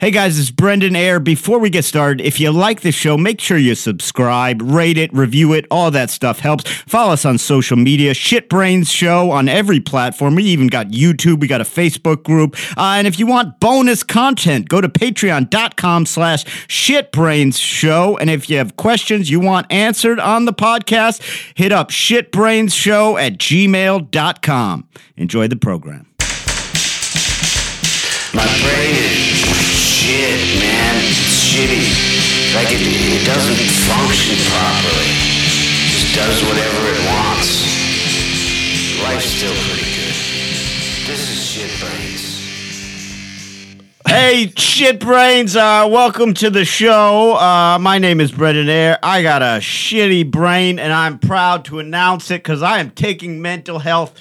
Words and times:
Hey 0.00 0.12
guys, 0.12 0.38
it's 0.38 0.52
Brendan 0.52 0.94
Air. 0.94 1.18
Before 1.18 1.58
we 1.58 1.70
get 1.70 1.84
started, 1.84 2.24
if 2.24 2.38
you 2.38 2.52
like 2.52 2.82
the 2.82 2.92
show, 2.92 3.16
make 3.16 3.40
sure 3.40 3.58
you 3.58 3.74
subscribe, 3.74 4.62
rate 4.62 4.96
it, 4.96 5.12
review 5.12 5.52
it. 5.54 5.66
All 5.72 5.90
that 5.90 6.08
stuff 6.08 6.38
helps. 6.38 6.70
Follow 6.70 7.14
us 7.14 7.24
on 7.24 7.36
social 7.36 7.76
media, 7.76 8.14
Shitbrains 8.14 8.88
Show 8.92 9.32
on 9.32 9.48
every 9.48 9.80
platform. 9.80 10.36
We 10.36 10.44
even 10.44 10.68
got 10.68 10.90
YouTube. 10.90 11.40
We 11.40 11.48
got 11.48 11.60
a 11.60 11.64
Facebook 11.64 12.22
group. 12.22 12.54
Uh, 12.78 12.94
and 12.96 13.08
if 13.08 13.18
you 13.18 13.26
want 13.26 13.58
bonus 13.58 14.04
content, 14.04 14.68
go 14.68 14.80
to 14.80 14.88
patreon.com 14.88 16.06
slash 16.06 16.44
shitbrains 16.68 17.60
show. 17.60 18.16
And 18.18 18.30
if 18.30 18.48
you 18.48 18.56
have 18.58 18.76
questions 18.76 19.30
you 19.30 19.40
want 19.40 19.66
answered 19.68 20.20
on 20.20 20.44
the 20.44 20.54
podcast, 20.54 21.20
hit 21.56 21.72
up 21.72 21.90
shitbrainshow 21.90 23.20
at 23.20 23.38
gmail.com. 23.38 24.88
Enjoy 25.16 25.48
the 25.48 25.56
program. 25.56 26.07
My 28.34 28.44
brain 28.44 28.94
is 28.94 29.16
shit, 29.72 30.60
man. 30.60 30.94
It's 31.00 31.48
shitty. 31.48 32.54
Like 32.54 32.68
it, 32.70 32.80
it 32.84 33.24
doesn't 33.24 33.56
function 33.88 34.36
properly. 34.52 35.08
It 35.08 35.88
just 35.88 36.14
does 36.14 36.42
whatever 36.44 36.80
it 36.92 37.00
wants. 37.08 37.64
Life's 39.02 39.24
still 39.24 39.54
pretty 39.64 39.88
good. 39.96 40.14
This 41.08 41.30
is 41.30 41.42
shit 41.42 41.70
brains. 41.80 42.28
Hey, 44.06 44.52
shit 44.56 45.00
brains! 45.00 45.56
Uh, 45.56 45.88
welcome 45.90 46.34
to 46.34 46.50
the 46.50 46.64
show. 46.66 47.34
Uh, 47.34 47.78
my 47.80 47.98
name 47.98 48.20
is 48.20 48.30
Brendan 48.30 48.68
Air. 48.68 48.98
I 49.02 49.22
got 49.22 49.40
a 49.40 49.58
shitty 49.60 50.30
brain, 50.30 50.78
and 50.78 50.92
I'm 50.92 51.18
proud 51.18 51.64
to 51.66 51.78
announce 51.78 52.30
it 52.30 52.42
because 52.42 52.62
I 52.62 52.80
am 52.80 52.90
taking 52.90 53.40
mental 53.40 53.78
health, 53.78 54.18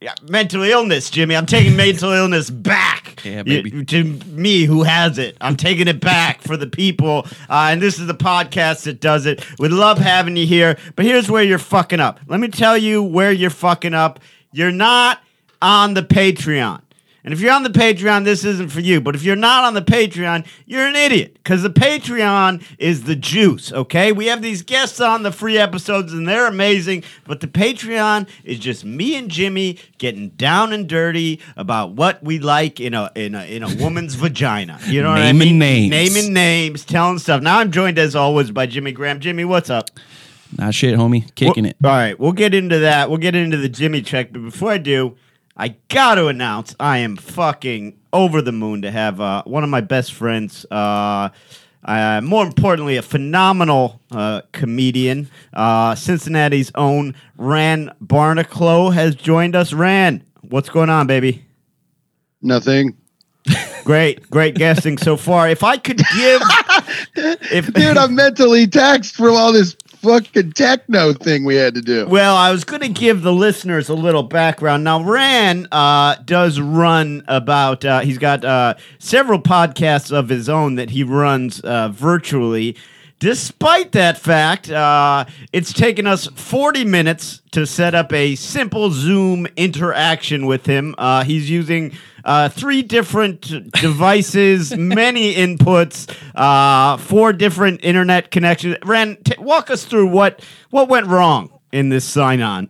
yeah, 0.00 0.14
mental 0.28 0.62
illness, 0.62 1.10
Jimmy. 1.10 1.34
I'm 1.36 1.46
taking 1.46 1.76
mental 1.76 2.12
illness 2.12 2.50
back 2.50 3.20
Yeah, 3.24 3.38
y- 3.38 3.42
baby. 3.42 3.84
to 3.86 4.04
me 4.04 4.64
who 4.64 4.82
has 4.84 5.18
it. 5.18 5.36
I'm 5.40 5.56
taking 5.56 5.88
it 5.88 6.00
back 6.00 6.40
for 6.42 6.56
the 6.56 6.66
people, 6.66 7.26
uh, 7.48 7.68
and 7.70 7.80
this 7.82 7.98
is 7.98 8.06
the 8.06 8.14
podcast 8.14 8.84
that 8.84 9.00
does 9.00 9.26
it. 9.26 9.44
We 9.58 9.68
love 9.68 9.98
having 9.98 10.36
you 10.36 10.46
here, 10.46 10.78
but 10.96 11.04
here's 11.04 11.30
where 11.30 11.42
you're 11.42 11.58
fucking 11.58 12.00
up. 12.00 12.20
Let 12.28 12.40
me 12.40 12.48
tell 12.48 12.76
you 12.78 13.02
where 13.02 13.32
you're 13.32 13.50
fucking 13.50 13.94
up. 13.94 14.20
You're 14.52 14.70
not 14.72 15.20
on 15.60 15.94
the 15.94 16.02
Patreon. 16.02 16.80
And 17.28 17.34
if 17.34 17.42
you're 17.42 17.52
on 17.52 17.62
the 17.62 17.68
Patreon, 17.68 18.24
this 18.24 18.42
isn't 18.42 18.70
for 18.70 18.80
you. 18.80 19.02
But 19.02 19.14
if 19.14 19.22
you're 19.22 19.36
not 19.36 19.64
on 19.64 19.74
the 19.74 19.82
Patreon, 19.82 20.46
you're 20.64 20.86
an 20.86 20.96
idiot. 20.96 21.34
Because 21.34 21.62
the 21.62 21.68
Patreon 21.68 22.62
is 22.78 23.02
the 23.02 23.14
juice, 23.14 23.70
okay? 23.70 24.12
We 24.12 24.28
have 24.28 24.40
these 24.40 24.62
guests 24.62 24.98
on 24.98 25.24
the 25.24 25.30
free 25.30 25.58
episodes, 25.58 26.14
and 26.14 26.26
they're 26.26 26.46
amazing. 26.46 27.04
But 27.26 27.40
the 27.40 27.46
Patreon 27.46 28.30
is 28.44 28.58
just 28.58 28.82
me 28.82 29.14
and 29.14 29.30
Jimmy 29.30 29.78
getting 29.98 30.30
down 30.30 30.72
and 30.72 30.88
dirty 30.88 31.42
about 31.54 31.90
what 31.90 32.24
we 32.24 32.38
like 32.38 32.80
in 32.80 32.94
a 32.94 33.10
in 33.14 33.34
a 33.34 33.44
in 33.44 33.62
a 33.62 33.76
woman's 33.76 34.14
vagina. 34.14 34.78
You 34.86 35.02
know 35.02 35.10
what 35.10 35.20
I 35.20 35.34
mean? 35.34 35.58
Naming 35.58 35.90
names. 35.90 35.90
Naming 35.90 36.32
names, 36.32 36.84
telling 36.86 37.18
stuff. 37.18 37.42
Now 37.42 37.58
I'm 37.58 37.70
joined 37.70 37.98
as 37.98 38.16
always 38.16 38.50
by 38.50 38.64
Jimmy 38.64 38.92
Graham. 38.92 39.20
Jimmy, 39.20 39.44
what's 39.44 39.68
up? 39.68 39.90
Not 40.56 40.72
shit, 40.72 40.98
homie. 40.98 41.26
Kicking 41.34 41.64
Well, 41.64 41.70
it. 41.72 41.76
All 41.84 41.90
right, 41.90 42.18
we'll 42.18 42.32
get 42.32 42.54
into 42.54 42.78
that. 42.78 43.10
We'll 43.10 43.18
get 43.18 43.34
into 43.34 43.58
the 43.58 43.68
Jimmy 43.68 44.00
check, 44.00 44.32
but 44.32 44.40
before 44.40 44.70
I 44.70 44.78
do, 44.78 45.18
I 45.58 45.74
got 45.88 46.14
to 46.14 46.28
announce 46.28 46.76
I 46.78 46.98
am 46.98 47.16
fucking 47.16 47.98
over 48.12 48.40
the 48.40 48.52
moon 48.52 48.82
to 48.82 48.90
have 48.92 49.20
uh, 49.20 49.42
one 49.44 49.64
of 49.64 49.70
my 49.70 49.80
best 49.80 50.12
friends. 50.12 50.64
Uh, 50.70 51.30
uh, 51.84 52.20
more 52.22 52.46
importantly, 52.46 52.96
a 52.96 53.02
phenomenal 53.02 54.00
uh, 54.12 54.42
comedian, 54.52 55.28
uh, 55.52 55.96
Cincinnati's 55.96 56.70
own 56.76 57.14
Ran 57.36 57.92
Barnaclough 58.02 58.94
has 58.94 59.16
joined 59.16 59.56
us. 59.56 59.72
Ran, 59.72 60.22
what's 60.42 60.68
going 60.68 60.90
on, 60.90 61.06
baby? 61.08 61.44
Nothing. 62.40 62.96
Great, 63.84 64.30
great 64.30 64.54
guessing 64.54 64.98
so 64.98 65.16
far. 65.16 65.48
If 65.48 65.64
I 65.64 65.78
could 65.78 65.96
give, 65.96 66.42
if 67.16 67.72
Dude, 67.72 67.96
I'm 67.96 68.14
mentally 68.14 68.66
taxed 68.66 69.16
from 69.16 69.34
all 69.34 69.52
this 69.52 69.74
fucking 70.00 70.52
techno 70.52 71.12
thing 71.12 71.44
we 71.44 71.56
had 71.56 71.74
to 71.74 71.80
do. 71.80 72.06
Well, 72.06 72.36
I 72.36 72.50
was 72.50 72.64
going 72.64 72.82
to 72.82 72.88
give 72.88 73.22
the 73.22 73.32
listeners 73.32 73.88
a 73.88 73.94
little 73.94 74.22
background. 74.22 74.84
Now, 74.84 75.02
Ran 75.02 75.66
uh, 75.72 76.16
does 76.24 76.60
run 76.60 77.22
about, 77.28 77.84
uh, 77.84 78.00
he's 78.00 78.18
got 78.18 78.44
uh, 78.44 78.74
several 78.98 79.40
podcasts 79.40 80.12
of 80.12 80.28
his 80.28 80.48
own 80.48 80.76
that 80.76 80.90
he 80.90 81.02
runs 81.02 81.60
uh, 81.60 81.88
virtually. 81.88 82.76
Despite 83.20 83.92
that 83.92 84.16
fact, 84.16 84.70
uh, 84.70 85.24
it's 85.52 85.72
taken 85.72 86.06
us 86.06 86.28
40 86.28 86.84
minutes 86.84 87.42
to 87.50 87.66
set 87.66 87.94
up 87.94 88.12
a 88.12 88.36
simple 88.36 88.92
Zoom 88.92 89.48
interaction 89.56 90.46
with 90.46 90.66
him. 90.66 90.94
Uh, 90.96 91.24
he's 91.24 91.50
using 91.50 91.92
uh, 92.28 92.48
three 92.50 92.82
different 92.82 93.40
devices, 93.72 94.76
many 94.76 95.34
inputs, 95.34 96.14
uh, 96.34 96.98
four 96.98 97.32
different 97.32 97.80
internet 97.82 98.30
connections. 98.30 98.76
Ran, 98.84 99.16
t- 99.24 99.34
walk 99.38 99.70
us 99.70 99.86
through 99.86 100.08
what 100.08 100.44
what 100.68 100.90
went 100.90 101.06
wrong 101.06 101.50
in 101.72 101.88
this 101.88 102.04
sign 102.04 102.42
on. 102.42 102.68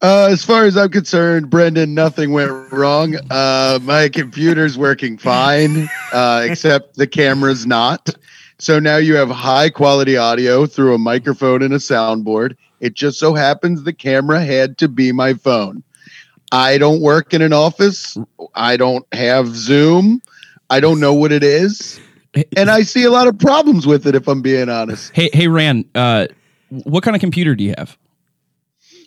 Uh, 0.00 0.28
as 0.30 0.44
far 0.44 0.64
as 0.64 0.76
I'm 0.76 0.90
concerned, 0.90 1.50
Brendan, 1.50 1.94
nothing 1.94 2.32
went 2.32 2.72
wrong. 2.72 3.16
Uh, 3.30 3.80
my 3.82 4.08
computer's 4.08 4.78
working 4.78 5.18
fine, 5.18 5.88
uh, 6.12 6.46
except 6.48 6.96
the 6.96 7.06
camera's 7.06 7.66
not. 7.66 8.10
So 8.58 8.78
now 8.78 8.96
you 8.96 9.16
have 9.16 9.28
high 9.28 9.70
quality 9.70 10.16
audio 10.16 10.66
through 10.66 10.94
a 10.94 10.98
microphone 10.98 11.62
and 11.62 11.74
a 11.74 11.78
soundboard. 11.78 12.56
It 12.78 12.94
just 12.94 13.18
so 13.18 13.34
happens 13.34 13.82
the 13.82 13.92
camera 13.92 14.44
had 14.44 14.78
to 14.78 14.88
be 14.88 15.10
my 15.10 15.34
phone. 15.34 15.82
I 16.52 16.76
don't 16.78 17.00
work 17.00 17.32
in 17.32 17.40
an 17.42 17.52
office. 17.52 18.16
I 18.54 18.76
don't 18.76 19.06
have 19.12 19.48
Zoom. 19.48 20.20
I 20.68 20.80
don't 20.80 21.00
know 21.00 21.14
what 21.14 21.32
it 21.32 21.42
is. 21.42 21.98
And 22.56 22.70
I 22.70 22.82
see 22.82 23.04
a 23.04 23.10
lot 23.10 23.26
of 23.26 23.38
problems 23.38 23.86
with 23.86 24.06
it, 24.06 24.14
if 24.14 24.28
I'm 24.28 24.42
being 24.42 24.68
honest. 24.68 25.12
Hey, 25.14 25.30
hey, 25.32 25.48
Ran. 25.48 25.84
Uh, 25.94 26.28
what 26.68 27.02
kind 27.02 27.16
of 27.16 27.20
computer 27.20 27.54
do 27.54 27.64
you 27.64 27.74
have? 27.76 27.96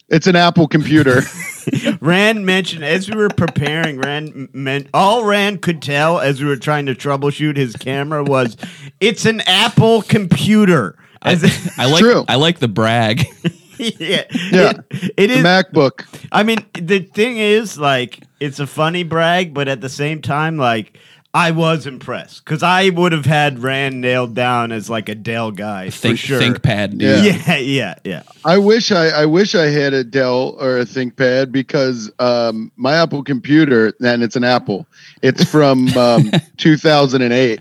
It's 0.09 0.27
an 0.27 0.35
Apple 0.35 0.67
computer. 0.67 1.21
Rand 2.01 2.45
mentioned 2.45 2.83
as 2.83 3.09
we 3.09 3.15
were 3.15 3.29
preparing, 3.29 3.99
Rand 3.99 4.49
meant 4.53 4.87
all 4.93 5.25
Rand 5.25 5.63
could 5.63 5.81
tell 5.81 6.19
as 6.19 6.41
we 6.41 6.47
were 6.47 6.57
trying 6.57 6.85
to 6.85 6.93
troubleshoot 6.93 7.57
his 7.57 7.75
camera 7.75 8.23
was 8.23 8.55
it's 8.99 9.25
an 9.25 9.41
Apple 9.41 10.03
computer. 10.03 10.95
As 11.23 11.43
I 11.79 11.85
like. 11.85 12.01
True. 12.01 12.23
I 12.27 12.35
like 12.35 12.59
the 12.59 12.67
brag. 12.67 13.25
yeah, 13.99 14.23
Yeah. 14.51 14.73
It- 14.89 15.13
it 15.17 15.27
The. 15.27 15.35
MacBook. 15.43 16.05
I 16.31 16.43
mean, 16.43 16.65
the 16.73 16.99
thing 16.99 17.37
is, 17.37 17.77
like, 17.77 18.19
it's 18.39 18.59
a 18.59 18.67
funny 18.67 19.03
brag, 19.03 19.53
but 19.53 19.67
at 19.67 19.81
the 19.81 19.89
same 19.89 20.21
time, 20.21 20.57
like, 20.57 20.97
I 21.33 21.51
was 21.51 21.85
impressed 21.85 22.45
because 22.45 22.63
I 22.63 22.87
would 22.91 23.11
have 23.11 23.25
had 23.25 23.59
Rand 23.59 23.99
nailed 23.99 24.35
down 24.35 24.71
as 24.71 24.89
like 24.89 25.09
a 25.09 25.15
Dell 25.15 25.51
guy 25.51 25.89
Think, 25.89 26.17
for 26.17 26.27
sure. 26.27 26.39
ThinkPad. 26.39 27.01
Yeah. 27.01 27.17
yeah, 27.23 27.57
yeah, 27.57 27.95
yeah. 28.05 28.23
I 28.45 28.57
wish 28.57 28.89
I, 28.93 29.07
I 29.09 29.25
wish 29.25 29.53
I 29.53 29.65
had 29.65 29.93
a 29.93 30.05
Dell 30.05 30.55
or 30.61 30.77
a 30.77 30.85
ThinkPad 30.85 31.51
because 31.51 32.09
um, 32.19 32.71
my 32.77 32.93
Apple 32.95 33.21
computer, 33.21 33.91
and 33.99 34.23
it's 34.23 34.37
an 34.37 34.45
Apple. 34.45 34.87
It's 35.23 35.43
from 35.43 35.89
um, 35.97 36.31
2008, 36.55 37.59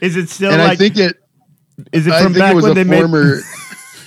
is 0.00 0.16
it 0.16 0.30
still 0.30 0.52
and 0.52 0.62
like? 0.62 0.70
I 0.70 0.76
think 0.76 0.96
it. 0.96 1.18
is 1.92 2.06
it 2.06 2.14
I 2.14 2.22
from 2.22 2.32
think 2.32 2.42
back 2.44 2.52
it 2.52 2.56
was 2.56 2.62
when 2.62 2.72
a 2.72 2.74
they 2.76 2.84
made? 2.84 3.02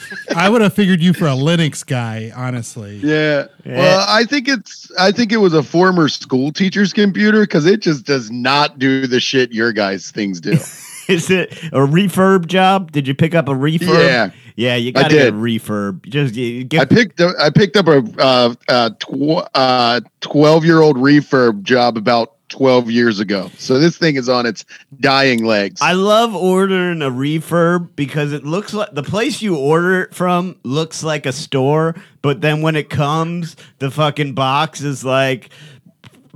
Former. 0.06 0.22
I 0.40 0.50
would 0.50 0.62
have 0.62 0.74
figured 0.74 1.02
you 1.02 1.14
for 1.14 1.26
a 1.26 1.32
Linux 1.36 1.86
guy, 1.86 2.32
honestly. 2.36 2.98
yeah. 2.98 3.46
Yeah. 3.66 3.78
Well, 3.78 4.06
I 4.08 4.24
think 4.26 4.48
it's. 4.48 4.92
I 5.00 5.12
think 5.12 5.32
it 5.32 5.38
was 5.38 5.54
a 5.54 5.64
former 5.64 6.08
school 6.10 6.52
teacher's 6.52 6.94
computer 6.94 7.42
because 7.42 7.66
it 7.66 7.82
just 7.82 8.06
does 8.06 8.30
not 8.32 8.78
do 8.80 9.08
the 9.08 9.20
shit 9.20 9.52
your 9.52 9.72
guys' 9.74 10.12
things 10.12 10.40
do. 10.40 10.52
Is 11.08 11.30
it 11.30 11.52
a 11.66 11.80
refurb 11.86 12.48
job? 12.48 12.92
Did 12.92 13.08
you 13.08 13.14
pick 13.14 13.36
up 13.36 13.48
a 13.48 13.52
refurb? 13.54 14.04
Yeah. 14.04 14.32
Yeah, 14.56 14.76
you 14.76 14.92
got 14.94 15.10
to 15.10 15.16
get 15.16 15.28
a 15.28 15.32
refurb. 15.34 16.04
Just 16.08 16.34
get, 16.34 16.80
I 16.82 16.86
picked. 16.86 17.20
up- 17.20 17.36
I 17.40 17.50
picked 17.50 17.76
up 17.76 17.88
a 17.88 17.98
uh, 18.18 18.56
uh, 18.70 18.90
tw- 18.92 19.48
uh, 19.54 20.00
12 20.22 20.64
year 20.66 20.80
old 20.82 20.96
refurb 20.96 21.62
job 21.64 21.98
about 21.98 22.35
12 22.50 22.92
years 22.92 23.20
ago. 23.20 23.50
So 23.58 23.80
this 23.80 23.98
thing 23.98 24.16
is 24.16 24.30
on 24.30 24.46
its 24.46 24.66
dying 25.00 25.44
legs. 25.46 25.82
I 25.82 25.94
love 25.94 26.36
ordering 26.36 27.02
a 27.02 27.10
refurb 27.10 27.90
because 27.96 28.34
it 28.34 28.46
looks 28.46 28.74
like 28.74 28.92
the 28.94 29.04
place 29.04 29.42
you 29.42 29.56
order 29.58 30.02
it 30.04 30.14
from 30.14 30.56
looks 30.64 31.04
like 31.04 31.26
a 31.26 31.32
store, 31.34 31.96
but 32.22 32.42
then 32.42 32.62
when 32.62 32.76
it 32.76 32.90
comes, 32.90 33.56
the 33.80 33.90
fucking 33.90 34.34
box 34.34 34.82
is 34.82 35.04
like 35.04 35.50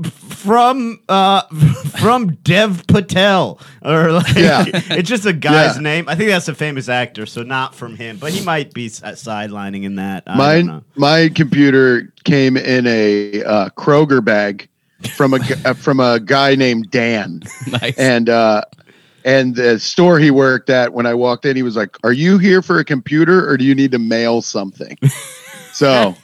from 0.04 1.01
uh 1.10 1.42
from 2.00 2.36
Dev 2.36 2.86
Patel 2.88 3.60
or 3.84 4.12
like 4.13 4.36
Yeah. 4.36 4.63
it's 4.68 5.10
just 5.10 5.25
a 5.25 5.34
guy's 5.34 5.75
Yeah. 5.75 5.81
name. 5.81 6.06
I 6.07 6.16
think 6.16 6.30
that's 6.30 6.48
a 6.48 6.56
famous 6.56 6.89
actor, 6.89 7.25
so 7.25 7.44
not 7.44 7.75
from 7.75 7.95
him, 7.95 8.18
but 8.18 8.31
he 8.31 8.44
might 8.44 8.74
be 8.74 8.86
s- 8.88 9.01
sidelining 9.01 9.84
in 9.84 9.95
that. 9.95 10.24
I 10.25 10.62
know. 10.62 10.84
my 10.95 11.30
computer 11.36 12.13
came 12.24 12.56
in 12.57 12.88
a 12.88 13.44
uh, 13.44 13.69
Kroger 13.72 14.24
bag 14.24 14.69
from 15.16 15.34
a 15.34 15.40
uh, 15.66 15.74
from 15.74 16.00
a 16.00 16.19
guy 16.19 16.56
named 16.56 16.92
Dan, 16.92 17.42
Nice. 17.68 17.98
and 17.98 18.30
uh, 18.30 18.62
and 19.25 19.56
the 19.56 19.80
store 19.80 20.19
he 20.19 20.31
worked 20.31 20.69
at. 20.69 20.94
When 20.94 21.06
I 21.06 21.13
walked 21.13 21.46
in, 21.46 21.56
he 21.56 21.63
was 21.63 21.75
like, 21.75 21.96
"Are 22.04 22.13
you 22.13 22.38
here 22.38 22.62
for 22.62 22.80
a 22.80 22.86
computer, 22.86 23.48
or 23.50 23.57
do 23.57 23.63
you 23.66 23.75
need 23.75 23.92
to 23.92 24.00
mail 24.00 24.42
something?" 24.42 24.98
So 25.72 26.16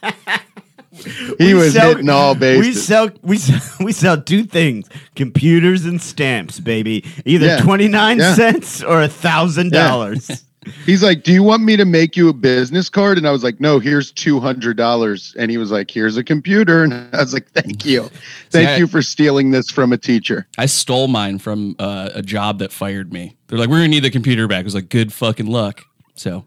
He 1.38 1.54
We 1.54 1.54
was 1.54 1.74
sell- 1.74 1.90
hitting 1.90 2.10
all 2.10 2.34
We 2.34 2.40
bases. 2.40 2.86
sell 2.86 3.10
we 3.22 3.38
sell, 3.38 3.62
we 3.86 3.92
sell 3.92 4.22
two 4.22 4.44
things: 4.44 4.90
computers 5.16 5.86
and 5.86 6.02
stamps, 6.02 6.60
baby. 6.60 7.06
Either 7.26 7.46
Yeah. 7.48 7.58
twenty 7.62 7.88
nine 7.88 8.18
Yeah. 8.20 8.34
cents 8.34 8.84
or 8.84 9.02
a 9.02 9.08
thousand 9.08 9.72
dollars. 9.72 10.44
He's 10.86 11.04
like, 11.04 11.24
"Do 11.24 11.32
you 11.32 11.44
want 11.44 11.64
me 11.64 11.78
to 11.78 11.86
make 11.86 12.16
you 12.18 12.30
a 12.30 12.34
business 12.34 12.90
card?" 12.90 13.18
And 13.18 13.28
I 13.28 13.32
was 13.32 13.44
like, 13.44 13.60
"No, 13.60 13.80
here's 13.80 14.12
two 14.12 14.40
hundred 14.40 14.78
dollars." 14.78 15.36
And 15.38 15.50
he 15.52 15.58
was 15.58 15.72
like, 15.72 15.90
"Here's 15.92 16.18
a 16.18 16.24
computer." 16.24 16.84
And 16.84 16.94
I 17.14 17.20
was 17.20 17.34
like, 17.34 17.50
"Thank 17.52 17.86
you, 17.86 18.10
thank 18.50 18.70
I- 18.70 18.78
you 18.78 18.88
for 18.88 19.02
stealing 19.02 19.52
this 19.52 19.70
from 19.70 19.94
a 19.94 19.98
teacher." 19.98 20.48
I 20.58 20.66
stole 20.66 21.08
mine 21.08 21.40
from 21.40 21.76
uh, 21.80 22.10
a 22.14 22.22
job 22.22 22.60
that 22.60 22.72
fired 22.72 23.14
me. 23.14 23.36
They're 23.48 23.60
like, 23.60 23.70
we're 23.70 23.78
gonna 23.78 23.90
need 23.90 24.04
the 24.04 24.10
computer 24.10 24.48
back. 24.48 24.62
I 24.62 24.64
was 24.64 24.76
like, 24.76 24.90
good 24.90 25.14
fucking 25.14 25.46
luck. 25.48 25.84
So 26.16 26.46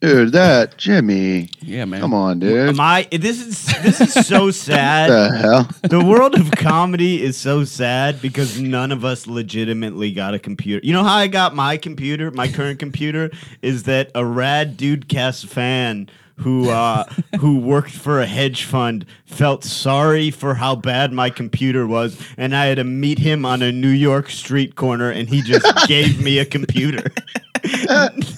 Dude, 0.00 0.32
that 0.32 0.78
Jimmy, 0.78 1.50
yeah, 1.60 1.84
man. 1.84 2.00
come 2.00 2.14
on, 2.14 2.38
dude. 2.38 2.74
My 2.74 3.06
this 3.12 3.46
is 3.46 3.66
this 3.82 4.00
is 4.00 4.26
so 4.26 4.50
sad. 4.50 5.10
the 5.10 5.36
hell? 5.36 5.68
the 5.82 6.02
world 6.02 6.34
of 6.34 6.50
comedy 6.52 7.22
is 7.22 7.36
so 7.36 7.64
sad 7.64 8.22
because 8.22 8.58
none 8.58 8.92
of 8.92 9.04
us 9.04 9.26
legitimately 9.26 10.12
got 10.12 10.32
a 10.32 10.38
computer. 10.38 10.84
You 10.86 10.94
know 10.94 11.04
how 11.04 11.16
I 11.16 11.26
got 11.26 11.54
my 11.54 11.76
computer, 11.76 12.30
my 12.30 12.48
current 12.48 12.78
computer, 12.78 13.30
is 13.60 13.82
that 13.82 14.10
a 14.14 14.24
rad 14.24 14.78
dude 14.78 15.06
cast 15.06 15.46
fan 15.46 16.08
who 16.36 16.70
uh, 16.70 17.04
who 17.38 17.58
worked 17.58 17.90
for 17.90 18.20
a 18.20 18.26
hedge 18.26 18.64
fund 18.64 19.04
felt 19.26 19.64
sorry 19.64 20.30
for 20.30 20.54
how 20.54 20.76
bad 20.76 21.12
my 21.12 21.28
computer 21.28 21.86
was, 21.86 22.18
and 22.38 22.56
I 22.56 22.66
had 22.66 22.76
to 22.76 22.84
meet 22.84 23.18
him 23.18 23.44
on 23.44 23.60
a 23.60 23.70
New 23.70 23.88
York 23.88 24.30
street 24.30 24.76
corner, 24.76 25.10
and 25.10 25.28
he 25.28 25.42
just 25.42 25.66
gave 25.88 26.22
me 26.22 26.38
a 26.38 26.46
computer. 26.46 27.10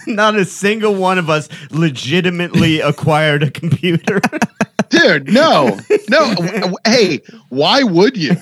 Not 0.07 0.37
a 0.37 0.45
single 0.45 0.95
one 0.95 1.19
of 1.19 1.31
us 1.31 1.49
legitimately 1.71 2.81
acquired 2.83 3.43
a 3.43 3.51
computer. 3.51 4.21
Dude, 4.89 5.33
no, 5.33 5.79
no. 6.09 6.35
w- 6.35 6.53
w- 6.61 6.77
hey, 6.87 7.21
why 7.49 7.83
would 7.83 8.17
you? 8.17 8.35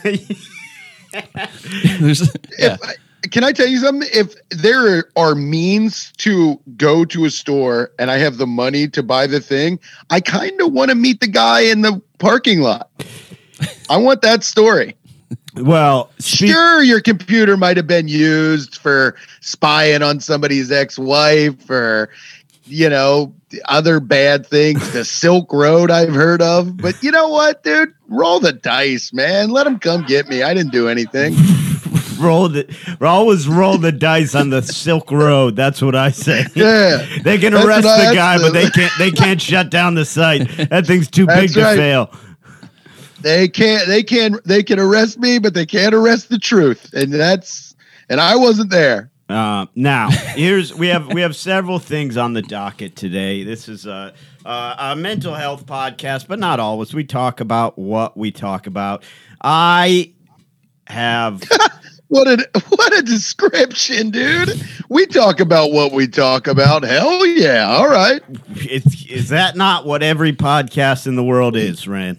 There's- 2.01 2.29
yeah. 2.59 2.77
If, 2.83 3.31
can 3.31 3.45
I 3.45 3.53
tell 3.53 3.67
you 3.69 3.79
something? 3.79 4.09
If 4.13 4.35
there 4.51 5.05
are 5.17 5.35
means 5.35 6.11
to 6.19 6.59
go 6.77 7.05
to 7.05 7.27
a 7.27 7.31
store 7.31 7.93
and 7.99 8.11
I 8.11 8.17
have 8.17 8.39
the 8.39 8.47
money 8.47 8.89
to 8.89 9.03
buy 9.03 9.27
the 9.27 9.41
thing, 9.41 9.79
I 10.09 10.21
kind 10.21 10.59
of 10.61 10.73
want 10.73 10.89
to 10.89 10.95
meet 10.95 11.21
the 11.21 11.27
guy 11.29 11.61
in 11.61 11.83
the 11.83 12.01
parking 12.19 12.61
lot. 12.61 12.91
I 13.91 13.99
want 13.99 14.23
that 14.23 14.43
story. 14.43 14.97
Well, 15.63 16.11
speak- 16.19 16.51
Sure, 16.51 16.83
your 16.83 17.01
computer 17.01 17.57
might 17.57 17.77
have 17.77 17.87
been 17.87 18.09
used 18.09 18.77
for 18.79 19.17
spying 19.41 20.03
on 20.03 20.21
somebody's 20.21 20.71
ex-wife 20.71 21.69
or 21.71 22.11
you 22.65 22.89
know 22.89 23.33
other 23.67 24.01
bad 24.01 24.47
things. 24.47 24.93
The 24.93 25.05
Silk 25.21 25.53
Road 25.53 25.91
I've 25.91 26.15
heard 26.15 26.43
of, 26.43 26.77
but 26.77 27.03
you 27.03 27.11
know 27.11 27.29
what, 27.29 27.63
dude? 27.65 27.93
Roll 28.09 28.41
the 28.41 28.53
dice, 28.53 29.13
man. 29.13 29.51
Let 29.51 29.65
them 29.65 29.79
come 29.79 30.05
get 30.05 30.29
me. 30.29 30.43
I 30.43 30.55
didn't 30.55 30.73
do 30.73 30.89
anything. 30.89 31.35
roll 32.21 32.49
the 32.49 32.67
always 33.01 33.49
roll 33.49 33.79
the 33.79 33.93
dice 33.93 34.35
on 34.35 34.51
the 34.51 34.63
Silk 34.63 35.11
Road. 35.11 35.57
That's 35.57 35.81
what 35.83 35.95
I 35.95 36.11
say. 36.11 36.45
Yeah. 36.55 37.07
They 37.23 37.39
can 37.39 37.55
arrest 37.55 37.83
the 37.83 38.13
guy, 38.15 38.39
but 38.39 38.53
they 38.53 38.69
can't. 38.69 38.93
They 38.99 39.11
can't 39.11 39.41
shut 39.41 39.71
down 39.71 39.95
the 39.95 40.05
site. 40.05 40.49
That 40.69 40.87
thing's 40.87 41.09
too 41.11 41.27
big 41.27 41.51
That's 41.51 41.55
to 41.55 41.77
fail. 41.77 42.15
They 43.23 43.49
can't. 43.49 43.87
They 43.87 44.03
can. 44.03 44.39
They 44.45 44.63
can 44.63 44.79
arrest 44.79 45.19
me, 45.19 45.39
but 45.39 45.55
they 45.55 45.67
can't 45.67 45.95
arrest 45.95 46.29
the 46.29 46.39
truth, 46.39 46.93
and 46.93 47.13
that's. 47.13 47.75
And 48.09 48.21
I 48.21 48.37
wasn't 48.37 48.71
there. 48.71 49.11
Uh, 49.29 49.67
now, 49.77 50.11
here's 50.11 50.75
we 50.75 50.89
have 50.89 51.13
we 51.13 51.21
have 51.21 51.37
several 51.37 51.79
things 51.79 52.17
on 52.17 52.33
the 52.33 52.43
docket 52.43 52.97
today. 52.97 53.45
This 53.45 53.69
is 53.69 53.87
a, 53.87 54.13
a, 54.45 54.75
a 54.79 54.97
mental 54.97 55.35
health 55.35 55.67
podcast, 55.67 56.27
but 56.27 56.39
not 56.41 56.59
always. 56.59 56.93
We 56.93 57.05
talk 57.05 57.41
about 57.41 57.79
what 57.79 58.17
we 58.17 58.33
talk 58.33 58.67
about. 58.67 59.05
I 59.41 60.13
have 60.89 61.43
What 62.11 62.27
a 62.27 62.45
what 62.71 62.99
a 62.99 63.03
description, 63.03 64.11
dude. 64.11 64.61
We 64.89 65.07
talk 65.07 65.39
about 65.39 65.71
what 65.71 65.93
we 65.93 66.09
talk 66.09 66.49
about. 66.49 66.83
Hell 66.83 67.25
yeah! 67.25 67.69
All 67.71 67.89
right, 67.89 68.21
it's, 68.49 69.07
is 69.07 69.29
that 69.29 69.57
not 69.57 69.87
what 69.87 70.03
every 70.03 70.33
podcast 70.33 71.07
in 71.07 71.15
the 71.15 71.23
world 71.23 71.55
is, 71.55 71.87
Rand? 71.87 72.19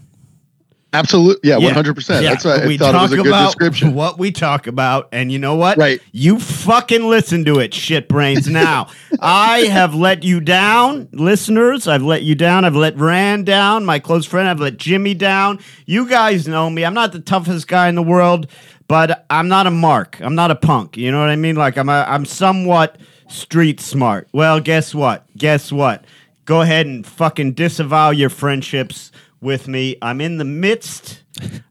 Absolutely. 0.93 1.49
Yeah, 1.49 1.59
hundred 1.71 1.95
percent. 1.95 2.23
Yeah, 2.23 2.31
That's 2.31 2.45
why 2.45 2.63
I 2.63 2.67
we 2.67 2.77
thought 2.77 2.95
it 2.95 2.97
was 2.97 3.09
talk 3.09 3.19
a 3.19 3.23
good 3.23 3.27
about 3.27 3.45
description. 3.47 3.93
What 3.93 4.19
we 4.19 4.31
talk 4.31 4.67
about, 4.67 5.09
and 5.11 5.31
you 5.31 5.39
know 5.39 5.55
what? 5.55 5.77
Right. 5.77 6.01
You 6.11 6.39
fucking 6.39 7.03
listen 7.03 7.45
to 7.45 7.59
it, 7.59 7.73
shit 7.73 8.07
brains. 8.07 8.47
Now, 8.47 8.89
I 9.19 9.59
have 9.61 9.93
let 9.95 10.23
you 10.23 10.39
down, 10.39 11.09
listeners. 11.11 11.87
I've 11.87 12.03
let 12.03 12.23
you 12.23 12.35
down. 12.35 12.65
I've 12.65 12.75
let 12.75 12.97
Rand 12.97 13.45
down, 13.45 13.85
my 13.85 13.99
close 13.99 14.25
friend. 14.25 14.47
I've 14.47 14.59
let 14.59 14.77
Jimmy 14.77 15.13
down. 15.13 15.59
You 15.85 16.07
guys 16.07 16.47
know 16.47 16.69
me. 16.69 16.83
I'm 16.85 16.93
not 16.93 17.11
the 17.11 17.19
toughest 17.19 17.67
guy 17.67 17.89
in 17.89 17.95
the 17.95 18.03
world, 18.03 18.47
but 18.87 19.25
I'm 19.29 19.47
not 19.47 19.67
a 19.67 19.71
mark. 19.71 20.19
I'm 20.21 20.35
not 20.35 20.51
a 20.51 20.55
punk. 20.55 20.97
You 20.97 21.11
know 21.11 21.19
what 21.19 21.29
I 21.29 21.35
mean? 21.35 21.55
Like 21.55 21.77
I'm 21.77 21.89
a, 21.89 22.05
I'm 22.07 22.25
somewhat 22.25 22.97
street 23.29 23.79
smart. 23.79 24.27
Well, 24.33 24.59
guess 24.59 24.93
what? 24.93 25.25
Guess 25.37 25.71
what? 25.71 26.05
Go 26.45 26.61
ahead 26.61 26.85
and 26.85 27.05
fucking 27.05 27.53
disavow 27.53 28.09
your 28.09 28.29
friendships 28.29 29.11
with 29.41 29.67
me. 29.67 29.97
I'm 30.01 30.21
in 30.21 30.37
the 30.37 30.45
midst. 30.45 31.23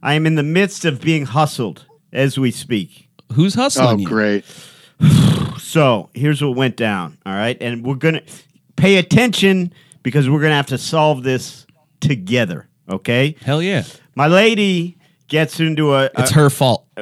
I 0.02 0.14
am 0.14 0.26
in 0.26 0.34
the 0.34 0.42
midst 0.42 0.84
of 0.84 1.00
being 1.00 1.26
hustled 1.26 1.86
as 2.12 2.38
we 2.38 2.50
speak. 2.50 3.08
Who's 3.32 3.54
hustling 3.54 3.88
Oh, 3.88 3.96
you? 3.98 4.06
great. 4.06 4.44
So 5.58 6.10
here's 6.14 6.42
what 6.42 6.56
went 6.56 6.74
down. 6.76 7.18
All 7.24 7.32
right, 7.32 7.56
and 7.60 7.84
we're 7.86 7.94
gonna 7.94 8.22
pay 8.74 8.96
attention 8.96 9.72
because 10.02 10.28
we're 10.28 10.40
gonna 10.40 10.56
have 10.56 10.66
to 10.68 10.78
solve 10.78 11.22
this 11.22 11.64
together. 12.00 12.66
Okay, 12.88 13.36
Hell 13.44 13.62
yeah. 13.62 13.84
my 14.16 14.26
lady 14.26 14.96
gets 15.28 15.60
into 15.60 15.94
a. 15.94 16.10
It's 16.18 16.32
her 16.32 16.50
fault. 16.50 16.86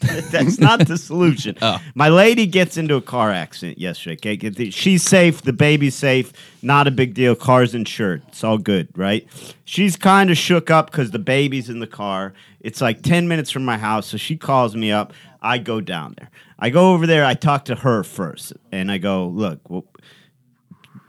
That's 0.30 0.58
not 0.58 0.86
the 0.86 0.98
solution. 0.98 1.56
Oh. 1.62 1.80
My 1.94 2.10
lady 2.10 2.46
gets 2.46 2.76
into 2.76 2.94
a 2.96 3.00
car 3.00 3.32
accident 3.32 3.78
yesterday. 3.78 4.36
Okay, 4.36 4.70
she's 4.70 5.02
safe. 5.02 5.42
The 5.42 5.52
baby's 5.52 5.94
safe. 5.94 6.32
Not 6.62 6.86
a 6.86 6.90
big 6.90 7.14
deal. 7.14 7.34
Car's 7.34 7.74
insured. 7.74 8.22
It's 8.28 8.44
all 8.44 8.58
good, 8.58 8.88
right? 8.94 9.26
She's 9.64 9.96
kind 9.96 10.30
of 10.30 10.36
shook 10.36 10.70
up 10.70 10.90
because 10.90 11.10
the 11.10 11.18
baby's 11.18 11.68
in 11.68 11.80
the 11.80 11.86
car. 11.86 12.34
It's 12.60 12.80
like 12.80 13.02
ten 13.02 13.26
minutes 13.26 13.50
from 13.50 13.64
my 13.64 13.78
house, 13.78 14.06
so 14.06 14.16
she 14.16 14.36
calls 14.36 14.76
me 14.76 14.92
up. 14.92 15.12
I 15.40 15.58
go 15.58 15.80
down 15.80 16.14
there. 16.18 16.30
I 16.58 16.70
go 16.70 16.92
over 16.92 17.06
there. 17.06 17.24
I 17.24 17.34
talk 17.34 17.64
to 17.66 17.74
her 17.76 18.04
first, 18.04 18.52
and 18.70 18.92
I 18.92 18.98
go, 18.98 19.26
"Look, 19.28 19.68
well, 19.68 19.86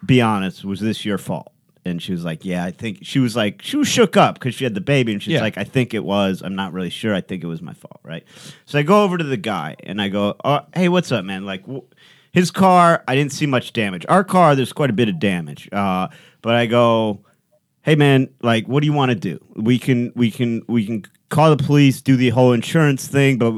be 0.05 0.21
honest. 0.21 0.63
Was 0.63 0.79
this 0.79 1.05
your 1.05 1.17
fault?" 1.17 1.51
And 1.87 2.01
she 2.01 2.11
was 2.11 2.23
like, 2.25 2.45
"Yeah, 2.45 2.63
I 2.65 2.71
think." 2.71 2.99
She 3.01 3.19
was 3.19 3.35
like, 3.35 3.61
she 3.61 3.77
was 3.77 3.87
shook 3.87 4.15
up 4.17 4.35
because 4.35 4.53
she 4.55 4.63
had 4.63 4.73
the 4.75 4.81
baby, 4.81 5.13
and 5.13 5.21
she's 5.23 5.33
Yeah. 5.33 5.41
like, 5.41 5.57
"I 5.57 5.63
think 5.63 5.93
it 5.93 6.03
was. 6.03 6.41
I'm 6.43 6.55
not 6.55 6.73
really 6.73 6.89
sure. 6.89 7.15
I 7.15 7.21
think 7.21 7.43
it 7.43 7.47
was 7.47 7.61
my 7.61 7.73
fault, 7.73 7.99
right?" 8.03 8.23
So 8.65 8.77
I 8.77 8.83
go 8.83 9.03
over 9.03 9.17
to 9.17 9.23
the 9.23 9.37
guy 9.37 9.75
and 9.83 10.01
I 10.01 10.09
go, 10.09 10.35
oh, 10.45 10.59
"Hey, 10.75 10.89
what's 10.89 11.11
up, 11.11 11.25
man? 11.25 11.45
Like, 11.45 11.65
wh- 11.65 11.85
his 12.33 12.51
car, 12.51 13.03
I 13.07 13.15
didn't 13.15 13.31
see 13.31 13.45
much 13.47 13.73
damage. 13.73 14.05
Our 14.09 14.23
car, 14.23 14.55
there's 14.55 14.73
quite 14.73 14.89
a 14.91 14.93
bit 14.93 15.09
of 15.09 15.17
damage. 15.19 15.67
Uh, 15.71 16.07
but 16.43 16.53
I 16.55 16.67
go, 16.67 17.21
hey, 17.81 17.95
man, 17.95 18.29
like, 18.43 18.67
what 18.67 18.81
do 18.81 18.85
you 18.85 18.93
want 18.93 19.09
to 19.09 19.15
do? 19.15 19.39
We 19.55 19.79
can, 19.79 20.11
we 20.15 20.29
can, 20.29 20.61
we 20.67 20.85
can 20.85 21.03
call 21.29 21.55
the 21.55 21.63
police, 21.63 22.01
do 22.01 22.15
the 22.15 22.29
whole 22.29 22.53
insurance 22.53 23.07
thing, 23.07 23.37
but 23.39 23.55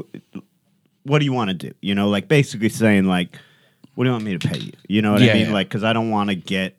what 1.02 1.18
do 1.18 1.24
you 1.24 1.32
want 1.32 1.48
to 1.50 1.54
do? 1.54 1.72
You 1.82 1.94
know, 1.94 2.08
like 2.08 2.28
basically 2.28 2.68
saying 2.70 3.04
like, 3.04 3.36
what 3.96 4.04
do 4.04 4.08
you 4.08 4.12
want 4.12 4.24
me 4.24 4.38
to 4.38 4.48
pay 4.48 4.58
you? 4.58 4.72
You 4.88 5.02
know 5.02 5.12
what 5.12 5.20
Yeah, 5.22 5.32
I 5.32 5.34
mean? 5.34 5.46
yeah. 5.48 5.52
Like, 5.52 5.68
because 5.68 5.84
I 5.84 5.92
don't 5.92 6.10
want 6.10 6.30
to 6.30 6.36
get 6.36 6.76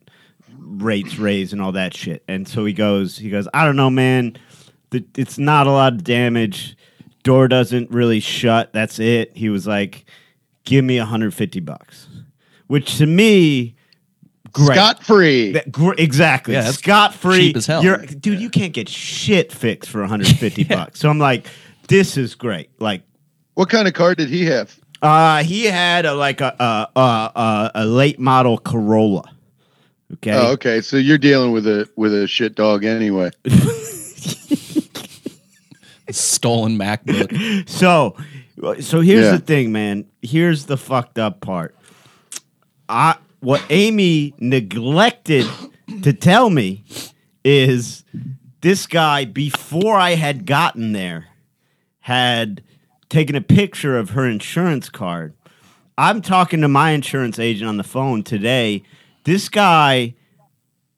rates 0.72 1.18
raised 1.18 1.54
and 1.54 1.62
all 1.62 1.72
that 1.74 1.94
shit. 1.96 2.24
And 2.28 2.48
so 2.48 2.66
he 2.66 2.74
goes, 2.74 3.18
he 3.18 3.30
goes, 3.30 3.48
I 3.54 3.66
don't 3.66 3.76
know, 3.76 3.90
man. 3.90 4.38
The, 4.92 5.06
it's 5.18 5.38
not 5.38 5.68
a 5.68 5.72
lot 5.72 5.94
of 5.94 6.04
damage. 6.04 6.76
Door 7.24 7.50
doesn't 7.50 7.92
really 7.92 8.20
shut. 8.20 8.74
That's 8.74 9.00
it. 9.00 9.36
He 9.36 9.50
was 9.50 9.68
like, 9.68 10.06
give 10.66 10.84
me 10.84 10.98
150 10.98 11.60
bucks, 11.60 12.08
which 12.68 12.98
to 12.98 13.06
me, 13.06 13.76
great. 14.54 14.76
Scot 14.76 15.04
free. 15.04 15.54
Gr- 15.72 15.94
exactly. 15.98 16.54
Yeah, 16.56 16.72
Scot 16.72 17.14
free. 17.14 17.48
cheap 17.48 17.58
as 17.58 17.68
hell. 17.68 17.84
You're, 17.84 17.98
dude, 17.98 18.40
you 18.42 18.50
can't 18.50 18.74
get 18.74 18.90
shit 18.90 19.52
fixed 19.52 19.90
for 19.90 20.02
150 20.02 20.64
bucks. 20.66 21.00
So 21.00 21.10
I'm 21.10 21.20
like, 21.20 21.46
this 21.88 22.18
is 22.18 22.36
great. 22.36 22.70
Like, 22.80 23.04
What 23.54 23.70
kind 23.70 23.88
of 23.88 23.94
car 23.94 24.16
did 24.16 24.30
he 24.30 24.46
have? 24.46 24.76
uh, 25.02 25.44
he 25.44 25.66
had 25.66 26.06
a, 26.06 26.14
like 26.14 26.42
a 26.42 26.56
a, 26.60 27.00
a 27.00 27.32
a 27.36 27.72
a 27.76 27.86
late 27.86 28.20
model 28.20 28.58
Corolla. 28.60 29.24
Okay. 30.14 30.34
Oh, 30.34 30.52
okay. 30.54 30.82
So 30.82 30.98
you're 30.98 31.18
dealing 31.18 31.52
with 31.52 31.66
a 31.68 31.88
with 31.96 32.14
a 32.14 32.28
shit 32.28 32.56
dog 32.56 32.84
anyway. 32.84 33.32
Stolen 36.10 36.78
MacBook. 36.78 37.68
So, 37.70 38.16
so 38.82 39.02
here's 39.02 39.26
Yeah. 39.26 39.32
the 39.32 39.40
thing, 39.40 39.72
man. 39.72 40.06
Here's 40.22 40.66
the 40.66 40.78
fucked 40.78 41.18
up 41.18 41.40
part. 41.42 41.76
I 42.90 43.16
what 43.40 43.64
Amy 43.70 44.34
neglected 44.40 45.48
to 46.04 46.14
tell 46.14 46.50
me 46.50 46.84
is 47.44 48.04
this 48.62 48.86
guy 48.86 49.26
before 49.26 49.96
I 49.96 50.12
had 50.16 50.46
gotten 50.46 50.92
there 50.92 51.28
had 52.02 52.62
taken 53.10 53.36
a 53.36 53.42
picture 53.42 53.98
of 53.98 54.12
her 54.12 54.28
insurance 54.28 54.90
card. 54.90 55.34
I'm 55.98 56.22
talking 56.22 56.62
to 56.62 56.68
my 56.68 56.92
insurance 56.92 57.40
agent 57.40 57.68
on 57.68 57.78
the 57.78 57.84
phone 57.84 58.22
today. 58.24 58.84
This 59.24 59.50
guy 59.50 60.16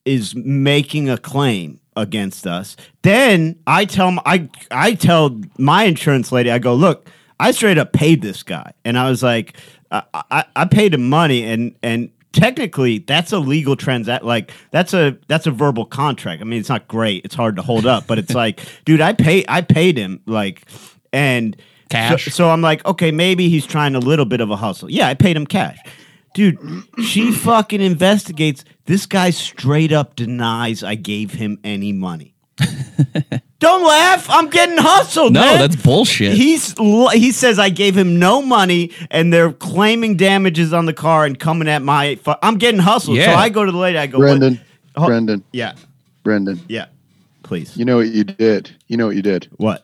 is 0.05 0.35
making 0.35 1.09
a 1.09 1.17
claim 1.17 1.79
against 1.95 2.47
us. 2.47 2.75
Then 3.01 3.59
I 3.67 3.85
tell 3.85 4.17
I 4.25 4.49
I 4.71 4.93
tell 4.95 5.39
my 5.57 5.83
insurance 5.83 6.31
lady, 6.31 6.51
I 6.51 6.59
go, 6.59 6.73
look, 6.73 7.09
I 7.39 7.51
straight 7.51 7.77
up 7.77 7.93
paid 7.93 8.21
this 8.21 8.43
guy, 8.43 8.73
and 8.85 8.97
I 8.97 9.09
was 9.09 9.23
like, 9.23 9.57
I, 9.91 10.03
I, 10.13 10.45
I 10.55 10.65
paid 10.65 10.93
him 10.93 11.09
money, 11.09 11.43
and 11.43 11.75
and 11.83 12.09
technically 12.31 12.97
that's 12.97 13.31
a 13.31 13.37
legal 13.37 13.75
transact 13.75 14.23
like 14.23 14.51
that's 14.71 14.93
a 14.93 15.17
that's 15.27 15.45
a 15.45 15.51
verbal 15.51 15.85
contract. 15.85 16.41
I 16.41 16.45
mean 16.45 16.59
it's 16.59 16.69
not 16.69 16.87
great. 16.87 17.23
It's 17.23 17.35
hard 17.35 17.55
to 17.57 17.61
hold 17.61 17.85
up 17.85 18.07
but 18.07 18.17
it's 18.17 18.33
like 18.43 18.59
dude 18.85 19.01
i 19.01 19.13
pay 19.13 19.45
i 19.47 19.61
paid 19.61 19.97
him 19.97 20.19
like 20.25 20.65
and 21.13 21.55
Cash? 21.89 22.25
so, 22.25 22.31
so 22.31 22.49
i'm 22.49 22.61
like 22.61 22.83
okay 22.87 23.11
maybe 23.11 23.49
he's 23.49 23.67
trying 23.67 23.93
a 23.93 23.99
little 23.99 24.25
bit 24.25 24.41
of 24.41 24.49
a 24.49 24.55
hustle. 24.55 24.89
Yeah 24.89 25.07
i 25.07 25.13
paid 25.13 25.37
him 25.37 25.45
cash 25.45 25.77
dude 26.33 26.57
she 27.05 27.31
fucking 27.31 27.81
investigates 27.81 28.63
this 28.85 29.05
guy 29.05 29.29
straight 29.29 29.91
up 29.91 30.15
denies 30.15 30.83
i 30.83 30.95
gave 30.95 31.33
him 31.33 31.59
any 31.63 31.91
money 31.93 32.33
don't 33.59 33.83
laugh 33.83 34.27
i'm 34.29 34.49
getting 34.49 34.77
hustled 34.77 35.33
No, 35.33 35.41
man. 35.41 35.59
that's 35.59 35.75
bullshit. 35.75 36.33
He's 36.33 36.73
he 37.13 37.31
says 37.31 37.57
I 37.59 37.69
gave 37.69 37.97
him 37.97 38.19
no 38.19 38.41
money, 38.41 38.91
and 39.09 39.33
they're 39.33 39.51
claiming 39.51 40.17
damages 40.17 40.71
on 40.73 40.85
the 40.85 40.93
car 40.93 41.25
and 41.25 41.37
coming 41.39 41.67
at 41.67 41.81
my. 41.81 42.15
Fu- 42.15 42.35
I'm 42.43 42.57
getting 42.57 42.79
hustled, 42.79 43.17
so 43.17 43.31
I 43.31 43.49
go 43.49 43.65
to 43.65 43.71
the 43.71 43.77
lady. 43.77 43.97
I 43.97 44.05
go, 44.07 44.19
Brendan, 44.19 44.59
Oh. 44.95 45.07
Brendan, 45.07 45.43
Yeah, 45.51 45.73
Brendan. 46.23 46.61
yeah. 46.69 46.85
Please. 47.41 47.75
You 47.75 47.85
know 47.85 47.97
what 47.97 48.07
you 48.09 48.23
did? 48.23 48.69
You 48.87 48.97
know 48.97 49.07
what 49.07 49.15
you 49.15 49.21
did? 49.23 49.47
what? 49.57 49.83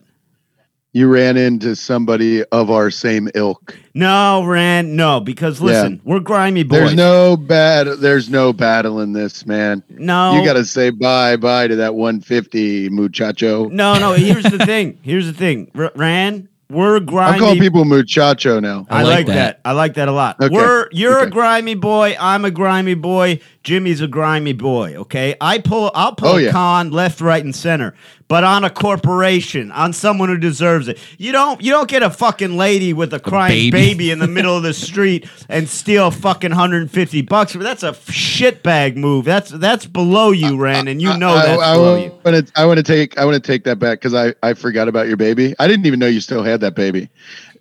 You 0.92 1.08
ran 1.08 1.38
into 1.38 1.76
somebody 1.76 2.44
of 2.46 2.72
our 2.72 2.90
same 2.90 3.30
ilk. 3.36 3.78
No, 3.94 4.44
Rand. 4.44 4.96
No, 4.98 5.20
because 5.20 5.62
listen, 5.62 6.02
we're 6.04 6.20
grimy 6.20 6.64
boys. 6.64 6.80
There's 6.80 6.96
no 6.96 7.38
bad. 7.38 7.86
There's 8.00 8.28
no 8.28 8.54
battle 8.54 9.00
in 9.00 9.14
this, 9.14 9.46
man. 9.46 9.84
no. 9.90 10.34
You 10.34 10.44
got 10.44 10.54
to 10.54 10.66
say 10.66 10.90
bye 10.90 11.36
bye 11.38 11.68
to 11.68 11.76
that 11.76 11.94
150 11.94 12.90
muchacho. 12.90 13.68
No, 13.70 14.00
no. 14.00 14.14
Here's 14.14 14.44
the 14.44 14.66
thing. 14.66 14.98
Here's 15.04 15.28
the 15.28 15.34
thing. 15.34 15.70
R- 15.76 15.92
Rand, 15.96 16.48
we're 16.72 17.00
grimy. 17.00 17.34
I'm 17.34 17.40
calling 17.40 17.60
people 17.60 17.86
muchacho 17.86 18.60
now. 18.60 18.88
I, 18.90 19.02
I 19.02 19.04
like 19.04 19.14
like 19.14 19.26
that. 19.28 19.34
that. 19.36 19.62
I 19.66 19.74
like 19.74 19.94
that 19.94 20.08
a 20.08 20.12
lot. 20.12 20.42
Okay. 20.42 20.54
We're 20.54 20.88
you're 20.92 21.20
a 21.20 21.30
grimy 21.30 21.76
boy. 21.76 22.16
I'm 22.20 22.46
a 22.46 22.52
grimy 22.52 22.96
boy. 22.96 23.42
Jimmy's 23.64 24.02
a 24.02 24.08
grimy 24.08 24.54
boy. 24.54 24.96
Okay. 24.96 25.36
I 25.40 25.60
pull. 25.60 25.92
I'll 25.94 26.16
pull 26.16 26.30
Oh, 26.30 26.38
a 26.38 26.42
yeah. 26.44 26.52
con 26.52 26.90
left, 26.92 27.22
right, 27.22 27.44
and 27.44 27.56
center. 27.56 27.94
But 28.30 28.44
on 28.44 28.64
a 28.64 28.70
corporation, 28.70 29.72
on 29.72 29.92
someone 29.92 30.30
who 30.30 30.38
deserves 30.38 30.88
it. 30.88 31.00
You 31.18 31.32
don't. 31.32 31.60
You 31.64 31.72
don't 31.72 31.90
get 31.90 32.04
a 32.04 32.12
fucking 32.12 32.56
lady 32.58 32.94
with 32.94 33.12
a 33.12 33.20
crying 33.20 33.72
baby. 33.72 33.94
baby 33.96 34.12
in 34.12 34.20
the 34.20 34.28
middle 34.38 34.56
of 34.56 34.62
the 34.62 34.74
street 34.74 35.28
and 35.50 35.68
steal 35.68 36.12
fucking 36.12 36.52
150 36.52 37.24
bucks. 37.24 37.54
That's 37.54 37.82
a 37.82 37.94
shitbag 37.94 38.96
move. 38.98 39.26
That's 39.26 39.50
that's 39.50 39.88
below 39.88 40.30
you, 40.30 40.58
Ren, 40.58 40.88
and 40.88 41.02
you 41.02 41.18
know 41.18 41.30
I, 41.32 41.46
that's 41.48 41.62
I, 41.62 41.74
below 41.74 41.96
you. 41.96 42.12
want 42.24 42.46
to. 42.48 42.52
I 42.56 42.66
want 42.68 42.78
to 42.78 42.84
take. 42.84 43.18
I 43.18 43.26
want 43.26 43.34
to 43.44 43.46
take 43.52 43.64
that 43.64 43.80
back 43.80 44.00
because 44.00 44.14
I 44.14 44.36
I 44.48 44.54
forgot 44.54 44.88
about 44.88 45.08
your 45.08 45.18
baby. 45.18 45.56
I 45.58 45.68
didn't 45.68 45.88
even 45.88 46.00
know 46.00 46.06
you 46.08 46.22
still 46.22 46.44
had 46.44 46.62
that 46.62 46.76
baby. 46.76 47.10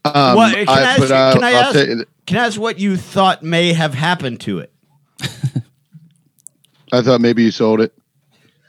Um, 0.05 0.37
What, 0.37 0.55
can 0.55 0.69
I 0.69 0.81
ask 0.83 1.01
but, 1.01 1.11
uh, 1.11 1.33
can 1.33 1.45
I 1.45 1.51
ask- 1.53 1.73
ta- 1.75 2.05
Can 2.27 2.37
I 2.37 2.47
ask 2.47 2.61
what 2.61 2.79
you 2.79 2.99
thought 2.99 3.43
may 3.43 3.73
have 3.73 3.95
happened 3.95 4.41
to 4.43 4.59
it? 4.59 4.71
I 6.93 7.01
thought 7.03 7.21
maybe 7.23 7.43
you 7.43 7.51
sold 7.51 7.81
it, 7.81 7.93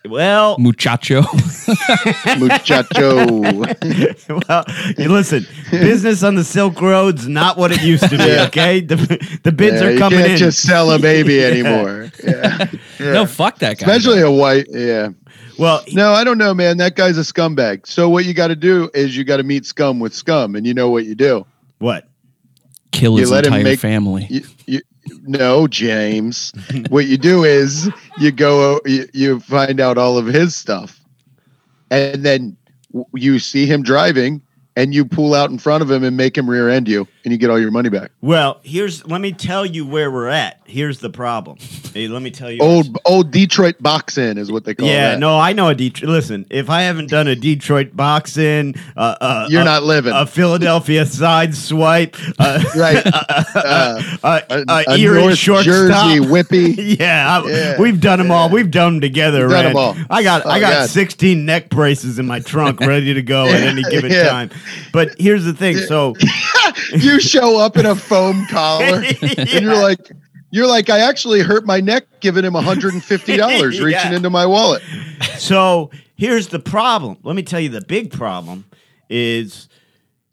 Well, 0.09 0.57
Muchacho. 0.59 1.21
muchacho. 2.37 3.39
well, 4.47 4.65
you 4.97 5.09
listen, 5.09 5.45
business 5.71 6.23
on 6.23 6.35
the 6.35 6.43
Silk 6.43 6.81
Road's 6.81 7.27
not 7.27 7.57
what 7.57 7.71
it 7.71 7.81
used 7.81 8.03
to 8.09 8.17
be. 8.17 8.23
Yeah. 8.23 8.45
Okay, 8.47 8.81
the 8.81 8.95
the 9.43 9.51
bids 9.51 9.81
yeah, 9.81 9.89
are 9.89 9.91
coming. 9.91 9.93
you 9.93 9.99
coming 9.99 10.19
can't 10.19 10.31
in. 10.31 10.37
just 10.37 10.61
sell 10.61 10.91
a 10.91 10.99
baby 10.99 11.43
anymore. 11.43 12.09
Yeah. 12.23 12.67
Yeah. 12.99 13.13
No, 13.13 13.25
fuck 13.25 13.59
that 13.59 13.77
guy. 13.77 13.85
Especially 13.85 14.21
a 14.21 14.31
white. 14.31 14.67
Yeah. 14.69 15.09
well, 15.57 15.83
No, 15.93 16.13
I 16.13 16.23
don't 16.23 16.37
know, 16.37 16.53
man. 16.53 16.77
That 16.77 16.95
guy's 16.95 17.17
a 17.17 17.21
scumbag. 17.21 17.87
So 17.87 18.09
what 18.09 18.25
you 18.25 18.33
got 18.33 18.47
to 18.47 18.55
do 18.55 18.89
is 18.93 19.15
you 19.15 19.23
got 19.23 19.37
to 19.37 19.43
meet 19.43 19.65
scum 19.65 19.99
with 19.99 20.13
scum, 20.13 20.55
and 20.55 20.65
you 20.65 20.73
know 20.73 20.89
what 20.89 21.05
you 21.05 21.15
do. 21.15 21.45
what? 21.79 22.05
kill 22.91 23.13
you 23.13 23.19
his 23.21 23.31
let 23.31 23.45
him 23.45 23.53
entire 23.53 23.63
make- 23.63 23.79
family. 23.79 24.25
You, 24.31 24.41
you, 24.65 24.81
no, 25.23 25.67
James. 25.67 26.53
what 26.89 27.07
you 27.07 27.17
do 27.17 27.43
is 27.43 27.89
you 28.19 28.31
go, 28.31 28.79
you, 28.85 29.39
find 29.39 29.79
out 29.79 29.97
all 29.97 30.17
of 30.17 30.25
his 30.25 30.55
stuff, 30.55 30.99
and 31.91 32.23
then 32.25 32.57
you 33.13 33.39
see 33.39 33.65
him 33.65 33.83
driving, 33.83 34.41
and 34.75 34.93
you 34.93 35.05
pull 35.05 35.33
out 35.33 35.49
in 35.49 35.57
front 35.57 35.81
of 35.81 35.91
him 35.91 36.03
and 36.03 36.15
make 36.17 36.37
him 36.37 36.49
rear 36.49 36.69
end 36.69 36.87
you, 36.87 37.07
and 37.29 37.33
you 37.33 37.38
get 37.38 37.51
all 37.51 37.59
your 37.59 37.69
money 37.69 37.89
back. 37.89 38.09
Well, 38.21 38.59
here's 38.63 39.05
let 39.05 39.21
me 39.21 39.31
tell 39.31 39.63
you 39.65 39.86
where 39.86 40.09
we're 40.09 40.29
at. 40.29 40.59
Here's 40.65 41.00
the 41.00 41.09
problem. 41.12 41.57
Hey, 41.93 42.07
let 42.07 42.21
me 42.24 42.31
tell 42.31 42.50
you. 42.51 42.59
Old 42.59 42.98
old 43.05 43.29
Detroit 43.31 43.75
box 43.81 44.17
in 44.17 44.38
is 44.39 44.51
what 44.51 44.65
they 44.65 44.74
call 44.74 44.88
it. 44.88 44.91
yeah, 44.91 45.12
that. 45.12 45.19
no, 45.19 45.38
I 45.39 45.53
know 45.53 45.69
a 45.69 45.75
Detroit. 45.75 46.09
Listen, 46.09 46.45
if 46.50 46.69
I 46.71 46.81
haven't 46.81 47.09
done 47.09 47.27
a 47.27 47.36
Detroit 47.36 47.95
box 47.95 48.38
in, 48.38 48.74
uh, 48.98 49.15
uh, 49.21 49.48
You're 49.50 49.62
a- 49.62 49.65
not 49.65 49.83
living. 49.83 50.12
a 50.13 50.25
Philadelphia 50.25 51.05
side 51.05 51.55
swipe, 51.55 52.15
uh, 52.39 52.63
right. 52.75 53.01
uh, 53.55 54.01
a, 54.24 54.25
uh, 54.67 54.83
a 54.88 54.98
Erie 54.98 55.21
North 55.21 55.38
shortstop. 55.38 55.65
Jersey 55.65 56.19
whippy. 56.19 56.77
Yeah, 57.00 57.41
I- 57.43 57.48
Yeah. 57.48 57.79
we've 57.79 58.00
done 58.01 58.17
them 58.19 58.31
all. 58.31 58.50
We've 58.50 58.71
done 58.71 58.93
them 58.95 59.01
together. 59.01 59.41
We've 59.48 59.51
done 59.55 59.65
'em 59.67 59.75
Ren. 59.75 59.77
all. 59.77 59.95
I 60.09 60.24
got 60.24 60.45
I 60.45 60.57
Oh, 60.57 60.62
got 60.62 60.74
God. 60.81 60.89
16 60.89 61.45
neck 61.45 61.69
braces 61.69 62.17
in 62.19 62.25
my 62.25 62.39
trunk 62.39 62.79
ready 62.79 63.13
to 63.13 63.21
go 63.21 63.45
at 63.48 63.62
any 63.62 63.83
given 63.91 64.12
Yeah. 64.12 64.29
time. 64.29 64.50
But 64.91 65.15
here's 65.19 65.45
the 65.45 65.53
thing. 65.53 65.77
So 65.77 66.15
you 66.98 67.19
show 67.19 67.59
up 67.59 67.77
in 67.77 67.86
a 67.86 67.95
foam 67.95 68.45
collar, 68.48 69.03
and 69.21 69.50
you're 69.62 69.81
like, 69.81 70.12
you're 70.51 70.67
like, 70.67 70.89
I 70.89 71.00
actually 71.00 71.41
hurt 71.41 71.65
my 71.65 71.79
neck 71.79 72.05
giving 72.19 72.43
him 72.43 72.53
$150 72.55 73.62
reaching 73.62 73.88
Yeah. 73.89 74.13
into 74.15 74.29
my 74.29 74.45
wallet. 74.45 74.81
so 75.38 75.91
here's 76.15 76.48
the 76.50 76.59
problem. 76.59 77.17
Let 77.24 77.36
me 77.36 77.43
tell 77.43 77.59
you 77.59 77.69
the 77.69 77.81
big 77.81 78.12
problem 78.12 78.65
is 79.09 79.68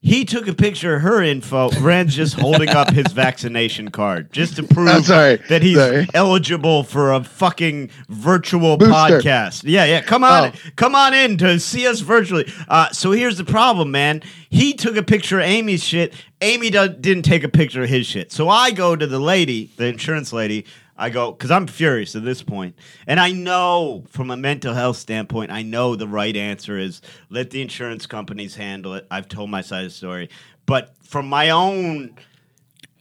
he 0.07 0.25
took 0.25 0.47
a 0.47 0.55
picture 0.55 0.95
of 0.95 1.03
her 1.03 1.21
info. 1.21 1.69
Ren's 1.81 2.15
just 2.15 2.35
holding 2.35 2.69
up 2.69 2.91
his 2.91 3.09
vaccination 3.09 3.91
card 3.91 4.33
just 4.33 4.55
to 4.55 4.63
prove 4.63 5.05
sorry. 5.05 5.37
that 5.49 5.63
he's 5.63 5.77
Sorry. 5.77 6.07
eligible 6.15 6.85
for 6.85 7.13
a 7.13 7.25
fucking 7.25 7.91
virtual 8.09 8.77
Booster. 8.77 8.93
podcast. 9.21 9.63
Yeah, 9.65 9.85
yeah. 9.85 10.03
Come 10.03 10.23
on, 10.23 10.53
Oh. 10.55 10.59
come 10.77 10.95
on 10.95 11.13
in 11.13 11.37
to 11.39 11.59
see 11.59 11.89
us 11.89 12.01
virtually. 12.01 12.47
Uh, 12.69 12.89
so 12.91 13.11
here's 13.11 13.37
the 13.37 13.45
problem, 13.45 13.91
man. 13.91 14.23
He 14.49 14.75
took 14.75 14.97
a 14.97 15.03
picture 15.03 15.41
of 15.41 15.45
Amy's 15.47 15.83
shit. 15.83 16.15
Amy 16.41 16.71
do- 16.71 16.89
didn't 16.89 17.25
take 17.25 17.43
a 17.43 17.49
picture 17.49 17.83
of 17.83 17.89
his 17.89 18.07
shit. 18.07 18.31
So 18.31 18.49
I 18.49 18.71
go 18.71 18.95
to 18.95 19.07
the 19.09 19.19
lady, 19.19 19.71
the 19.77 19.87
insurance 19.87 20.33
lady. 20.33 20.67
I 20.99 21.11
go 21.11 21.33
because 21.33 21.51
I'm 21.51 21.67
furious 21.67 22.17
at 22.17 22.25
this 22.25 22.43
point, 22.43 22.75
and 23.07 23.21
I 23.21 23.31
know 23.33 24.05
from 24.09 24.31
a 24.31 24.37
mental 24.37 24.73
health 24.75 24.97
standpoint, 24.97 25.51
I 25.51 25.63
know 25.63 25.95
the 25.97 26.09
right 26.09 26.35
answer 26.37 26.79
is 26.79 27.03
let 27.29 27.51
the 27.51 27.61
insurance 27.63 28.07
companies 28.07 28.55
handle 28.57 28.95
it. 28.95 29.07
I've 29.11 29.29
told 29.29 29.51
my 29.51 29.61
side 29.61 29.85
of 29.85 29.91
the 29.91 29.95
story, 29.95 30.31
but 30.65 30.95
from 31.03 31.29
my 31.29 31.51
own 31.51 32.15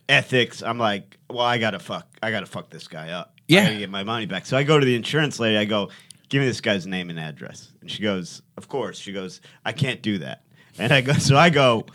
ethics, 0.10 0.62
I'm 0.62 0.78
like, 0.78 1.18
well, 1.30 1.46
I 1.46 1.58
gotta 1.58 1.80
fuck, 1.80 2.08
I 2.22 2.32
gotta 2.32 2.46
fuck 2.46 2.70
this 2.70 2.88
guy 2.88 3.12
up. 3.12 3.34
Yeah, 3.48 3.62
I 3.62 3.66
gotta 3.66 3.78
get 3.80 3.90
my 3.90 4.04
money 4.04 4.25
back. 4.25 4.46
So 4.46 4.58
I 4.58 4.64
go 4.64 4.80
to 4.80 4.86
the 4.86 4.96
insurance 4.96 5.40
lady. 5.40 5.58
I 5.58 5.66
go, 5.66 5.90
give 6.30 6.42
me 6.42 6.48
this 6.48 6.62
guy's 6.62 6.86
name 6.88 7.10
and 7.10 7.20
address, 7.20 7.72
and 7.82 7.90
she 7.90 8.02
goes, 8.04 8.42
of 8.58 8.68
course. 8.68 8.98
She 8.98 9.14
goes, 9.14 9.42
I 9.64 9.72
can't 9.72 10.02
do 10.02 10.18
that. 10.20 10.44
And 10.78 10.92
I 10.92 11.02
go, 11.02 11.14
so 11.20 11.38
I 11.38 11.50
go, 11.50 11.86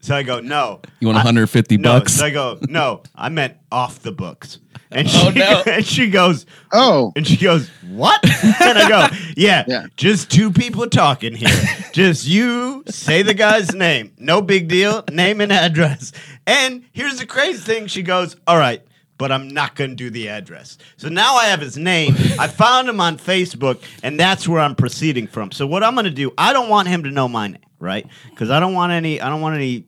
so 0.00 0.16
I 0.16 0.22
go, 0.24 0.40
no. 0.40 0.80
You 1.00 1.08
want 1.08 1.16
I- 1.16 1.20
150 1.20 1.76
no. 1.78 1.92
bucks? 2.00 2.14
So 2.14 2.24
I 2.26 2.30
go, 2.30 2.58
no, 2.62 3.02
I 3.14 3.28
meant 3.28 3.56
off 3.70 4.00
the 4.00 4.12
books. 4.12 4.58
And 4.94 5.08
oh, 5.08 5.10
she, 5.10 5.26
Oh, 5.26 5.30
no. 5.30 5.62
and 5.72 5.86
she 5.86 6.10
goes, 6.10 6.46
Oh, 6.72 7.12
and 7.16 7.26
she 7.26 7.36
goes, 7.36 7.68
What? 7.88 8.20
and 8.62 8.78
I 8.78 8.88
go, 8.88 9.16
yeah, 9.36 9.64
Yeah. 9.66 9.86
just 9.96 10.30
two 10.30 10.50
people 10.50 10.86
talking 10.88 11.34
here. 11.34 11.50
just 11.92 12.26
you 12.26 12.84
say 12.88 13.22
the 13.22 13.34
guy's 13.34 13.74
name. 13.74 14.12
No 14.18 14.40
big 14.42 14.68
deal. 14.68 15.04
Name 15.10 15.40
and 15.40 15.52
address. 15.52 16.12
And 16.46 16.84
here's 16.92 17.18
the 17.18 17.26
crazy 17.26 17.58
thing. 17.58 17.86
She 17.86 18.02
goes, 18.02 18.36
All 18.46 18.56
right, 18.58 18.82
but 19.18 19.30
I'm 19.32 19.48
not 19.48 19.74
going 19.76 19.90
to 19.90 19.96
do 19.96 20.10
the 20.10 20.28
address. 20.28 20.78
So 20.96 21.08
now 21.08 21.34
I 21.36 21.46
have 21.46 21.60
his 21.60 21.76
name. 21.76 22.14
I 22.38 22.48
found 22.48 22.88
him 22.88 23.00
on 23.00 23.16
Facebook, 23.18 23.82
and 24.02 24.18
that's 24.18 24.46
where 24.48 24.60
I'm 24.60 24.74
proceeding 24.74 25.26
from. 25.26 25.52
So 25.52 25.66
what 25.66 25.82
I'm 25.84 25.94
going 25.94 26.04
to 26.04 26.10
do, 26.10 26.32
I 26.36 26.52
don't 26.52 26.68
want 26.68 26.88
him 26.88 27.04
to 27.04 27.10
know 27.10 27.28
my 27.28 27.48
name, 27.48 27.62
right? 27.78 28.06
Because 28.30 28.50
I 28.50 28.60
don't 28.60 28.74
want 28.74 28.92
any, 28.92 29.20
I 29.20 29.28
don't 29.28 29.40
want 29.40 29.54
any, 29.56 29.86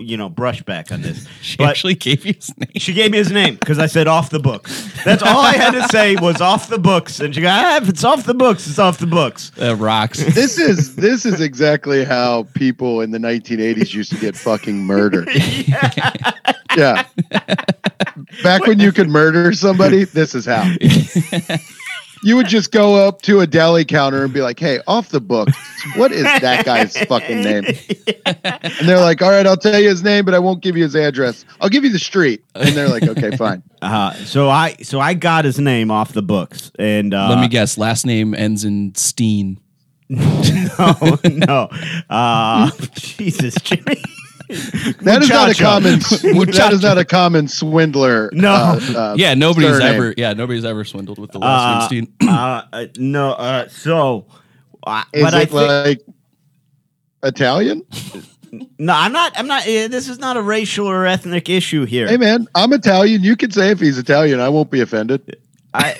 you 0.00 0.16
know, 0.16 0.28
brushback 0.30 0.90
on 0.92 1.02
this. 1.02 1.26
She 1.42 1.56
But- 1.56 1.70
actually 1.70 1.94
gave 1.94 2.24
you 2.26 2.34
his 2.34 2.56
name. 2.58 2.70
she 2.76 2.92
gave 2.92 3.10
me 3.10 3.18
his 3.18 3.30
name 3.32 3.54
because 3.56 3.78
I 3.78 3.86
said 3.86 4.06
off 4.06 4.30
the 4.30 4.38
books. 4.38 4.92
That's 5.04 5.22
all 5.22 5.40
I 5.40 5.52
had 5.54 5.70
to 5.72 5.88
say 5.88 6.16
was 6.16 6.40
off 6.40 6.68
the 6.68 6.78
books. 6.78 7.18
And 7.20 7.34
she 7.34 7.40
goes, 7.40 7.50
ah, 7.52 7.76
if 7.78 7.88
it's 7.88 8.04
off 8.04 8.24
the 8.24 8.34
books, 8.34 8.66
it's 8.66 8.78
off 8.78 8.98
the 8.98 9.06
books. 9.06 9.50
That 9.56 9.76
rocks. 9.76 10.22
this 10.34 10.58
is 10.58 10.96
this 10.96 11.24
is 11.24 11.40
exactly 11.40 12.04
how 12.04 12.44
people 12.54 13.00
in 13.00 13.10
the 13.10 13.18
1980s 13.18 13.94
used 13.94 14.12
to 14.12 14.18
get 14.18 14.36
fucking 14.36 14.76
murdered. 14.84 15.28
yeah. 16.76 17.04
Back 18.42 18.66
when 18.66 18.78
you 18.80 18.92
could 18.92 19.08
murder 19.08 19.52
somebody, 19.52 20.04
this 20.04 20.34
is 20.34 20.44
how. 20.46 20.62
You 22.22 22.36
would 22.36 22.46
just 22.46 22.72
go 22.72 22.96
up 22.96 23.22
to 23.22 23.40
a 23.40 23.46
deli 23.46 23.84
counter 23.84 24.24
and 24.24 24.32
be 24.32 24.42
like, 24.42 24.58
"Hey, 24.58 24.80
off 24.86 25.08
the 25.08 25.20
book, 25.20 25.48
what 25.96 26.12
is 26.12 26.24
that 26.24 26.64
guy's 26.64 26.96
fucking 27.04 27.42
name?" 27.42 27.64
And 28.44 28.88
they're 28.88 29.00
like, 29.00 29.22
"All 29.22 29.30
right, 29.30 29.46
I'll 29.46 29.56
tell 29.56 29.78
you 29.78 29.88
his 29.88 30.02
name, 30.02 30.24
but 30.24 30.34
I 30.34 30.38
won't 30.38 30.62
give 30.62 30.76
you 30.76 30.82
his 30.82 30.94
address. 30.94 31.44
I'll 31.60 31.68
give 31.68 31.84
you 31.84 31.90
the 31.90 31.98
street." 31.98 32.44
And 32.54 32.76
they're 32.76 32.88
like, 32.88 33.02
"Okay, 33.02 33.36
fine." 33.36 33.62
Uh, 33.82 34.12
so 34.14 34.48
I 34.48 34.74
so 34.82 35.00
I 35.00 35.14
got 35.14 35.44
his 35.44 35.58
name 35.58 35.90
off 35.90 36.12
the 36.12 36.22
books, 36.22 36.70
and 36.78 37.14
uh, 37.14 37.28
Let 37.30 37.40
me 37.40 37.48
guess. 37.48 37.78
Last 37.78 38.06
name 38.06 38.34
ends 38.34 38.64
in 38.64 38.94
Steen. 38.94 39.60
no, 40.08 41.18
no, 41.24 41.68
uh, 42.10 42.70
Jesus, 42.94 43.54
Jimmy. 43.62 44.02
That 45.02 45.22
is 45.22 45.28
not 45.28 45.50
a 45.50 45.54
common. 45.54 45.98
that 46.00 46.70
is 46.72 46.82
not 46.82 46.98
a 46.98 47.04
common 47.04 47.46
swindler. 47.48 48.30
No. 48.32 48.50
uh, 48.52 48.80
uh, 48.96 49.14
Yeah, 49.18 49.34
nobody's 49.34 49.70
surname. 49.70 49.94
ever. 49.94 50.14
Yeah, 50.16 50.32
nobody's 50.32 50.64
ever 50.64 50.84
swindled 50.84 51.18
with 51.18 51.30
the 51.32 51.38
last 51.38 51.86
Uh, 51.86 51.94
name 51.94 52.06
Steen. 52.18 52.28
uh, 52.28 52.62
uh, 52.72 52.86
no, 52.98 53.32
uh, 53.32 53.68
so, 53.68 54.26
uh, 54.84 55.04
Is 55.12 55.22
but 55.24 55.34
I 55.34 55.42
it 55.42 55.50
think 55.50 55.52
like 55.52 56.00
Italian? 57.22 57.82
no, 58.78 58.92
I'm 58.92 59.12
not. 59.12 59.32
I'm 59.38 59.46
not. 59.46 59.62
Uh, 59.62 59.88
this 59.88 60.08
is 60.08 60.18
not 60.18 60.36
a 60.36 60.42
racial 60.42 60.86
or 60.86 61.06
ethnic 61.06 61.48
issue 61.48 61.84
here. 61.84 62.08
Hey 62.08 62.16
man, 62.16 62.46
I'm 62.54 62.72
Italian. 62.72 63.22
You 63.22 63.36
can 63.36 63.50
say 63.50 63.70
if 63.70 63.78
he's 63.80 63.98
Italian, 63.98 64.40
I 64.40 64.48
won't 64.48 64.70
be 64.70 64.80
offended. 64.80 65.36
I, 65.74 65.96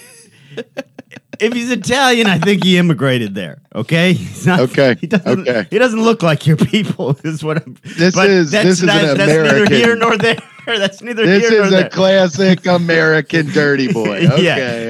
if 1.41 1.53
he's 1.53 1.71
Italian, 1.71 2.27
I 2.27 2.39
think 2.39 2.63
he 2.65 2.77
immigrated 2.79 3.35
there. 3.35 3.61
Okay. 3.75 4.13
He's 4.15 4.47
not, 4.47 4.61
Okay, 4.61 4.97
He 5.01 5.07
doesn't. 5.07 5.49
okay. 5.49 5.67
He 5.71 5.79
doesn't 5.79 6.03
look 6.03 6.23
like 6.23 6.47
your 6.47 6.57
people. 6.57 7.17
Is 7.25 7.45
what 7.45 7.63
I'm. 7.65 7.77
This 7.85 8.17
is- 8.17 8.51
that's, 8.51 8.65
this 8.67 8.79
is 8.79 8.83
an 8.83 8.89
that's 8.89 9.19
neither 9.19 9.67
here 9.75 9.95
nor 9.97 10.17
there. 10.17 10.37
That's 10.67 11.01
neither 11.03 11.27
This 11.27 11.49
here 11.49 11.63
is 11.65 11.71
nor 11.71 11.81
a 11.81 11.83
there. 11.83 11.89
classic 11.91 12.65
American 12.67 13.47
dirty 13.47 13.93
boy. 13.93 14.27
Okay, 14.27 14.43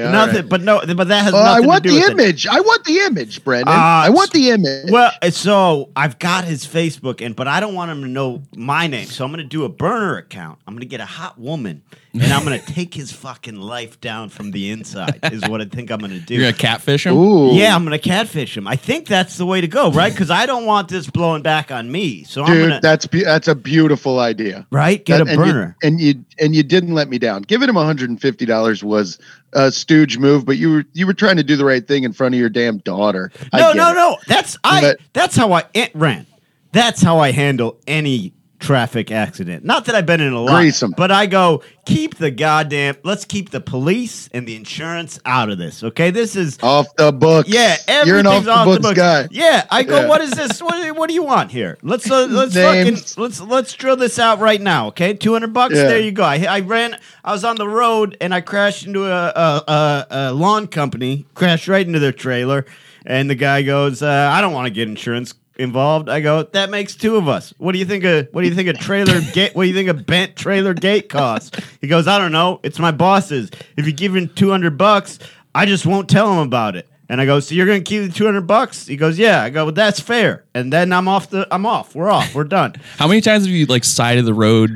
yeah. 0.03 0.11
Nothing. 0.11 0.35
right. 0.35 0.49
But 0.49 0.61
no. 0.61 0.81
But 0.85 1.07
that 1.07 1.23
has 1.23 1.33
Well, 1.33 1.41
I 1.43 1.53
nothing 1.55 1.67
want 1.67 1.83
to 1.83 1.89
do 1.89 1.95
the 1.95 2.01
with 2.01 2.09
it. 2.09 2.21
image. 2.21 2.45
I 2.47 2.59
want 2.59 2.83
the 2.83 2.99
image, 2.99 3.43
Brendan. 3.43 3.73
Uh, 3.73 3.77
I 3.79 4.09
want 4.11 4.31
the 4.31 4.51
image. 4.51 4.91
Well, 4.91 5.11
so 5.31 5.89
I've 5.95 6.19
got 6.19 6.43
his 6.43 6.67
Facebook, 6.67 7.25
and 7.25 7.35
but 7.35 7.47
I 7.47 7.59
don't 7.61 7.73
want 7.73 7.89
him 7.89 8.01
to 8.01 8.07
know 8.07 8.43
my 8.55 8.85
name. 8.87 9.07
So 9.07 9.25
I'm 9.25 9.31
going 9.31 9.41
to 9.43 9.47
do 9.49 9.63
a 9.63 9.69
burner 9.69 10.17
account. 10.17 10.59
I'm 10.67 10.73
going 10.75 10.81
to 10.81 10.85
get 10.87 10.99
a 10.99 11.05
hot 11.05 11.39
woman, 11.39 11.81
and 12.13 12.23
I'm 12.33 12.43
going 12.43 12.59
to 12.65 12.65
take 12.73 12.93
his 12.93 13.11
fucking 13.11 13.55
life 13.55 13.99
down 14.01 14.29
from 14.29 14.51
the 14.51 14.69
inside. 14.71 15.19
Is 15.31 15.47
what 15.47 15.61
I 15.61 15.65
think 15.65 15.91
I'm 15.91 15.99
going 15.99 16.11
to 16.11 16.19
do. 16.19 16.33
You're 16.35 16.43
gonna 16.43 16.53
catfish 16.57 17.05
him. 17.05 17.15
Ooh, 17.15 17.53
Yeah, 17.53 17.75
I'm 17.75 17.85
going 17.85 17.97
to 17.99 18.09
catfish 18.09 18.57
him. 18.57 18.67
I 18.67 18.75
think 18.75 19.07
that's 19.07 19.37
the 19.37 19.45
way 19.45 19.61
to 19.61 19.67
go, 19.67 19.91
right? 19.91 20.11
Because 20.21 20.29
I 20.29 20.45
don't 20.45 20.65
want 20.65 20.89
this 20.89 21.09
blowing 21.09 21.41
back 21.41 21.71
on 21.71 21.91
me. 21.91 22.23
So 22.23 22.41
I'm 22.43 22.47
dude, 22.53 22.57
going 22.69 22.73
to 22.73 22.79
that's 22.81 23.07
be- 23.07 23.23
that's 23.23 23.47
a 23.47 23.55
beautiful 23.55 24.19
idea. 24.19 24.67
right 24.71 25.03
get 25.05 25.17
That- 25.19 25.27
a 25.27 25.31
and 25.31 25.39
you- 25.45 25.53
burner. 25.53 25.77
and 25.83 25.99
you 26.01 26.25
and 26.39 26.55
you 26.55 26.63
didn't 26.63 26.93
let 26.93 27.07
me 27.09 27.17
down. 27.17 27.43
Giving 27.43 27.69
him 27.69 27.75
150 27.75 28.45
dollars 28.45 28.83
was 28.83 29.17
a 29.53 29.71
stooge 29.71 30.17
move, 30.17 30.45
but 30.45 30.57
you 30.57 30.71
were 30.71 30.85
you 30.93 31.05
were 31.07 31.13
trying 31.13 31.37
to 31.37 31.43
do 31.43 31.55
the 31.55 31.65
right 31.65 31.87
thing 31.87 32.03
in 32.03 32.13
front 32.13 32.33
of 32.35 32.39
your 32.39 32.49
damn 32.49 32.77
daughter. 32.79 33.31
No, 33.53 33.73
no, 33.73 33.91
it. 33.91 33.95
no. 33.95 34.17
That's 34.27 34.57
I. 34.63 34.81
But- 34.81 34.99
that's 35.13 35.35
how 35.35 35.51
I 35.53 35.63
it 35.73 35.91
ran. 35.95 36.25
That's 36.73 37.01
how 37.01 37.19
I 37.19 37.31
handle 37.31 37.77
any 37.87 38.33
traffic 38.61 39.11
accident. 39.11 39.65
Not 39.65 39.85
that 39.85 39.95
I've 39.95 40.05
been 40.05 40.21
in 40.21 40.31
a 40.31 40.39
lot, 40.39 40.63
but 40.95 41.11
I 41.11 41.25
go 41.25 41.63
keep 41.85 42.15
the 42.15 42.31
goddamn. 42.31 42.95
Let's 43.03 43.25
keep 43.25 43.49
the 43.49 43.59
police 43.59 44.29
and 44.33 44.47
the 44.47 44.55
insurance 44.55 45.19
out 45.25 45.49
of 45.49 45.57
this. 45.57 45.83
Okay, 45.83 46.11
this 46.11 46.35
is. 46.35 46.57
Off 46.63 46.87
the 46.95 47.11
books. 47.11 47.49
Yeah, 47.49 47.75
you're 48.05 48.19
an 48.19 48.27
everything's 48.27 48.47
off 48.47 48.67
the 48.73 48.79
books, 48.79 48.95
guy. 48.97 49.27
Yeah, 49.31 49.65
I 49.69 49.83
go. 49.83 50.01
Yeah. 50.01 50.07
What 50.07 50.21
is 50.21 50.31
this? 50.31 50.61
What, 50.61 50.81
do- 50.81 50.93
what 50.93 51.07
do 51.09 51.13
you 51.13 51.23
want 51.23 51.51
here? 51.51 51.77
Let's 51.81 52.09
uh, 52.09 52.27
let's 52.29 52.53
fucking 52.53 52.97
let's 53.17 53.41
let's 53.41 53.73
drill 53.73 53.97
this 53.97 54.19
out 54.19 54.39
right 54.39 54.61
now. 54.61 54.87
Okay, 54.87 55.13
two 55.13 55.33
hundred 55.33 55.53
bucks. 55.53 55.75
Yeah. 55.75 55.83
There 55.87 55.99
you 55.99 56.11
go. 56.11 56.23
I, 56.23 56.37
I 56.47 56.59
ran. 56.61 56.97
I 57.25 57.31
was 57.33 57.43
on 57.43 57.55
the 57.57 57.67
road 57.67 58.15
and 58.21 58.33
I 58.33 58.41
crashed 58.41 58.85
into 58.85 59.05
a, 59.05 59.27
a, 59.27 59.63
a, 59.67 60.07
a 60.09 60.33
lawn 60.33 60.67
company. 60.67 61.25
Crashed 61.33 61.67
right 61.67 61.85
into 61.85 61.99
their 61.99 62.11
trailer, 62.13 62.65
and 63.05 63.29
the 63.29 63.35
guy 63.35 63.63
goes, 63.63 64.01
uh, 64.01 64.29
"I 64.33 64.39
don't 64.41 64.53
want 64.53 64.67
to 64.67 64.71
get 64.71 64.87
insurance." 64.87 65.33
Involved, 65.57 66.09
I 66.09 66.21
go. 66.21 66.43
That 66.43 66.69
makes 66.69 66.95
two 66.95 67.17
of 67.17 67.27
us. 67.27 67.53
What 67.57 67.73
do 67.73 67.79
you 67.79 67.85
think? 67.85 68.03
A 68.03 68.23
what 68.31 68.41
do 68.41 68.47
you 68.47 68.55
think 68.55 68.69
a 68.69 68.73
trailer 68.73 69.19
gate? 69.33 69.53
What 69.55 69.63
do 69.63 69.69
you 69.69 69.75
think 69.75 69.89
a 69.89 69.93
bent 69.93 70.35
trailer 70.35 70.73
gate 70.73 71.09
costs? 71.09 71.51
He 71.81 71.87
goes, 71.87 72.07
I 72.07 72.17
don't 72.17 72.31
know. 72.31 72.59
It's 72.63 72.79
my 72.79 72.91
boss's. 72.91 73.51
If 73.77 73.85
you 73.85 73.91
give 73.91 74.15
him 74.15 74.29
two 74.29 74.49
hundred 74.49 74.77
bucks, 74.77 75.19
I 75.53 75.65
just 75.65 75.85
won't 75.85 76.09
tell 76.09 76.31
him 76.31 76.39
about 76.39 76.75
it. 76.75 76.87
And 77.09 77.19
I 77.19 77.25
go, 77.25 77.41
so 77.41 77.53
you're 77.53 77.65
gonna 77.67 77.81
keep 77.81 78.07
the 78.07 78.17
two 78.17 78.23
hundred 78.25 78.47
bucks? 78.47 78.87
He 78.87 78.95
goes, 78.95 79.19
yeah. 79.19 79.43
I 79.43 79.49
go, 79.49 79.65
well, 79.65 79.73
that's 79.73 79.99
fair. 79.99 80.45
And 80.55 80.71
then 80.71 80.93
I'm 80.93 81.09
off 81.09 81.29
the, 81.29 81.45
I'm 81.53 81.65
off. 81.65 81.93
We're 81.93 82.09
off. 82.09 82.33
We're 82.33 82.45
done. 82.45 82.75
How 82.97 83.07
many 83.09 83.19
times 83.19 83.45
have 83.45 83.53
you 83.53 83.65
like 83.65 83.83
side 83.83 84.17
of 84.17 84.23
the 84.23 84.33
road 84.33 84.71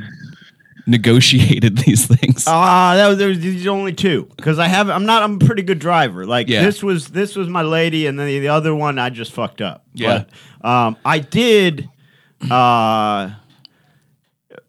negotiated 0.88 1.78
these 1.86 2.06
things? 2.08 2.46
Ah, 2.48 2.94
that 2.96 3.08
was 3.08 3.18
there 3.18 3.30
was 3.30 3.40
these 3.40 3.68
only 3.68 3.94
two 3.94 4.30
because 4.38 4.60
I 4.60 4.68
have, 4.68 4.90
I'm 4.90 5.06
not, 5.06 5.24
I'm 5.24 5.36
a 5.36 5.40
pretty 5.40 5.62
good 5.64 5.80
driver. 5.80 6.26
Like 6.26 6.48
Yeah. 6.48 6.64
this 6.64 6.82
was, 6.84 7.08
this 7.10 7.36
was 7.36 7.48
my 7.48 7.62
lady, 7.62 8.08
and 8.08 8.20
then 8.20 8.28
the, 8.28 8.40
the 8.40 8.48
other 8.50 8.74
one 8.76 9.00
I 9.00 9.10
just 9.10 9.32
fucked 9.32 9.62
up. 9.62 9.84
Yeah. 9.94 10.26
But, 10.62 10.68
um, 10.70 10.98
I 11.06 11.20
did. 11.20 11.90
Uh, 12.50 13.32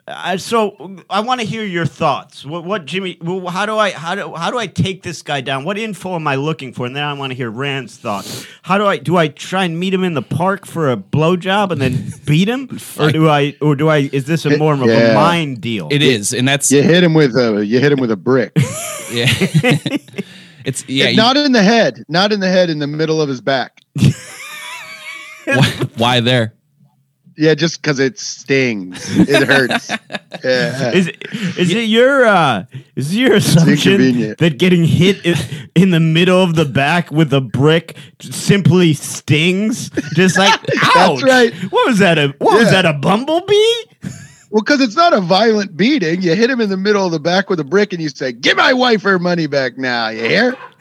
I, 0.09 0.37
so 0.37 1.03
I 1.11 1.19
want 1.21 1.41
to 1.41 1.47
hear 1.47 1.65
your 1.65 1.85
thoughts. 1.85 2.47
What, 2.47 2.65
what 2.65 2.85
Jimmy? 2.85 3.19
Well, 3.21 3.49
how 3.49 3.67
do 3.67 3.77
I 3.77 3.91
how 3.91 4.15
do 4.15 4.35
how 4.35 4.53
do 4.53 4.59
I 4.59 4.69
take 4.69 5.03
this 5.03 5.21
guy 5.21 5.41
down? 5.41 5.65
What 5.65 5.79
info 5.79 6.15
am 6.15 6.29
I 6.29 6.37
looking 6.37 6.73
for? 6.73 6.87
And 6.87 6.95
then 6.95 7.03
I 7.03 7.13
want 7.15 7.33
to 7.33 7.35
hear 7.37 7.51
Rand's 7.51 7.97
thoughts. 7.97 8.47
How 8.63 8.79
do 8.79 8.87
I 8.87 8.99
do? 8.99 9.17
I 9.17 9.27
try 9.27 9.65
and 9.65 9.81
meet 9.81 9.93
him 9.93 10.05
in 10.05 10.15
the 10.15 10.23
park 10.23 10.65
for 10.65 10.93
a 10.93 10.97
blowjob 10.97 11.73
and 11.73 11.81
then 11.81 12.13
beat 12.25 12.49
him, 12.49 12.79
or 13.01 13.11
do 13.11 13.29
I 13.29 13.57
or 13.61 13.75
do 13.75 13.89
I? 13.89 14.09
Is 14.13 14.27
this 14.27 14.45
a 14.45 14.57
more 14.57 14.75
of 14.75 14.83
a 14.83 15.15
mind 15.15 15.61
deal? 15.61 15.89
it 15.91 16.03
is, 16.03 16.33
and 16.33 16.47
that's 16.47 16.71
You 16.71 16.85
hit 16.85 17.03
him 17.03 17.15
with 17.15 17.37
a 17.37 17.67
you 17.67 17.81
hit 17.81 17.91
him 17.91 17.99
with 17.99 18.13
a 18.13 18.17
brick. 18.17 18.53
yeah. 19.11 19.27
it's 20.65 20.89
yeah. 20.89 21.09
you- 21.09 21.17
not 21.17 21.37
in 21.37 21.51
the 21.51 21.65
head, 21.65 22.05
not 22.09 22.33
in 22.33 22.39
the 22.39 22.49
head, 22.49 22.71
in 22.71 22.79
the 22.79 22.87
middle 22.87 23.21
of 23.21 23.29
his 23.29 23.41
back. 23.41 23.81
why, 25.47 25.71
why 25.97 26.21
there? 26.21 26.56
Yeah, 27.37 27.55
just 27.55 27.83
because 27.83 27.99
it 27.99 28.19
stings, 28.19 29.19
it 29.19 29.47
hurts. 29.47 29.93
Yeah. 30.45 30.93
Is 30.93 31.09
it, 31.09 31.27
is 31.59 31.75
it 31.75 31.89
your 31.89 32.27
uh, 32.27 32.67
is 32.95 33.13
it 33.13 33.19
your 33.19 33.35
assumption 33.37 34.35
that 34.39 34.59
getting 34.59 34.85
hit 34.85 35.25
in, 35.25 35.35
in 35.75 35.91
the 35.91 35.99
middle 35.99 36.43
of 36.43 36.55
the 36.55 36.67
back 36.67 37.11
with 37.11 37.33
a 37.33 37.41
brick 37.41 37.97
simply 38.21 38.93
stings? 38.93 39.91
Just 40.15 40.37
like 40.37 40.53
ouch! 40.97 41.23
right. 41.23 41.55
What 41.73 41.89
was 41.89 41.99
that? 42.01 42.19
A 42.19 42.35
what 42.39 42.59
was 42.59 42.71
that? 42.71 42.85
A 42.85 42.93
bumblebee? 42.93 43.55
Well, 44.51 44.63
because 44.63 44.81
it's 44.81 44.95
not 44.95 45.13
a 45.13 45.21
violent 45.21 45.77
beating. 45.77 46.23
You 46.23 46.35
hit 46.35 46.51
him 46.51 46.61
in 46.61 46.69
the 46.69 46.77
middle 46.77 47.05
of 47.05 47.13
the 47.13 47.21
back 47.21 47.51
with 47.51 47.59
a 47.59 47.65
brick, 47.65 47.93
and 47.93 48.01
you 48.01 48.09
say, 48.09 48.33
"Give 48.33 48.57
my 48.57 48.73
wife 48.73 49.03
her 49.03 49.19
money 49.19 49.47
back 49.47 49.77
now." 49.77 50.09
You 50.09 50.25
hear, 50.29 50.57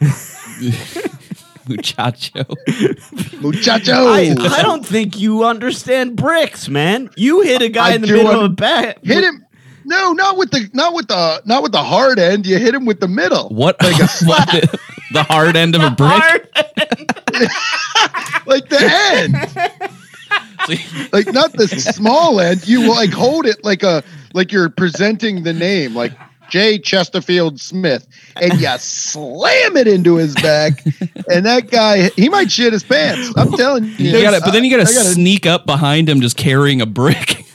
Muchacho. 1.68 2.44
muchacho? 3.40 3.92
I, 3.92 4.34
I 4.38 4.62
don't 4.62 4.84
think 4.86 5.18
you 5.18 5.44
understand 5.44 6.16
bricks, 6.16 6.68
man. 6.68 7.10
You 7.16 7.40
hit 7.42 7.62
a 7.62 7.68
guy 7.68 7.90
I 7.90 7.94
in 7.94 8.00
the 8.02 8.06
middle 8.08 8.28
un- 8.28 8.36
of 8.36 8.42
the 8.42 8.48
bat. 8.50 8.98
hit 9.02 9.24
him. 9.24 9.44
No, 9.84 10.12
not 10.12 10.36
with 10.36 10.50
the 10.50 10.68
not 10.72 10.94
with 10.94 11.06
the 11.08 11.42
not 11.44 11.62
with 11.62 11.72
the 11.72 11.82
hard 11.82 12.18
end. 12.18 12.44
You 12.46 12.58
hit 12.58 12.74
him 12.74 12.86
with 12.86 12.98
the 13.00 13.06
middle. 13.08 13.48
What? 13.50 13.80
Like 13.82 14.00
a 14.00 14.06
what 14.24 14.46
the, 14.48 14.78
the 15.12 15.22
hard 15.22 15.56
end 15.56 15.76
of 15.76 15.82
a 15.82 15.90
brick? 15.96 16.50
Like 18.46 18.68
the 18.68 18.78
end. 19.12 19.34
like 21.12 21.32
not 21.32 21.52
the 21.52 21.68
small 21.68 22.40
end. 22.40 22.66
You 22.66 22.88
like 22.88 23.10
hold 23.12 23.46
it 23.46 23.62
like 23.64 23.82
a 23.82 24.02
like 24.34 24.50
you're 24.52 24.68
presenting 24.70 25.44
the 25.44 25.52
name, 25.52 25.94
like 25.94 26.12
J. 26.48 26.78
Chesterfield 26.78 27.60
Smith, 27.60 28.06
and 28.40 28.60
you 28.60 28.68
slam 28.78 29.76
it 29.76 29.88
into 29.88 30.16
his 30.16 30.34
back, 30.34 30.84
and 31.30 31.46
that 31.46 31.70
guy 31.70 32.10
he 32.16 32.28
might 32.28 32.50
shit 32.50 32.72
his 32.72 32.84
pants. 32.84 33.32
I'm 33.36 33.52
telling 33.52 33.84
you. 33.84 33.90
You 34.10 34.22
gotta, 34.22 34.40
but 34.40 34.52
then 34.52 34.64
you 34.64 34.70
gotta, 34.70 34.92
gotta 34.92 35.10
sneak 35.10 35.46
up 35.46 35.66
behind 35.66 36.08
him, 36.08 36.20
just 36.20 36.36
carrying 36.36 36.80
a 36.80 36.86
brick. 36.86 37.45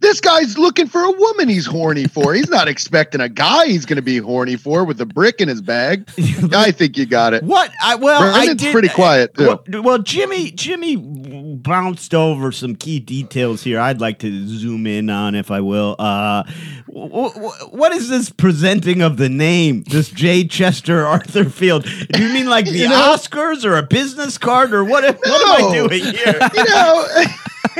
This 0.00 0.20
guy's 0.20 0.56
looking 0.56 0.86
for 0.86 1.02
a 1.02 1.10
woman 1.10 1.48
he's 1.48 1.66
horny 1.66 2.06
for. 2.06 2.32
He's 2.34 2.48
not 2.48 2.68
expecting 2.68 3.20
a 3.20 3.28
guy 3.28 3.66
he's 3.66 3.84
going 3.86 3.96
to 3.96 4.02
be 4.02 4.18
horny 4.18 4.56
for 4.56 4.84
with 4.84 5.00
a 5.00 5.06
brick 5.06 5.40
in 5.40 5.48
his 5.48 5.60
bag. 5.60 6.08
I 6.52 6.70
think 6.70 6.96
you 6.96 7.04
got 7.06 7.34
it. 7.34 7.42
What? 7.42 7.70
I 7.82 7.96
well, 7.96 8.22
I 8.22 8.32
Brandon's 8.44 8.62
did. 8.62 8.72
pretty 8.72 8.88
quiet, 8.88 9.34
too. 9.34 9.46
Well, 9.68 9.82
well, 9.82 9.98
Jimmy, 9.98 10.50
Jimmy 10.52 10.96
bounced 10.96 12.14
over 12.14 12.52
some 12.52 12.76
key 12.76 13.00
details 13.00 13.62
here. 13.62 13.80
I'd 13.80 14.00
like 14.00 14.20
to 14.20 14.46
zoom 14.48 14.86
in 14.86 15.10
on, 15.10 15.34
if 15.34 15.50
I 15.50 15.60
will. 15.60 15.96
Uh, 15.98 16.44
w- 16.86 17.10
w- 17.32 17.50
what 17.70 17.92
is 17.92 18.08
this 18.08 18.30
presenting 18.30 19.02
of 19.02 19.16
the 19.16 19.28
name? 19.28 19.82
This 19.84 20.08
J. 20.10 20.46
Chester 20.46 21.04
Arthur 21.06 21.44
Field? 21.50 21.84
Do 22.12 22.22
you 22.22 22.32
mean 22.32 22.46
like 22.48 22.64
the 22.70 22.78
You 22.78 22.88
know- 22.88 23.14
Oscars 23.16 23.64
or 23.64 23.76
a 23.76 23.82
business 23.82 24.38
card 24.38 24.72
or 24.72 24.84
what? 24.84 25.02
What 25.04 25.60
am 25.60 25.66
I 25.70 25.72
doing 25.74 26.02
here? 26.14 26.38
You 26.54 26.64
know, 26.64 27.06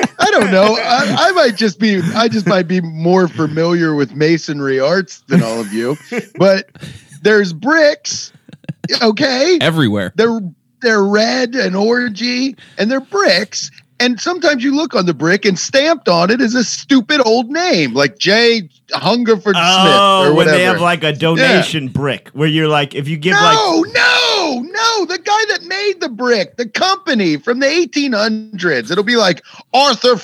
I 0.18 0.30
don't 0.30 0.50
know. 0.50 0.76
I, 0.76 1.28
I 1.28 1.32
might 1.32 1.56
just 1.56 1.78
be, 1.78 2.00
I 2.14 2.28
just 2.28 2.46
might 2.46 2.68
be 2.68 2.80
more 2.80 3.28
familiar 3.28 3.94
with 3.94 4.14
masonry 4.14 4.80
arts 4.80 5.20
than 5.28 5.42
all 5.42 5.60
of 5.60 5.72
you. 5.72 5.96
But 6.36 6.70
there's 7.22 7.52
bricks, 7.52 8.32
okay? 9.02 9.58
Everywhere. 9.60 10.12
They're 10.16 10.40
they're 10.80 11.02
red 11.02 11.54
and 11.54 11.74
orangey, 11.74 12.56
and 12.78 12.90
they're 12.90 13.00
bricks. 13.00 13.70
And 14.00 14.20
sometimes 14.20 14.62
you 14.62 14.76
look 14.76 14.94
on 14.94 15.06
the 15.06 15.14
brick 15.14 15.44
and 15.44 15.58
stamped 15.58 16.08
on 16.08 16.30
it 16.30 16.40
is 16.40 16.54
a 16.54 16.62
stupid 16.62 17.20
old 17.26 17.50
name 17.50 17.94
like 17.94 18.18
J. 18.18 18.68
Hungerford 18.92 19.56
Oh, 19.58 19.82
Smith 19.82 20.30
or 20.30 20.34
whatever. 20.34 20.34
when 20.36 20.46
they 20.46 20.62
have 20.64 20.80
like 20.80 21.02
a 21.02 21.12
donation 21.12 21.88
brick 21.88 22.28
where 22.28 22.46
you're 22.48 22.68
like, 22.68 22.94
if 22.94 23.08
you 23.08 23.16
give 23.16 23.34
no, 23.34 23.40
like, 23.42 23.94
no, 23.94 24.60
no. 24.70 25.04
The 25.04 25.18
guy 25.18 25.44
that 25.48 25.64
made 25.64 26.00
the 26.00 26.08
brick, 26.08 26.56
the 26.56 26.68
company 26.68 27.36
from 27.38 27.58
the 27.58 27.66
1800s, 27.66 28.90
it'll 28.92 29.02
be 29.02 29.16
like 29.16 29.42
Arthur 29.74 30.14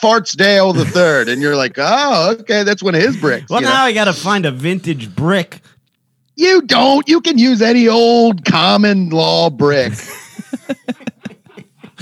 Fartsdale 0.00 0.74
the 0.74 0.84
third, 0.84 1.28
and 1.28 1.40
you're 1.40 1.56
like, 1.56 1.74
oh, 1.78 2.36
okay, 2.40 2.62
that's 2.62 2.82
one 2.82 2.94
of 2.94 3.00
his 3.02 3.16
bricks. 3.16 3.48
well, 3.50 3.60
you, 3.60 3.66
now 3.66 3.72
know? 3.74 3.80
I 3.84 3.92
got 3.92 4.04
to 4.04 4.12
find 4.12 4.44
a 4.44 4.50
vintage 4.50 5.14
brick. 5.14 5.60
you 6.36 6.62
don't. 6.62 7.08
You 7.08 7.20
can 7.20 7.38
use 7.38 7.62
any 7.62 7.88
old 7.88 8.44
common 8.44 9.10
law 9.10 9.50
brick. 9.50 9.92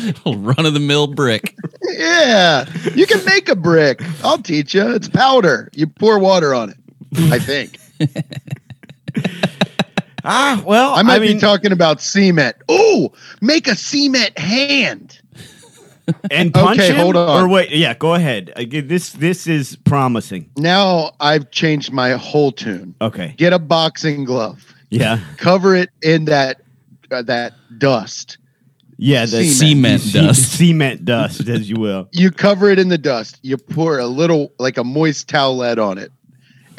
Run 0.27 0.67
of 0.67 0.75
the 0.75 0.81
mill 0.81 1.07
brick. 1.07 1.57
yeah, 1.91 2.65
you 2.95 3.07
can 3.07 3.25
make 3.25 3.49
a 3.49 3.57
brick. 3.57 4.03
I'll 4.25 4.39
teach 4.39 4.75
you. 4.75 4.91
It's 4.95 5.09
powder. 5.09 5.69
You 5.75 5.87
pour 5.87 6.19
water 6.19 6.55
on 6.55 6.71
it. 6.71 6.77
I 7.33 7.39
think. 7.39 7.79
Ah, 10.25 10.63
well, 10.65 10.95
I 10.95 11.03
might 11.03 11.21
mean, 11.21 11.35
be 11.35 11.41
talking 11.41 11.73
about 11.73 12.01
cement. 12.01 12.55
Oh, 12.69 13.11
make 13.41 13.67
a 13.67 13.75
cement 13.75 14.39
hand. 14.39 15.19
and 16.31 16.55
punch 16.55 16.79
Okay, 16.79 16.91
him? 16.93 16.97
hold 16.97 17.17
on. 17.17 17.43
Or 17.45 17.49
wait, 17.49 17.71
yeah, 17.71 17.95
go 17.95 18.15
ahead. 18.15 18.53
This 18.71 19.11
this 19.15 19.49
is 19.49 19.75
promising. 19.85 20.49
Now 20.57 21.11
I've 21.19 21.51
changed 21.51 21.91
my 21.93 22.11
whole 22.13 22.53
tune. 22.53 22.95
Okay, 23.01 23.35
Get 23.37 23.53
a 23.53 23.59
boxing 23.59 24.25
glove. 24.25 24.73
yeah, 24.91 25.19
cover 25.39 25.75
it 25.75 25.91
in 26.03 26.27
that 26.27 26.61
uh, 27.11 27.23
that 27.23 27.55
dust. 27.79 28.39
Yeah, 29.03 29.27
the 29.27 29.49
Cement 29.49 30.01
ce- 30.01 30.13
dust. 30.13 30.53
cement 30.59 31.05
dust, 31.05 31.49
as 31.49 31.69
you 31.69 31.77
will. 31.77 32.09
You 32.13 32.31
cover 32.31 32.71
it 32.71 32.79
in 32.79 32.89
the 32.89 32.99
dust. 32.99 33.41
You 33.43 33.57
pour 33.57 33.99
a 33.99 34.07
little 34.07 34.53
like 34.59 34.79
a 34.79 34.85
moist 34.85 35.29
towelette 35.29 35.85
on 35.85 35.99
it, 35.99 36.13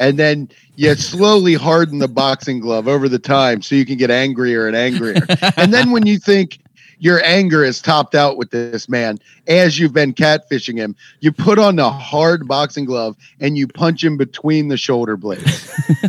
and 0.00 0.18
then 0.18 0.48
you 0.76 0.94
slowly 0.94 1.52
harden 1.52 1.98
the 1.98 2.08
boxing 2.08 2.60
glove 2.60 2.88
over 2.88 3.10
the 3.10 3.18
time 3.18 3.60
so 3.60 3.74
you 3.74 3.84
can 3.84 3.98
get 3.98 4.10
angrier 4.10 4.66
and 4.66 4.74
angrier. 4.74 5.20
and 5.58 5.72
then 5.72 5.90
when 5.90 6.06
you 6.06 6.18
think 6.18 6.60
your 7.04 7.22
anger 7.22 7.62
is 7.62 7.82
topped 7.82 8.14
out 8.14 8.38
with 8.38 8.50
this 8.50 8.88
man 8.88 9.18
as 9.46 9.78
you've 9.78 9.92
been 9.92 10.14
catfishing 10.14 10.78
him, 10.78 10.96
you 11.20 11.30
put 11.30 11.58
on 11.58 11.76
the 11.76 11.90
hard 11.90 12.48
boxing 12.48 12.86
glove 12.86 13.14
and 13.40 13.58
you 13.58 13.68
punch 13.68 14.02
him 14.02 14.16
between 14.16 14.68
the 14.68 14.76
shoulder 14.78 15.16
blades. 15.16 15.70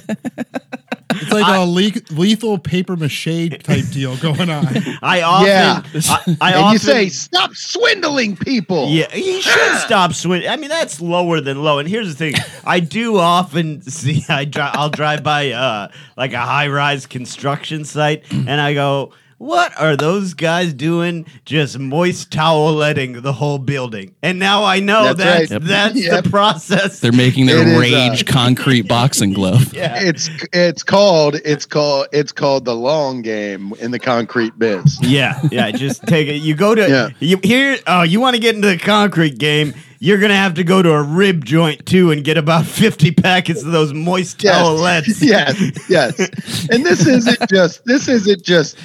It's 1.18 1.32
like 1.32 1.48
a 1.48 1.64
le- 1.66 2.18
lethal 2.20 2.58
paper 2.58 2.98
mache 2.98 3.50
type 3.64 3.86
deal 3.92 4.18
going 4.18 4.50
on. 4.50 4.68
I 5.02 5.22
often, 5.22 5.48
Yeah. 5.48 5.82
I, 6.10 6.38
I 6.42 6.52
and 6.52 6.62
often, 6.62 6.74
you 6.74 6.78
say, 6.78 7.08
"Stop 7.08 7.56
swindling 7.56 8.36
people." 8.36 8.90
Yeah, 8.90 9.10
he 9.10 9.40
should 9.42 9.76
stop 9.78 10.12
swinging. 10.14 10.50
I 10.50 10.58
mean, 10.58 10.70
that's 10.70 11.00
lower 11.00 11.40
than 11.40 11.64
low. 11.64 11.80
And 11.80 11.88
here's 11.88 12.10
the 12.10 12.16
thing: 12.16 12.34
I 12.66 12.82
do 12.82 13.18
often 13.18 13.82
see. 13.84 14.26
I 14.28 14.44
dri- 14.44 14.62
I'll 14.64 14.90
drive 14.90 15.24
by 15.24 15.52
uh, 15.52 15.88
like 16.18 16.34
a 16.34 16.42
high-rise 16.42 17.06
construction 17.06 17.86
site, 17.86 18.30
and 18.32 18.60
I 18.60 18.74
go, 18.74 19.14
"What 19.38 19.74
are 19.80 19.96
those 19.96 20.34
guys 20.34 20.74
doing? 20.74 21.26
Just 21.46 21.78
moist 21.80 22.32
toweletting 22.32 23.22
the 23.22 23.34
whole 23.34 23.58
building." 23.58 24.16
And 24.24 24.40
now 24.40 24.64
I 24.64 24.80
know 24.80 25.14
That's 25.14 25.50
that's 25.50 25.52
right. 25.52 25.62
that's 25.62 26.02
Yep. 26.06 26.24
the 26.24 26.30
process. 26.30 27.00
They're 27.00 27.12
making 27.12 27.46
their 27.48 27.62
It 27.62 27.68
is, 27.68 27.76
uh, 27.76 27.80
rage 27.80 28.26
concrete 28.26 28.88
boxing 28.88 29.34
glove. 29.40 29.74
yeah. 29.74 29.98
it's 30.02 30.30
it's 30.54 30.84
called 30.84 31.36
it's 31.46 31.66
called 31.66 32.08
it's 32.12 32.32
called 32.32 32.66
the 32.66 32.76
long 32.76 33.22
game 33.22 33.74
in 33.80 33.92
the 33.92 34.00
concrete 34.00 34.58
biz. 34.58 34.98
Yeah, 35.02 35.40
yeah. 35.52 35.72
Just 35.72 36.04
take 36.08 36.28
it. 36.28 36.36
You 36.42 36.56
go 36.56 36.74
to 36.76 36.88
Yeah. 36.90 37.10
you 37.20 37.40
here. 37.44 37.78
Oh, 37.88 38.04
you 38.04 38.20
want 38.22 38.36
to 38.36 38.42
get 38.42 38.56
into 38.56 38.68
the 38.70 38.78
concrete 38.78 39.38
game? 39.38 39.74
You're 40.00 40.20
gonna 40.20 40.36
have 40.36 40.56
to 40.56 40.64
go 40.64 40.82
to 40.82 40.92
a 40.92 41.04
rib 41.04 41.46
joint 41.46 41.86
too 41.86 42.12
and 42.12 42.24
get 42.24 42.38
about 42.38 42.66
fifty 42.66 43.12
packets 43.12 43.64
of 43.64 43.72
those 43.72 43.94
moist 43.94 44.40
towelettes. 44.40 45.22
yes, 45.22 45.90
yes. 45.90 46.70
And 46.70 46.86
this 46.86 47.06
isn't 47.08 47.50
just 47.50 47.86
this 47.86 48.08
isn't 48.08 48.44
just 48.44 48.78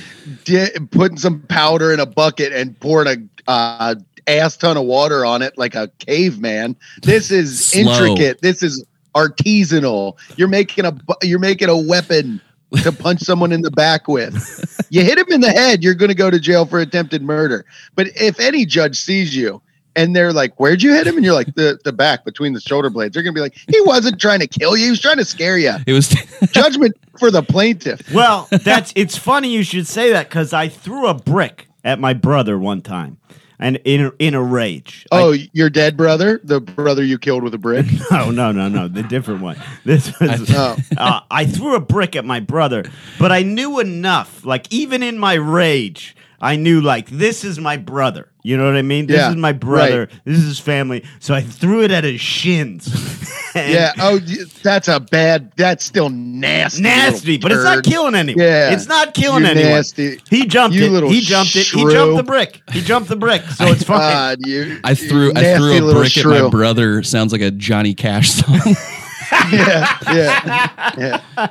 di- 0.44 0.70
putting 0.90 1.18
some 1.18 1.42
powder 1.42 1.92
in 1.92 2.01
a 2.01 2.07
bucket 2.07 2.53
and 2.53 2.79
pouring 2.81 3.31
a 3.46 3.51
uh, 3.51 3.94
ass 4.27 4.57
ton 4.57 4.77
of 4.77 4.85
water 4.85 5.25
on 5.25 5.42
it 5.42 5.57
like 5.59 5.75
a 5.75 5.90
caveman. 5.99 6.77
This 7.03 7.31
is 7.31 7.64
Slow. 7.70 7.92
intricate. 7.92 8.40
This 8.40 8.62
is 8.62 8.85
artisanal. 9.14 10.16
You're 10.37 10.49
making 10.49 10.85
a 10.85 10.96
you're 11.23 11.38
making 11.38 11.68
a 11.68 11.77
weapon 11.77 12.40
to 12.83 12.92
punch 12.92 13.20
someone 13.20 13.53
in 13.53 13.62
the 13.62 13.70
back 13.70 14.07
with. 14.09 14.87
You 14.90 15.05
hit 15.05 15.18
him 15.18 15.27
in 15.31 15.40
the 15.40 15.51
head, 15.51 15.83
you're 15.83 15.94
going 15.94 16.09
to 16.09 16.14
go 16.14 16.31
to 16.31 16.38
jail 16.38 16.66
for 16.66 16.79
attempted 16.79 17.23
murder. 17.23 17.64
But 17.96 18.09
if 18.14 18.38
any 18.38 18.64
judge 18.64 18.99
sees 18.99 19.35
you 19.35 19.61
and 19.96 20.14
they're 20.14 20.33
like, 20.33 20.59
"Where'd 20.61 20.83
you 20.83 20.92
hit 20.94 21.07
him?" 21.07 21.16
and 21.16 21.24
you're 21.24 21.35
like, 21.35 21.55
"The 21.55 21.79
the 21.85 21.92
back 21.92 22.24
between 22.24 22.53
the 22.53 22.61
shoulder 22.61 22.90
blades," 22.90 23.14
they're 23.14 23.22
going 23.22 23.35
to 23.35 23.38
be 23.38 23.42
like, 23.42 23.57
"He 23.68 23.81
wasn't 23.83 24.20
trying 24.20 24.40
to 24.40 24.46
kill 24.46 24.76
you. 24.76 24.85
He 24.85 24.90
was 24.90 25.00
trying 25.00 25.18
to 25.18 25.24
scare 25.24 25.59
you." 25.59 25.74
It 25.87 25.92
was 25.92 26.09
Judgment 26.53 26.96
for 27.18 27.31
the 27.31 27.42
plaintiff. 27.42 28.12
Well, 28.12 28.48
that's 28.50 28.92
it's 28.96 29.16
funny 29.16 29.50
you 29.53 29.62
should 29.62 29.87
say 29.87 30.11
that 30.12 30.29
because 30.29 30.53
I 30.53 30.68
threw 30.68 31.07
a 31.07 31.14
brick 31.14 31.66
at 31.85 31.98
my 31.98 32.12
brother 32.14 32.59
one 32.59 32.83
time, 32.83 33.18
and 33.59 33.76
in 33.85 34.07
a, 34.07 34.12
in 34.18 34.35
a 34.35 34.42
rage. 34.42 35.07
I- 35.12 35.20
Oh, 35.22 35.35
your 35.53 35.70
dead 35.70 35.96
brother, 35.96 36.40
the 36.44 36.61
brother 36.61 37.03
you 37.05 37.18
killed 37.18 37.42
with 37.42 37.55
a 37.55 37.59
brick. 37.59 37.87
no, 38.11 38.31
no, 38.31 38.53
no, 38.53 38.68
no, 38.68 38.88
the 38.88 39.03
different 39.03 39.40
one. 39.42 39.57
This 39.85 40.18
was. 40.20 40.50
Oh. 40.55 40.76
uh, 40.96 41.20
I 41.31 41.46
threw 41.46 41.74
a 41.74 41.81
brick 41.81 42.16
at 42.16 42.24
my 42.24 42.40
brother, 42.40 42.85
but 43.18 43.33
I 43.33 43.42
knew 43.42 43.81
enough. 43.81 44.44
Like 44.44 44.66
even 44.72 45.03
in 45.03 45.18
my 45.18 45.35
rage, 45.35 46.14
I 46.40 46.57
knew 46.57 46.81
like 46.81 47.09
this 47.11 47.44
is 47.44 47.59
my 47.59 47.76
brother. 47.76 48.29
You 48.42 48.57
know 48.57 48.64
what 48.64 48.76
I 48.76 48.83
mean? 48.83 49.07
This 49.07 49.18
Yeah, 49.18 49.31
is 49.31 49.37
my 49.37 49.53
brother. 49.53 50.09
This 50.24 50.38
is 50.38 50.44
his 50.44 50.59
family. 50.59 51.05
So 51.18 51.35
I 51.35 51.42
threw 51.42 51.83
it 51.83 51.90
at 51.90 52.05
his 52.05 52.20
shins. 52.20 53.29
Yeah. 53.53 53.92
Oh, 53.98 54.20
that's 54.62 54.87
a 54.87 55.00
bad. 55.00 55.50
That's 55.57 55.85
still 55.85 56.09
nasty. 56.09 56.83
Nasty, 56.85 57.37
but 57.37 57.50
it's 57.50 57.64
not 57.64 57.83
killing 57.83 58.14
anyone. 58.14 58.40
Yeah. 58.40 58.70
It's 58.72 58.87
not 58.87 59.12
killing 59.12 59.42
You 59.42 59.50
anyone. 59.50 59.70
nasty- 59.72 60.20
He 60.31 60.46
jumped 60.46 60.76
you 60.76 60.85
it. 60.85 60.90
little 60.92 61.11
He 61.11 61.20
jumped 61.20 61.57
it. 61.57 61.66
He 61.66 61.83
jumped 61.90 62.16
the 62.16 62.22
brick. 62.22 62.62
He 62.70 62.81
jumped 62.81 63.09
the 63.09 63.16
brick. 63.16 63.42
So 63.42 63.66
it's 63.72 63.83
fine. 63.83 63.98
God, 63.98 64.38
you. 64.46 64.79
I 64.85 64.94
threw 64.94 65.33
I 65.35 65.57
threw 65.57 65.72
a 65.72 65.81
little 65.81 66.00
brick 66.00 66.16
at 66.16 66.26
my 66.26 66.48
brother. 66.48 67.03
Sounds 67.03 67.33
like 67.33 67.40
a 67.42 67.50
Johnny 67.50 67.92
Cash 67.92 68.31
song. 68.31 68.61
Yeah, 69.53 69.96
yeah, 70.12 71.20
yeah. 71.38 71.48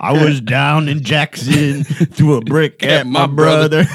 I 0.00 0.12
was 0.12 0.40
down 0.42 0.88
in 0.88 1.02
Jackson, 1.02 1.84
threw 1.84 2.34
a 2.36 2.40
brick 2.40 2.82
at 2.84 3.06
my 3.06 3.26
my 3.26 3.32
brother. 3.34 3.84
brother. 3.84 3.90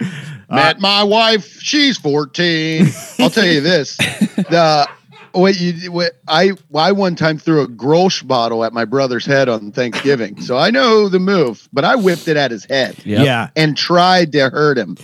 Met 0.50 0.80
my 0.80 1.02
wife. 1.04 1.60
She's 1.60 1.98
fourteen. 1.98 2.86
I'll 3.18 3.28
tell 3.30 3.46
you 3.46 3.60
this. 3.60 3.96
The 3.98 4.88
what 5.32 5.60
you 5.60 5.92
what 5.92 6.12
I 6.26 6.52
I 6.74 6.92
one 6.92 7.16
time 7.16 7.36
threw 7.38 7.60
a 7.60 7.68
Grolsch 7.68 8.26
bottle 8.26 8.64
at 8.64 8.72
my 8.72 8.86
brother's 8.86 9.26
head 9.26 9.50
on 9.50 9.72
Thanksgiving, 9.72 10.40
so 10.40 10.56
I 10.56 10.70
know 10.70 11.08
the 11.10 11.18
move. 11.18 11.68
But 11.72 11.84
I 11.84 11.96
whipped 11.96 12.28
it 12.28 12.38
at 12.38 12.50
his 12.50 12.64
head 12.64 12.96
Yep. 13.04 13.24
Yeah. 13.26 13.50
and 13.56 13.76
tried 13.76 14.32
to 14.32 14.48
hurt 14.48 14.78
him. 14.78 14.96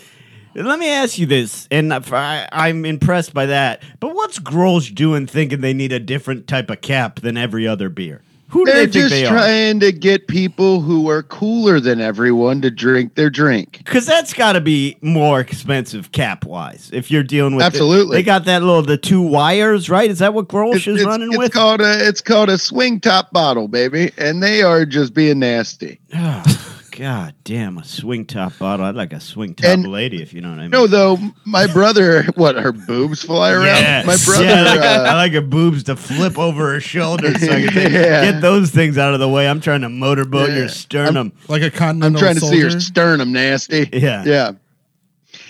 Let 0.54 0.78
me 0.78 0.88
ask 0.88 1.18
you 1.18 1.26
this, 1.26 1.66
and 1.70 1.92
I, 1.92 2.48
I'm 2.52 2.84
impressed 2.84 3.34
by 3.34 3.46
that. 3.46 3.82
But 3.98 4.14
what's 4.14 4.38
Grolsch 4.38 4.94
doing, 4.94 5.26
thinking 5.26 5.60
they 5.60 5.74
need 5.74 5.92
a 5.92 5.98
different 5.98 6.46
type 6.46 6.70
of 6.70 6.80
cap 6.80 7.20
than 7.20 7.36
every 7.36 7.66
other 7.66 7.88
beer? 7.88 8.22
Who 8.54 8.64
They're 8.64 8.86
they 8.86 8.92
just 8.92 9.10
they 9.10 9.26
trying 9.26 9.80
to 9.80 9.90
get 9.90 10.28
people 10.28 10.80
who 10.80 11.10
are 11.10 11.24
cooler 11.24 11.80
than 11.80 12.00
everyone 12.00 12.62
to 12.62 12.70
drink 12.70 13.16
their 13.16 13.28
drink. 13.28 13.78
Because 13.78 14.06
that's 14.06 14.32
got 14.32 14.52
to 14.52 14.60
be 14.60 14.96
more 15.02 15.40
expensive 15.40 16.12
cap 16.12 16.44
wise. 16.44 16.88
If 16.92 17.10
you're 17.10 17.24
dealing 17.24 17.56
with 17.56 17.64
Absolutely. 17.64 18.16
they 18.16 18.22
got 18.22 18.44
that 18.44 18.62
little 18.62 18.82
the 18.82 18.96
two 18.96 19.20
wires, 19.20 19.90
right? 19.90 20.08
Is 20.08 20.20
that 20.20 20.34
what 20.34 20.46
Grolsch 20.46 20.76
It's, 20.76 20.86
is 20.86 20.94
it's- 21.00 21.04
running 21.06 21.30
it's 21.32 21.38
with? 21.38 21.52
called 21.52 21.80
a 21.80 22.06
it's 22.06 22.20
called 22.20 22.48
a 22.48 22.56
swing 22.56 23.00
top 23.00 23.32
bottle, 23.32 23.66
baby, 23.66 24.12
and 24.18 24.40
they 24.40 24.62
are 24.62 24.86
just 24.86 25.14
being 25.14 25.40
nasty. 25.40 25.98
God 26.96 27.34
damn, 27.42 27.76
a 27.78 27.84
swing 27.84 28.24
top 28.24 28.56
bottle. 28.58 28.86
I'd 28.86 28.94
like 28.94 29.12
a 29.12 29.18
swing 29.20 29.54
top 29.54 29.68
And- 29.68 29.86
lady, 29.90 30.22
if 30.22 30.32
you 30.32 30.40
know 30.40 30.50
what 30.50 30.58
I 30.58 30.62
mean. 30.62 30.70
No, 30.70 30.86
though, 30.86 31.18
my 31.44 31.66
brother, 31.66 32.22
what 32.36 32.54
her 32.54 32.70
boobs 32.70 33.22
fly 33.24 33.50
around? 33.50 33.64
Yeah. 33.82 34.04
My 34.06 34.16
brother, 34.24 34.44
Yeah, 34.44 34.60
I, 34.60 34.62
like, 34.62 34.80
I 34.80 34.96
uh, 35.10 35.14
like 35.16 35.32
her 35.32 35.40
boobs 35.40 35.82
to 35.84 35.96
flip 35.96 36.38
over 36.38 36.72
her 36.72 36.80
shoulders 36.80 37.40
so 37.40 37.50
I 37.52 37.62
can 37.62 37.72
take- 37.72 37.92
Yeah. 37.92 38.30
get 38.30 38.40
those 38.40 38.70
things 38.70 38.96
out 38.96 39.12
of 39.12 39.18
the 39.20 39.28
way. 39.28 39.48
I'm 39.48 39.60
trying 39.60 39.80
to 39.80 39.88
motorboat 39.88 40.50
Yeah. 40.50 40.56
your 40.56 40.68
sternum. 40.68 41.32
Like 41.48 41.62
a 41.62 41.70
continental 41.70 42.18
I'm 42.18 42.26
continental 42.26 42.48
trying 42.48 42.60
to 42.60 42.68
see 42.70 42.74
your 42.74 42.80
sternum 42.80 43.32
nasty. 43.32 43.88
Yeah. 43.92 44.22
Yeah. 44.24 44.52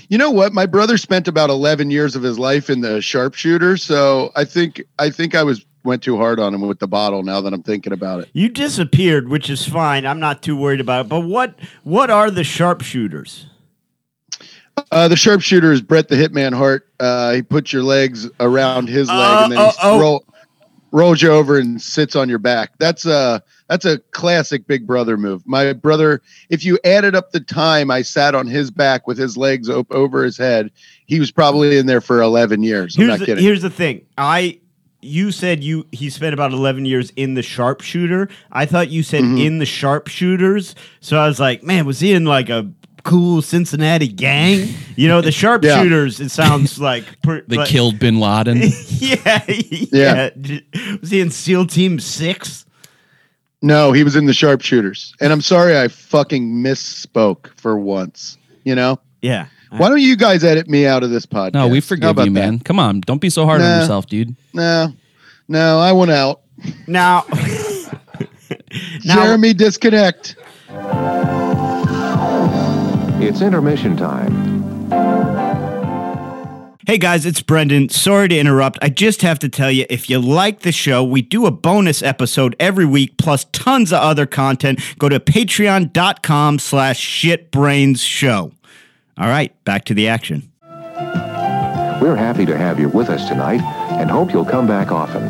You 0.08 0.16
know 0.18 0.30
what? 0.30 0.52
My 0.54 0.66
brother 0.66 0.96
spent 0.96 1.28
about 1.28 1.50
11 1.50 1.90
years 1.90 2.16
of 2.16 2.22
his 2.22 2.38
life 2.38 2.70
in 2.70 2.80
the 2.80 3.02
sharpshooter, 3.02 3.76
so 3.76 4.32
I 4.36 4.44
think 4.44 4.82
I 4.98 5.10
think 5.10 5.34
I 5.34 5.42
was 5.42 5.64
went 5.84 6.02
too 6.02 6.16
hard 6.16 6.40
on 6.40 6.54
him 6.54 6.62
with 6.62 6.78
the 6.78 6.88
bottle. 6.88 7.22
Now 7.22 7.40
that 7.42 7.52
I'm 7.52 7.62
thinking 7.62 7.92
about 7.92 8.20
it, 8.20 8.30
You 8.32 8.48
disappeared, 8.48 9.28
which 9.28 9.50
is 9.50 9.66
fine. 9.66 10.06
I'm 10.06 10.20
not 10.20 10.42
too 10.42 10.56
worried 10.56 10.80
about 10.80 11.06
it. 11.06 11.08
But 11.08 11.20
what 11.20 11.58
what 11.82 12.10
are 12.10 12.30
the 12.30 12.44
sharpshooters? 12.44 13.46
uh, 14.90 15.08
the 15.08 15.16
sharpshooter 15.16 15.72
is 15.72 15.80
Bret 15.80 16.08
the 16.08 16.16
Hitman 16.16 16.52
Hart. 16.54 16.88
Uh, 16.98 17.32
he 17.34 17.42
puts 17.42 17.72
your 17.72 17.82
legs 17.84 18.28
around 18.40 18.88
his 18.88 19.08
leg 19.08 19.16
Oh, 19.18 19.42
and 19.44 19.52
then 19.52 19.58
oh, 19.60 19.68
he 19.68 19.76
oh. 19.82 20.00
roll 20.00 20.24
rolls 20.90 21.20
you 21.20 21.28
over 21.30 21.58
and 21.58 21.82
sits 21.82 22.14
on 22.14 22.28
your 22.28 22.38
back. 22.38 22.70
That's 22.78 23.04
a 23.04 23.42
that's 23.68 23.84
a 23.84 23.98
classic 24.12 24.66
Big 24.66 24.86
Brother 24.86 25.16
move. 25.16 25.42
My 25.46 25.72
brother, 25.72 26.22
if 26.50 26.64
you 26.64 26.78
added 26.84 27.14
up 27.16 27.32
the 27.32 27.40
time 27.40 27.90
I 27.90 28.02
sat 28.02 28.34
on 28.34 28.46
his 28.46 28.70
back 28.70 29.06
with 29.06 29.18
his 29.18 29.36
legs 29.36 29.68
op- 29.70 29.90
over 29.92 30.22
his 30.22 30.36
head, 30.36 30.70
he 31.06 31.18
was 31.18 31.30
probably 31.30 31.76
in 31.78 31.86
there 31.86 32.00
for 32.00 32.20
eleven 32.22 32.62
years. 32.62 32.96
I'm 32.98 33.06
not 33.06 33.18
the, 33.20 33.26
kidding. 33.26 33.44
here's 33.44 33.62
the 33.62 33.70
thing. 33.70 34.06
I 34.18 34.60
you 35.04 35.30
said 35.30 35.62
you 35.62 35.86
he 35.92 36.10
spent 36.10 36.34
about 36.34 36.52
11 36.52 36.84
years 36.86 37.10
in 37.16 37.34
the 37.34 37.42
sharpshooter. 37.42 38.28
I 38.52 38.66
thought 38.66 38.88
you 38.90 39.02
said 39.02 39.22
Mm-hmm. 39.22 39.38
in 39.38 39.58
the 39.58 39.66
sharpshooters. 39.66 40.74
So 41.00 41.18
I 41.18 41.26
was 41.28 41.38
like, 41.38 41.62
man, 41.62 41.86
was 41.86 42.00
he 42.00 42.12
in 42.12 42.24
like 42.24 42.48
a 42.48 42.70
cool 43.04 43.42
Cincinnati 43.42 44.08
gang? 44.08 44.68
You 44.96 45.08
know, 45.08 45.20
the 45.20 45.30
sharpshooters. 45.42 46.20
It 46.20 46.30
sounds 46.30 46.78
like 46.90 47.04
per, 47.22 47.42
They 47.46 47.56
like- 47.56 47.68
killed 47.68 47.98
Bin 47.98 48.18
Laden. 48.20 48.58
yeah, 48.98 49.44
yeah. 49.48 50.30
Was 51.00 51.10
he 51.10 51.20
in 51.20 51.30
SEAL 51.30 51.66
Team 51.66 52.00
Six? 52.00 52.64
No, 53.62 53.92
he 53.92 54.04
was 54.04 54.14
in 54.16 54.26
the 54.26 54.34
sharpshooters. 54.34 55.14
And 55.20 55.32
I'm 55.32 55.40
sorry 55.40 55.78
I 55.78 55.88
fucking 55.88 56.62
misspoke 56.62 57.48
for 57.58 57.78
once. 57.78 58.36
You 58.64 58.74
know? 58.74 58.98
Yeah. 59.22 59.46
Why 59.76 59.88
don't 59.88 60.00
you 60.00 60.16
guys 60.16 60.44
edit 60.44 60.68
me 60.68 60.86
out 60.86 61.02
of 61.02 61.10
this 61.10 61.26
podcast? 61.26 61.54
No, 61.54 61.66
we 61.68 61.80
forgive 61.80 62.10
about 62.10 62.26
you, 62.26 62.32
that? 62.32 62.40
man. 62.40 62.58
Come 62.60 62.78
on, 62.78 63.00
don't 63.00 63.20
be 63.20 63.28
so 63.30 63.44
hard 63.44 63.60
Nah. 63.60 63.72
on 63.74 63.80
yourself, 63.80 64.06
dude. 64.06 64.36
No. 64.52 64.92
No, 65.48 65.78
I 65.80 65.90
went 65.92 66.10
out. 66.12 66.42
Now, 66.86 67.24
now 69.04 69.24
Jeremy 69.24 69.52
disconnect. 69.52 70.36
It's 73.20 73.40
intermission 73.40 73.96
time. 73.96 74.54
Hey 76.86 76.98
guys, 76.98 77.24
it's 77.26 77.40
Brendan. 77.42 77.88
Sorry 77.88 78.28
to 78.28 78.38
interrupt. 78.38 78.78
I 78.82 78.90
just 78.90 79.22
have 79.22 79.38
to 79.40 79.48
tell 79.48 79.70
you 79.72 79.86
if 79.88 80.08
you 80.10 80.18
like 80.20 80.60
the 80.60 80.70
show, 80.72 81.02
we 81.02 81.22
do 81.22 81.46
a 81.46 81.50
bonus 81.50 82.02
episode 82.02 82.54
every 82.60 82.84
week 82.84 83.16
plus 83.16 83.46
tons 83.52 83.92
of 83.92 84.00
other 84.00 84.26
content. 84.26 84.80
Go 84.98 85.08
to 85.08 85.18
patreon.com 85.18 86.58
slash 86.58 87.00
shitbrainshow. 87.22 88.52
All 89.16 89.28
right, 89.28 89.52
back 89.64 89.84
to 89.86 89.94
the 89.94 90.08
action. 90.08 90.50
We're 92.00 92.16
happy 92.16 92.44
to 92.46 92.56
have 92.56 92.80
you 92.80 92.88
with 92.88 93.08
us 93.08 93.28
tonight 93.28 93.62
and 93.92 94.10
hope 94.10 94.32
you'll 94.32 94.44
come 94.44 94.66
back 94.66 94.90
often. 94.90 95.28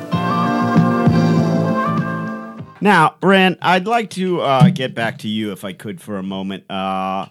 Now, 2.81 3.17
Rand, 3.23 3.59
I'd 3.63 3.87
like 3.87 4.11
to 4.11 4.41
uh, 4.41 4.71
get 4.71 4.95
back 4.95 5.19
to 5.19 5.29
you 5.29 5.53
if 5.53 5.65
I 5.65 5.73
could 5.73 6.01
for 6.01 6.17
a 6.17 6.23
moment. 6.23 6.71
Uh, 6.71 7.27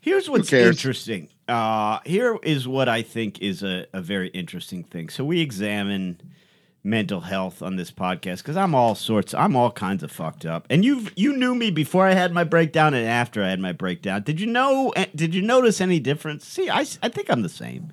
here's 0.00 0.28
what's 0.28 0.52
interesting. 0.52 1.28
Uh, 1.48 2.00
here 2.04 2.38
is 2.42 2.68
what 2.68 2.88
I 2.88 3.02
think 3.02 3.40
is 3.40 3.62
a, 3.62 3.86
a 3.92 4.00
very 4.00 4.28
interesting 4.28 4.84
thing. 4.84 5.08
So 5.08 5.24
we 5.24 5.40
examine 5.40 6.20
mental 6.84 7.20
health 7.20 7.62
on 7.62 7.76
this 7.76 7.90
podcast 7.92 8.38
because 8.38 8.56
I'm 8.56 8.74
all 8.74 8.94
sorts, 8.94 9.34
I'm 9.34 9.54
all 9.54 9.70
kinds 9.70 10.02
of 10.02 10.10
fucked 10.10 10.44
up. 10.44 10.66
And 10.68 10.84
you 10.84 11.06
you 11.16 11.36
knew 11.36 11.54
me 11.54 11.70
before 11.70 12.06
I 12.06 12.14
had 12.14 12.32
my 12.32 12.44
breakdown 12.44 12.92
and 12.94 13.06
after 13.06 13.42
I 13.42 13.50
had 13.50 13.60
my 13.60 13.72
breakdown. 13.72 14.22
Did 14.22 14.40
you 14.40 14.46
know? 14.46 14.90
eh, 14.96 15.06
Did 15.14 15.34
you 15.34 15.42
notice 15.42 15.80
any 15.80 16.00
difference? 16.00 16.46
See, 16.46 16.68
I 16.68 16.80
I 17.02 17.08
think 17.08 17.30
I'm 17.30 17.42
the 17.42 17.48
same. 17.48 17.92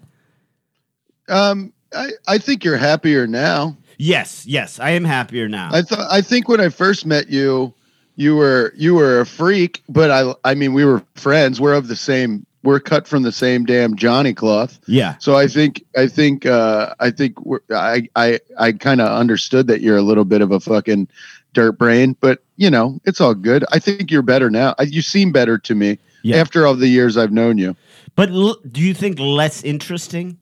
Um, 1.28 1.74
I, 1.94 2.10
I 2.28 2.38
think 2.38 2.64
you're 2.64 2.78
happier 2.78 3.28
now. 3.28 3.78
Yes, 3.98 4.46
yes, 4.48 4.80
I 4.80 4.92
am 4.92 5.04
happier 5.04 5.48
now. 5.50 5.70
I 5.74 5.82
thought 5.82 6.08
I 6.12 6.22
think 6.22 6.48
when 6.48 6.62
I 6.62 6.70
first 6.70 7.06
met 7.06 7.30
you, 7.30 7.74
you 8.16 8.36
were 8.36 8.74
you 8.76 8.96
were 8.96 9.20
a 9.20 9.26
freak, 9.26 9.84
but 9.90 10.10
I 10.10 10.34
I 10.44 10.56
mean 10.56 10.74
we 10.74 10.86
were 10.86 11.04
friends. 11.16 11.60
We're 11.60 11.74
of 11.74 11.88
the 11.88 11.96
same. 11.96 12.46
We're 12.62 12.80
cut 12.82 13.08
from 13.08 13.24
the 13.24 13.32
same 13.32 13.64
damn 13.66 13.96
Johnny 13.96 14.34
cloth. 14.34 14.80
yeah. 14.86 15.16
So 15.20 15.36
I 15.38 15.48
think 15.48 15.84
I 15.98 16.08
think 16.08 16.46
uh, 16.46 16.94
I 17.00 17.10
think 17.10 17.40
we're, 17.46 17.62
I 17.72 18.10
I 18.16 18.40
I 18.60 18.74
kind 18.74 19.00
of 19.00 19.08
understood 19.08 19.68
that 19.68 19.80
you're 19.82 19.96
a 19.98 20.02
little 20.02 20.26
bit 20.26 20.42
of 20.42 20.52
a 20.52 20.60
fucking 20.60 21.08
dirt 21.54 21.74
brain, 21.78 22.16
but 22.20 22.44
you 22.58 22.70
know 22.70 23.00
it's 23.06 23.22
all 23.22 23.34
good. 23.34 23.64
I 23.72 23.80
think 23.80 24.12
you're 24.12 24.22
better 24.22 24.50
now. 24.50 24.76
I, 24.78 24.84
you 24.84 25.02
seem 25.02 25.32
better 25.32 25.58
to 25.58 25.74
me 25.74 26.00
Yeah. 26.22 26.36
after 26.38 26.68
all 26.68 26.76
the 26.76 26.88
years 26.90 27.16
I've 27.18 27.32
known 27.32 27.58
you. 27.58 27.76
But 28.16 28.30
l- 28.30 28.60
do 28.70 28.82
you 28.82 28.94
think 28.94 29.20
less 29.20 29.64
interesting? 29.64 30.38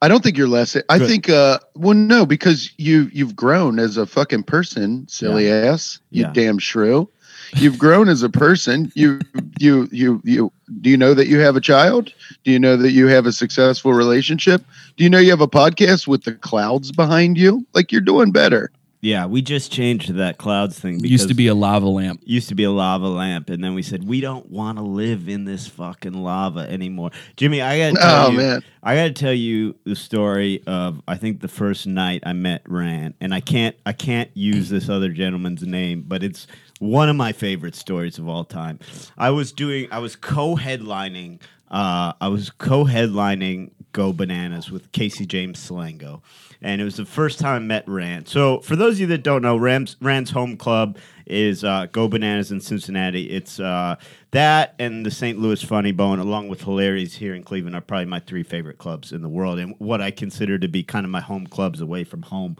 I 0.00 0.08
don't 0.08 0.22
think 0.24 0.36
you're 0.36 0.48
less. 0.48 0.76
I 0.88 0.98
Good. 0.98 1.08
think 1.08 1.28
uh 1.28 1.58
well 1.74 1.94
no 1.94 2.26
because 2.26 2.72
you 2.78 3.08
you've 3.12 3.36
grown 3.36 3.78
as 3.78 3.96
a 3.98 4.06
fucking 4.06 4.44
person, 4.44 5.06
silly 5.08 5.50
ass. 5.50 6.00
You 6.10 6.22
Yeah. 6.24 6.32
damn 6.32 6.58
shrew. 6.58 7.08
You've 7.54 7.78
grown 7.78 8.08
as 8.08 8.22
a 8.22 8.30
person. 8.30 8.90
You 8.94 9.20
you 9.60 9.86
you 9.92 10.20
you 10.24 10.52
do 10.80 10.90
you 10.90 10.96
know 10.96 11.14
that 11.14 11.28
you 11.28 11.38
have 11.40 11.56
a 11.56 11.60
child? 11.60 12.12
Do 12.44 12.50
you 12.50 12.58
know 12.58 12.76
that 12.76 12.92
you 12.92 13.06
have 13.08 13.26
a 13.26 13.32
successful 13.32 13.92
relationship? 13.92 14.64
Do 14.96 15.04
you 15.04 15.10
know 15.10 15.18
you 15.18 15.30
have 15.30 15.40
a 15.40 15.48
podcast 15.48 16.06
with 16.06 16.24
the 16.24 16.34
clouds 16.34 16.92
behind 16.92 17.38
you? 17.38 17.66
Like 17.74 17.92
you're 17.92 18.00
doing 18.00 18.32
better. 18.32 18.70
Yeah, 19.04 19.26
we 19.26 19.42
just 19.42 19.72
changed 19.72 20.14
that 20.14 20.38
clouds 20.38 20.78
thing. 20.78 20.98
Because 20.98 21.10
Used 21.10 21.28
to 21.28 21.34
be 21.34 21.48
a 21.48 21.54
lava 21.56 21.88
lamp. 21.88 22.22
used 22.24 22.48
to 22.50 22.54
be 22.54 22.62
a 22.62 22.70
lava 22.70 23.08
lamp, 23.08 23.50
and 23.50 23.62
then 23.62 23.74
we 23.74 23.82
said 23.82 24.06
we 24.06 24.20
don't 24.20 24.48
want 24.48 24.78
to 24.78 24.84
live 24.84 25.28
in 25.28 25.44
this 25.44 25.66
fucking 25.66 26.12
lava 26.14 26.60
anymore. 26.60 27.10
Jimmy, 27.36 27.60
I 27.60 27.78
gotta 27.78 27.96
tell 28.00 28.26
Oh, 28.26 28.30
you, 28.30 28.36
man. 28.38 28.64
I 28.80 28.94
gotta 28.94 29.10
tell 29.12 29.32
you 29.32 29.74
the 29.84 29.96
story 29.96 30.62
of 30.68 31.02
I 31.08 31.16
think 31.16 31.40
the 31.40 31.48
first 31.48 31.84
night 31.84 32.22
I 32.24 32.32
met 32.32 32.62
Rand, 32.68 33.14
and 33.20 33.34
I 33.34 33.40
can't 33.40 33.74
I 33.84 33.92
can't 33.92 34.30
use 34.34 34.68
this 34.70 34.88
other 34.88 35.08
gentleman's 35.08 35.62
name, 35.62 36.04
but 36.06 36.22
it's 36.22 36.46
one 36.78 37.08
of 37.08 37.16
my 37.16 37.32
favorite 37.32 37.74
stories 37.74 38.18
of 38.18 38.28
all 38.28 38.44
time. 38.44 38.78
I 39.18 39.30
was 39.30 39.50
doing 39.50 39.88
I 39.90 39.98
was 39.98 40.14
co-headlining 40.14 41.40
uh, 41.72 42.12
I 42.20 42.28
was 42.28 42.50
co-headlining 42.50 43.72
Go 43.92 44.12
Bananas 44.12 44.70
with 44.70 44.92
Casey 44.92 45.26
James 45.26 45.58
Salengo, 45.58 46.22
and 46.60 46.80
it 46.80 46.84
was 46.84 46.96
the 46.96 47.04
first 47.04 47.38
time 47.38 47.56
I 47.56 47.58
met 47.58 47.88
Rand. 47.88 48.28
So 48.28 48.60
for 48.60 48.76
those 48.76 48.94
of 48.94 49.00
you 49.00 49.06
that 49.08 49.22
don't 49.22 49.42
know, 49.42 49.56
Rand's, 49.56 49.96
Rand's 50.00 50.30
home 50.30 50.56
club 50.56 50.98
is 51.26 51.64
uh, 51.64 51.86
Go 51.92 52.08
Bananas 52.08 52.52
in 52.52 52.60
Cincinnati. 52.60 53.30
It's 53.30 53.58
uh, 53.58 53.96
that 54.30 54.74
and 54.78 55.04
the 55.04 55.10
St. 55.10 55.38
Louis 55.38 55.62
Funny 55.62 55.92
Bone, 55.92 56.18
along 56.18 56.48
with 56.48 56.62
Hilarities 56.62 57.14
here 57.14 57.34
in 57.34 57.42
Cleveland, 57.42 57.74
are 57.74 57.80
probably 57.80 58.06
my 58.06 58.20
three 58.20 58.42
favorite 58.42 58.78
clubs 58.78 59.12
in 59.12 59.22
the 59.22 59.28
world, 59.28 59.58
and 59.58 59.74
what 59.78 60.00
I 60.00 60.10
consider 60.10 60.58
to 60.58 60.68
be 60.68 60.82
kind 60.82 61.04
of 61.04 61.10
my 61.10 61.20
home 61.20 61.46
clubs 61.46 61.80
away 61.80 62.04
from 62.04 62.22
home. 62.22 62.56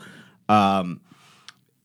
Um, 0.48 1.00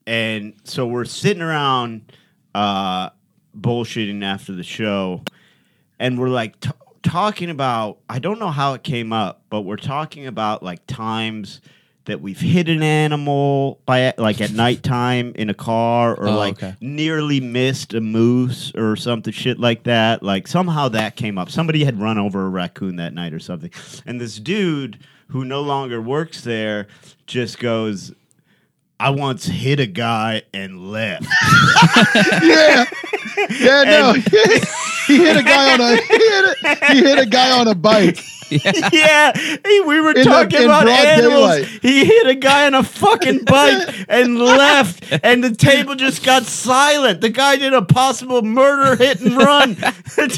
and 0.06 0.54
so 0.64 0.88
we're 0.88 1.06
sitting 1.06 1.44
around 1.44 2.12
uh, 2.56 3.10
bullshitting 3.58 4.24
after 4.24 4.54
the 4.54 4.64
show, 4.64 5.24
and 6.00 6.18
we're 6.18 6.30
like 6.30 6.60
t- 6.60 6.72
talking 7.08 7.50
about. 7.50 7.98
I 8.10 8.20
don't 8.20 8.40
know 8.40 8.52
how 8.52 8.74
it 8.74 8.84
came 8.84 9.14
up, 9.14 9.42
but 9.50 9.62
we're 9.62 9.78
talking 9.78 10.28
about 10.28 10.62
like 10.64 10.86
times 10.88 11.62
that 12.06 12.22
we've 12.22 12.40
hit 12.40 12.70
an 12.70 12.82
animal 12.84 13.80
by 13.86 14.14
like 14.18 14.40
at 14.40 14.52
nighttime 14.54 15.34
in 15.36 15.50
a 15.50 15.54
car, 15.54 16.16
or 16.16 16.28
Oh, 16.30 16.38
like 16.38 16.54
okay. 16.64 16.76
nearly 16.80 17.40
missed 17.42 17.94
a 17.94 18.00
moose 18.02 18.72
or 18.76 18.96
something 18.96 19.34
shit 19.34 19.60
like 19.60 19.84
that. 19.84 20.24
Like 20.24 20.48
somehow 20.48 20.88
that 20.90 21.16
came 21.16 21.38
up. 21.38 21.50
Somebody 21.50 21.84
had 21.84 22.00
run 22.00 22.18
over 22.18 22.46
a 22.46 22.50
raccoon 22.50 22.96
that 22.98 23.14
night 23.14 23.34
or 23.34 23.40
something, 23.40 23.72
and 24.06 24.22
this 24.22 24.40
dude 24.40 25.00
who 25.30 25.44
no 25.44 25.62
longer 25.62 26.02
works 26.02 26.42
there 26.42 26.88
just 27.26 27.60
goes. 27.60 28.14
I 29.00 29.12
once 29.12 29.46
hit 29.46 29.80
a 29.80 29.86
guy 29.86 30.44
and 30.54 30.92
left. 30.92 31.26
Yeah. 32.44 32.86
Yeah, 33.60 33.84
no. 33.84 34.14
he 35.08 35.18
hit 35.18 35.38
a 35.38 35.44
guy 35.44 35.74
on 35.74 35.80
a 35.82 35.96
he 35.96 36.02
hit 36.08 36.46
a, 36.46 36.86
he 36.94 37.00
hit 37.04 37.20
a 37.20 37.26
guy 37.28 37.60
on 37.60 37.68
a 37.68 37.76
bike. 37.76 38.18
yeah, 38.50 39.32
he- 39.66 39.82
we 39.82 40.02
were 40.02 40.14
the- 40.16 40.24
talking 40.24 40.60
in 40.60 40.66
about 40.66 40.88
animals. 40.88 41.34
daylight. 41.58 41.66
He 41.84 42.06
hit 42.06 42.28
a 42.28 42.34
guy 42.34 42.66
on 42.66 42.74
a 42.74 42.82
fucking 42.84 43.44
bike 43.46 44.06
and 44.10 44.40
left, 44.40 45.04
and 45.24 45.44
the 45.44 45.54
table 45.54 45.94
just 45.96 46.26
got 46.26 46.44
silent. 46.44 47.22
The 47.22 47.30
guy 47.30 47.58
did 47.58 47.74
a 47.74 47.84
possible 47.84 48.42
murder 48.42 48.96
hit 48.96 49.22
and 49.22 49.38
run. 49.38 49.78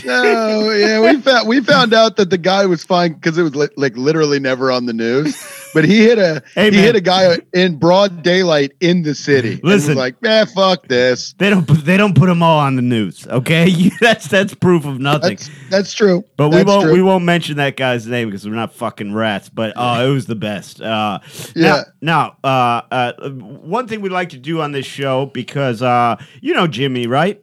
No, 0.05 0.71
yeah, 0.71 0.99
we 0.99 1.21
found 1.21 1.47
we 1.47 1.61
found 1.61 1.93
out 1.93 2.17
that 2.17 2.29
the 2.29 2.37
guy 2.37 2.65
was 2.65 2.83
fine 2.83 3.13
because 3.13 3.37
it 3.37 3.43
was 3.43 3.55
li- 3.55 3.69
like 3.77 3.95
literally 3.95 4.39
never 4.39 4.71
on 4.71 4.87
the 4.87 4.93
news. 4.93 5.41
But 5.73 5.85
he 5.85 5.99
hit 6.03 6.17
a 6.17 6.41
Hey, 6.55 6.65
he 6.65 6.77
man. 6.77 6.83
hit 6.83 6.95
a 6.95 7.01
guy 7.01 7.37
in 7.53 7.77
broad 7.77 8.23
daylight 8.23 8.73
in 8.79 9.03
the 9.03 9.13
city. 9.13 9.59
Listen. 9.63 9.95
like, 9.95 10.21
man, 10.21 10.47
fuck 10.47 10.87
this. 10.87 11.33
they 11.37 11.49
don't. 11.49 11.65
They 11.67 11.97
don't 11.97 12.15
put 12.15 12.25
them 12.27 12.41
all 12.41 12.59
on 12.59 12.75
the 12.75 12.81
news. 12.81 13.27
Okay, 13.27 13.89
that's 14.01 14.27
that's 14.27 14.53
proof 14.55 14.85
of 14.85 14.99
nothing. 14.99 15.37
That's 15.37 15.49
that's 15.69 15.93
true. 15.93 16.23
But 16.37 16.49
we 16.49 16.63
won't 16.63 16.83
true. 16.83 16.93
we 16.93 17.01
won't 17.01 17.23
mention 17.25 17.57
that 17.57 17.75
guy's 17.77 18.07
name 18.07 18.29
because 18.29 18.47
we're 18.47 18.55
not 18.55 18.73
fucking 18.73 19.13
rats. 19.13 19.49
But 19.49 19.73
oh, 19.75 20.09
it 20.09 20.13
was 20.13 20.25
the 20.25 20.35
best. 20.35 20.81
Uh, 20.81 21.19
Yeah. 21.55 21.83
Now, 22.01 22.35
now 22.43 22.49
uh, 22.49 22.81
uh, 22.91 23.29
one 23.29 23.87
thing 23.87 24.01
we 24.01 24.09
like 24.09 24.29
to 24.29 24.37
do 24.37 24.61
on 24.61 24.71
this 24.71 24.85
show 24.85 25.27
because 25.27 25.81
uh, 25.81 26.15
you 26.41 26.53
know 26.53 26.67
Jimmy, 26.67 27.07
right? 27.07 27.41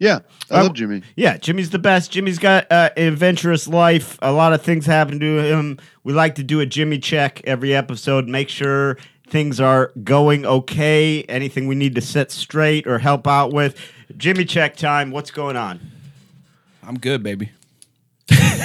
Yeah, 0.00 0.20
I 0.50 0.54
Uh, 0.60 0.62
love 0.64 0.74
Jimmy. 0.74 1.02
Yeah, 1.14 1.36
Jimmy's 1.36 1.70
the 1.70 1.78
best. 1.78 2.10
Jimmy's 2.10 2.38
got 2.40 2.66
uh, 2.72 2.90
an 2.96 3.06
adventurous 3.12 3.68
life. 3.68 4.18
A 4.22 4.32
lot 4.32 4.52
of 4.52 4.62
things 4.62 4.86
happen 4.86 5.20
to 5.20 5.38
him. 5.44 5.78
We 6.02 6.12
like 6.14 6.34
to 6.36 6.42
do 6.42 6.58
a 6.58 6.66
Jimmy 6.66 6.98
check 6.98 7.40
every 7.44 7.74
episode, 7.74 8.26
make 8.26 8.48
sure 8.48 8.96
things 9.28 9.60
are 9.60 9.92
going 10.02 10.44
okay. 10.46 11.22
Anything 11.28 11.68
we 11.68 11.74
need 11.76 11.94
to 11.94 12.00
set 12.00 12.32
straight 12.32 12.86
or 12.88 12.98
help 12.98 13.28
out 13.28 13.52
with. 13.52 13.76
Jimmy 14.16 14.44
check 14.46 14.74
time. 14.74 15.10
What's 15.12 15.30
going 15.30 15.56
on? 15.56 15.78
I'm 16.82 16.98
good, 16.98 17.22
baby. 17.22 17.50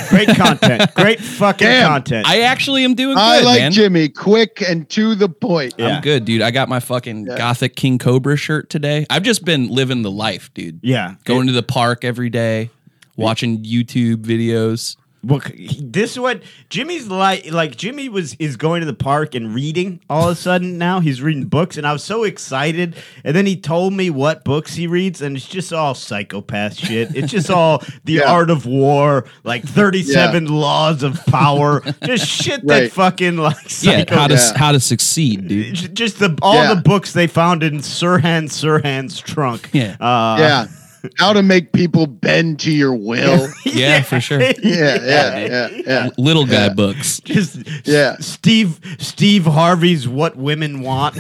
Great 0.10 0.30
content. 0.30 0.94
Great 0.96 1.20
fucking 1.20 1.68
Damn. 1.68 1.88
content. 1.90 2.28
I 2.28 2.42
actually 2.42 2.84
am 2.84 2.94
doing 2.96 3.16
good, 3.16 3.22
I 3.22 3.42
like 3.42 3.60
man. 3.60 3.72
Jimmy, 3.72 4.10
quick 4.10 4.62
and 4.62 4.90
to 4.92 5.16
the 5.16 5.30
point. 5.30 5.74
Yeah. 5.78 5.96
I'm 5.98 6.02
good, 6.02 6.26
dude. 6.26 6.42
I 6.42 6.52
got 6.52 6.70
my 6.70 6.80
fucking 6.80 7.28
Yeah. 7.28 7.38
Gothic 7.38 7.76
King 7.76 7.98
Cobra 7.98 8.36
shirt 8.38 8.70
today. 8.70 9.06
I've 9.10 9.24
just 9.24 9.46
been 9.46 9.70
living 9.70 10.02
the 10.02 10.12
life, 10.12 10.54
dude. 10.54 10.80
yeah. 10.84 11.16
Going 11.26 11.48
to 11.48 11.54
the 11.54 11.64
park 11.64 12.04
every 12.06 12.30
day, 12.30 12.70
watching 13.16 13.64
YouTube 13.64 14.18
videos. 14.18 14.96
Well, 15.26 15.42
this 15.82 16.12
is 16.12 16.20
what 16.20 16.44
Jimmy's 16.70 17.08
like. 17.08 17.52
Like 17.52 17.76
Jimmy 17.76 18.10
was 18.10 18.36
is 18.36 18.58
going 18.58 18.82
to 18.82 18.86
the 18.86 18.94
park 18.94 19.34
and 19.34 19.56
reading. 19.56 20.00
All 20.10 20.30
of 20.30 20.38
a 20.38 20.40
sudden 20.40 20.78
now 20.78 21.00
he's 21.00 21.22
reading 21.22 21.46
books, 21.46 21.78
and 21.78 21.88
I 21.88 21.94
was 21.94 22.04
so 22.04 22.24
excited. 22.24 22.96
And 23.24 23.36
then 23.36 23.48
he 23.48 23.56
told 23.58 23.94
me 23.94 24.10
what 24.12 24.44
books 24.44 24.76
he 24.76 24.86
reads, 24.86 25.22
and 25.24 25.36
it's 25.36 25.48
just 25.48 25.74
all 25.74 25.96
psychopath 25.96 26.76
shit. 26.76 27.16
It's 27.16 27.32
just 27.32 27.50
all 27.50 27.84
the 28.04 28.14
Yeah. 28.14 28.32
art 28.32 28.50
of 28.52 28.66
war, 28.68 29.26
like 29.44 29.64
thirty 29.64 30.04
seven 30.04 30.46
laws 30.46 31.02
of 31.02 31.26
power, 31.26 31.82
just 32.04 32.28
shit 32.28 32.66
that 32.68 32.92
fucking 32.92 33.38
like 33.38 33.58
Yeah, 33.84 34.04
how 34.08 34.28
to 34.28 34.36
Yeah. 34.36 34.58
how 34.58 34.72
to 34.74 34.80
succeed, 34.80 35.48
dude. 35.48 35.96
Just 35.96 36.20
the 36.20 36.38
all 36.44 36.54
Yeah. 36.56 36.76
the 36.76 36.82
books 36.82 37.14
they 37.14 37.26
found 37.28 37.64
in 37.64 37.80
Sirhan 37.80 38.46
Sirhan's 38.50 39.20
trunk. 39.20 39.70
Yeah. 39.74 39.96
uh, 40.00 40.36
yeah. 40.40 40.68
How 41.18 41.34
to 41.34 41.44
make 41.44 41.72
people 41.74 42.08
bend 42.08 42.60
to 42.62 42.72
your 42.72 42.94
will. 42.96 43.48
Yeah, 43.66 44.04
for 44.04 44.22
sure. 44.22 44.40
yeah, 44.42 44.54
yeah, 44.64 45.38
yeah, 45.46 45.68
yeah. 45.86 46.10
Little 46.18 46.46
guy 46.46 46.68
Yeah. 46.68 46.74
books. 46.74 47.20
Just 47.22 47.60
Yeah. 47.86 48.16
Steve 48.20 48.80
Steve 49.00 49.44
Harvey's 49.46 50.08
What 50.08 50.38
Women 50.38 50.82
Want. 50.82 51.18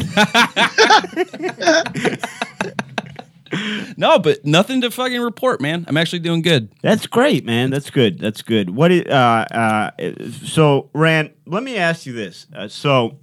No, 3.98 4.20
but 4.20 4.44
nothing 4.44 4.82
to 4.82 4.92
fucking 4.92 5.22
report, 5.22 5.62
man. 5.62 5.86
I'm 5.88 5.96
actually 5.96 6.20
doing 6.20 6.42
good. 6.42 6.70
That's 6.82 7.08
great, 7.08 7.46
man. 7.46 7.70
That's 7.70 7.90
good. 7.90 8.20
That's 8.20 8.42
good. 8.42 8.70
What 8.72 8.92
is, 8.92 9.06
uh 9.06 9.46
uh 9.52 9.92
so 10.46 10.90
Rand, 10.94 11.32
let 11.46 11.64
me 11.64 11.78
ask 11.78 12.06
you 12.06 12.12
this. 12.14 12.48
Uh, 12.54 12.68
so 12.68 13.18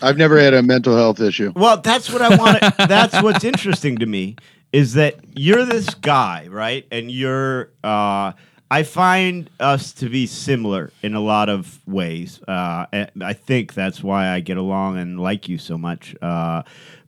I've 0.00 0.16
never 0.16 0.38
had 0.38 0.54
a 0.54 0.62
mental 0.62 0.96
health 0.96 1.20
issue. 1.20 1.52
well, 1.56 1.78
that's 1.80 2.10
what 2.10 2.22
I 2.22 2.36
want 2.36 2.60
that's 2.88 3.20
what's 3.22 3.44
interesting 3.44 3.96
to 3.98 4.06
me 4.06 4.36
is 4.72 4.94
that 4.94 5.16
you're 5.34 5.64
this 5.64 5.94
guy, 5.94 6.46
right? 6.50 6.86
And 6.90 7.10
you're 7.10 7.70
uh 7.82 8.32
I 8.70 8.82
find 8.82 9.48
us 9.60 9.92
to 9.94 10.10
be 10.10 10.26
similar 10.26 10.92
in 11.02 11.14
a 11.14 11.20
lot 11.20 11.48
of 11.48 11.80
ways. 11.86 12.40
Uh, 12.46 12.86
and 12.92 13.10
I 13.22 13.32
think 13.32 13.72
that's 13.72 14.02
why 14.02 14.28
I 14.28 14.40
get 14.40 14.58
along 14.58 14.98
and 14.98 15.18
like 15.18 15.48
you 15.48 15.56
so 15.56 15.78
much. 15.78 16.14
Uh, 16.20 16.64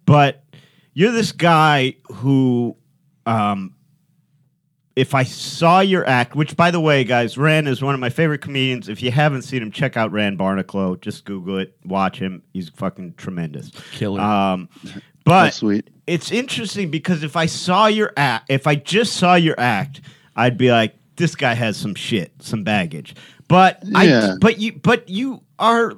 but 0.07 0.43
you're 0.95 1.13
this 1.13 1.33
guy 1.33 1.97
who, 2.11 2.77
um, 3.27 3.75
if 4.97 5.15
I 5.15 5.23
saw 5.23 5.81
your 5.81 6.07
act, 6.07 6.35
which 6.35 6.57
by 6.57 6.71
the 6.71 6.81
way, 6.81 7.05
guys, 7.05 7.37
Rand 7.37 7.69
is 7.69 7.83
one 7.83 7.95
of 7.95 8.01
my 8.01 8.11
favorite 8.11 8.41
comedians. 8.41 8.89
If 8.89 9.03
you 9.03 9.11
haven't 9.11 9.43
seen 9.43 9.63
him, 9.63 9.71
check 9.71 9.97
out 9.97 10.13
Rand 10.13 10.39
Barnacle. 10.39 10.97
Just 10.97 11.27
Google 11.27 11.59
it, 11.59 11.77
watch 11.85 12.19
him. 12.19 12.43
He's 12.55 12.71
fucking 12.71 13.15
tremendous. 13.15 13.71
Killer. 13.93 14.21
Um, 14.21 14.69
but 15.25 15.55
sweet. 15.55 15.89
it's 16.07 16.31
interesting 16.31 16.91
because 16.91 17.23
if 17.23 17.37
I 17.37 17.47
saw 17.47 17.87
your 17.87 18.13
act, 18.17 18.51
if 18.51 18.67
I 18.67 18.75
just 18.75 19.15
saw 19.15 19.35
your 19.35 19.59
act, 19.59 20.01
I'd 20.37 20.59
be 20.59 20.71
like, 20.71 20.95
this 21.17 21.35
guy 21.35 21.55
has 21.55 21.77
some 21.77 21.95
shit, 21.95 22.33
some 22.41 22.65
baggage. 22.65 23.15
But 23.49 23.83
I, 23.95 24.37
but 24.41 24.59
you, 24.59 24.73
but 24.73 25.09
you 25.09 25.43
are, 25.59 25.95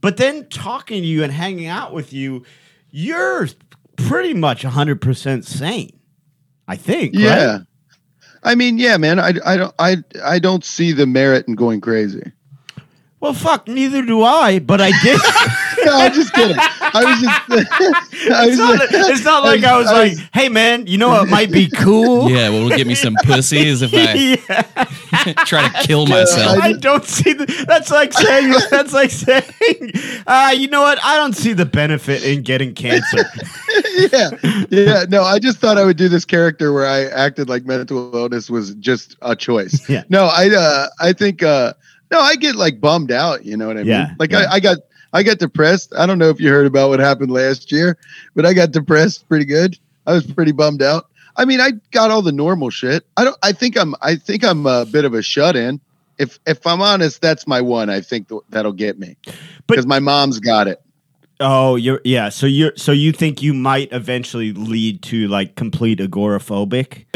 but 0.00 0.16
then 0.16 0.48
talking 0.48 1.02
to 1.02 1.06
you 1.06 1.22
and 1.24 1.32
hanging 1.32 1.66
out 1.66 1.92
with 1.92 2.12
you, 2.12 2.44
you're 2.90 3.48
pretty 3.96 4.34
much 4.34 4.62
hundred 4.62 5.00
percent 5.00 5.44
sane. 5.44 5.98
I 6.68 6.76
think. 6.76 7.14
Yeah. 7.14 7.52
Right? 7.52 7.60
I 8.44 8.54
mean, 8.54 8.78
yeah, 8.78 8.96
man. 8.96 9.18
I, 9.18 9.34
I 9.44 9.56
don't 9.56 9.74
I 9.78 9.96
I 10.24 10.38
don't 10.38 10.64
see 10.64 10.92
the 10.92 11.06
merit 11.06 11.46
in 11.46 11.54
going 11.54 11.80
crazy. 11.80 12.32
Well, 13.20 13.34
fuck. 13.34 13.68
Neither 13.68 14.02
do 14.04 14.22
I. 14.22 14.58
But 14.58 14.80
I 14.80 14.90
did. 15.02 15.20
No, 15.84 15.98
I'm 15.98 16.12
just 16.12 16.32
kidding. 16.32 16.56
I 16.58 17.04
was 17.04 17.20
just. 17.20 17.50
I 18.30 18.46
was 18.46 18.50
it's, 18.50 18.58
not, 18.58 18.90
just- 18.90 19.10
it's 19.10 19.24
not 19.24 19.44
like 19.44 19.64
I 19.64 19.78
was 19.78 19.88
I 19.88 19.92
like, 19.92 20.18
hey 20.32 20.48
man, 20.48 20.86
you 20.86 20.98
know 20.98 21.08
what 21.08 21.28
might 21.28 21.50
be 21.50 21.68
cool? 21.68 22.30
yeah, 22.30 22.48
well, 22.48 22.64
will 22.64 22.76
get 22.76 22.86
me 22.86 22.94
some 22.94 23.14
pussies 23.24 23.82
if 23.82 23.90
I 23.94 25.34
try 25.46 25.68
to 25.68 25.86
kill 25.86 26.06
myself. 26.06 26.58
I 26.62 26.72
don't 26.72 27.04
see 27.04 27.32
the. 27.32 27.64
That's 27.66 27.90
like 27.90 28.12
saying. 28.12 28.54
That's 28.70 28.92
like 28.92 29.10
saying. 29.10 29.92
Uh, 30.26 30.54
you 30.56 30.68
know 30.68 30.82
what? 30.82 30.98
I 31.02 31.16
don't 31.16 31.34
see 31.34 31.52
the 31.52 31.66
benefit 31.66 32.24
in 32.24 32.42
getting 32.42 32.74
cancer. 32.74 33.24
yeah, 34.12 34.30
yeah. 34.70 35.04
No, 35.08 35.22
I 35.22 35.38
just 35.38 35.58
thought 35.58 35.78
I 35.78 35.84
would 35.84 35.96
do 35.96 36.08
this 36.08 36.24
character 36.24 36.72
where 36.72 36.86
I 36.86 37.06
acted 37.06 37.48
like 37.48 37.64
mental 37.64 38.14
illness 38.14 38.50
was 38.50 38.74
just 38.76 39.16
a 39.22 39.34
choice. 39.34 39.88
Yeah. 39.88 40.04
No, 40.08 40.24
I 40.24 40.48
uh, 40.50 40.86
I 41.00 41.12
think 41.12 41.42
uh, 41.42 41.72
no, 42.10 42.20
I 42.20 42.36
get 42.36 42.54
like 42.56 42.80
bummed 42.80 43.10
out. 43.12 43.44
You 43.44 43.56
know 43.56 43.66
what 43.66 43.78
I 43.78 43.82
mean? 43.84 44.16
Like 44.18 44.30
yeah. 44.32 44.46
I, 44.50 44.54
I 44.54 44.60
got 44.60 44.78
I 45.12 45.22
got 45.22 45.38
depressed. 45.38 45.92
I 45.96 46.06
don't 46.06 46.18
know 46.18 46.30
if 46.30 46.40
you 46.40 46.50
heard 46.50 46.66
about 46.66 46.88
what 46.88 47.00
happened 47.00 47.30
last 47.30 47.70
year, 47.70 47.98
but 48.34 48.46
I 48.46 48.54
got 48.54 48.70
depressed 48.70 49.28
pretty 49.28 49.44
good. 49.44 49.78
I 50.06 50.12
was 50.12 50.26
pretty 50.26 50.52
bummed 50.52 50.82
out. 50.82 51.08
I 51.36 51.44
mean, 51.44 51.60
I 51.60 51.72
got 51.90 52.10
all 52.10 52.22
the 52.22 52.32
normal 52.32 52.70
shit. 52.70 53.04
I 53.16 53.24
don't. 53.24 53.36
I 53.42 53.52
think 53.52 53.76
I'm. 53.78 53.94
I 54.02 54.16
think 54.16 54.44
I'm 54.44 54.66
a 54.66 54.84
bit 54.84 55.04
of 55.04 55.14
a 55.14 55.22
shut 55.22 55.56
in. 55.56 55.80
If 56.18 56.38
if 56.46 56.66
I'm 56.66 56.82
honest, 56.82 57.20
that's 57.20 57.46
my 57.46 57.60
one. 57.60 57.88
I 57.88 58.00
think 58.00 58.28
th- 58.28 58.42
that'll 58.50 58.72
get 58.72 58.98
me 58.98 59.16
because 59.66 59.86
my 59.86 59.98
mom's 59.98 60.40
got 60.40 60.68
it. 60.68 60.82
Oh, 61.40 61.76
you're 61.76 62.00
yeah. 62.04 62.28
So 62.28 62.46
you're 62.46 62.76
so 62.76 62.92
you 62.92 63.12
think 63.12 63.42
you 63.42 63.54
might 63.54 63.92
eventually 63.92 64.52
lead 64.52 65.02
to 65.04 65.28
like 65.28 65.56
complete 65.56 65.98
agoraphobic? 65.98 67.06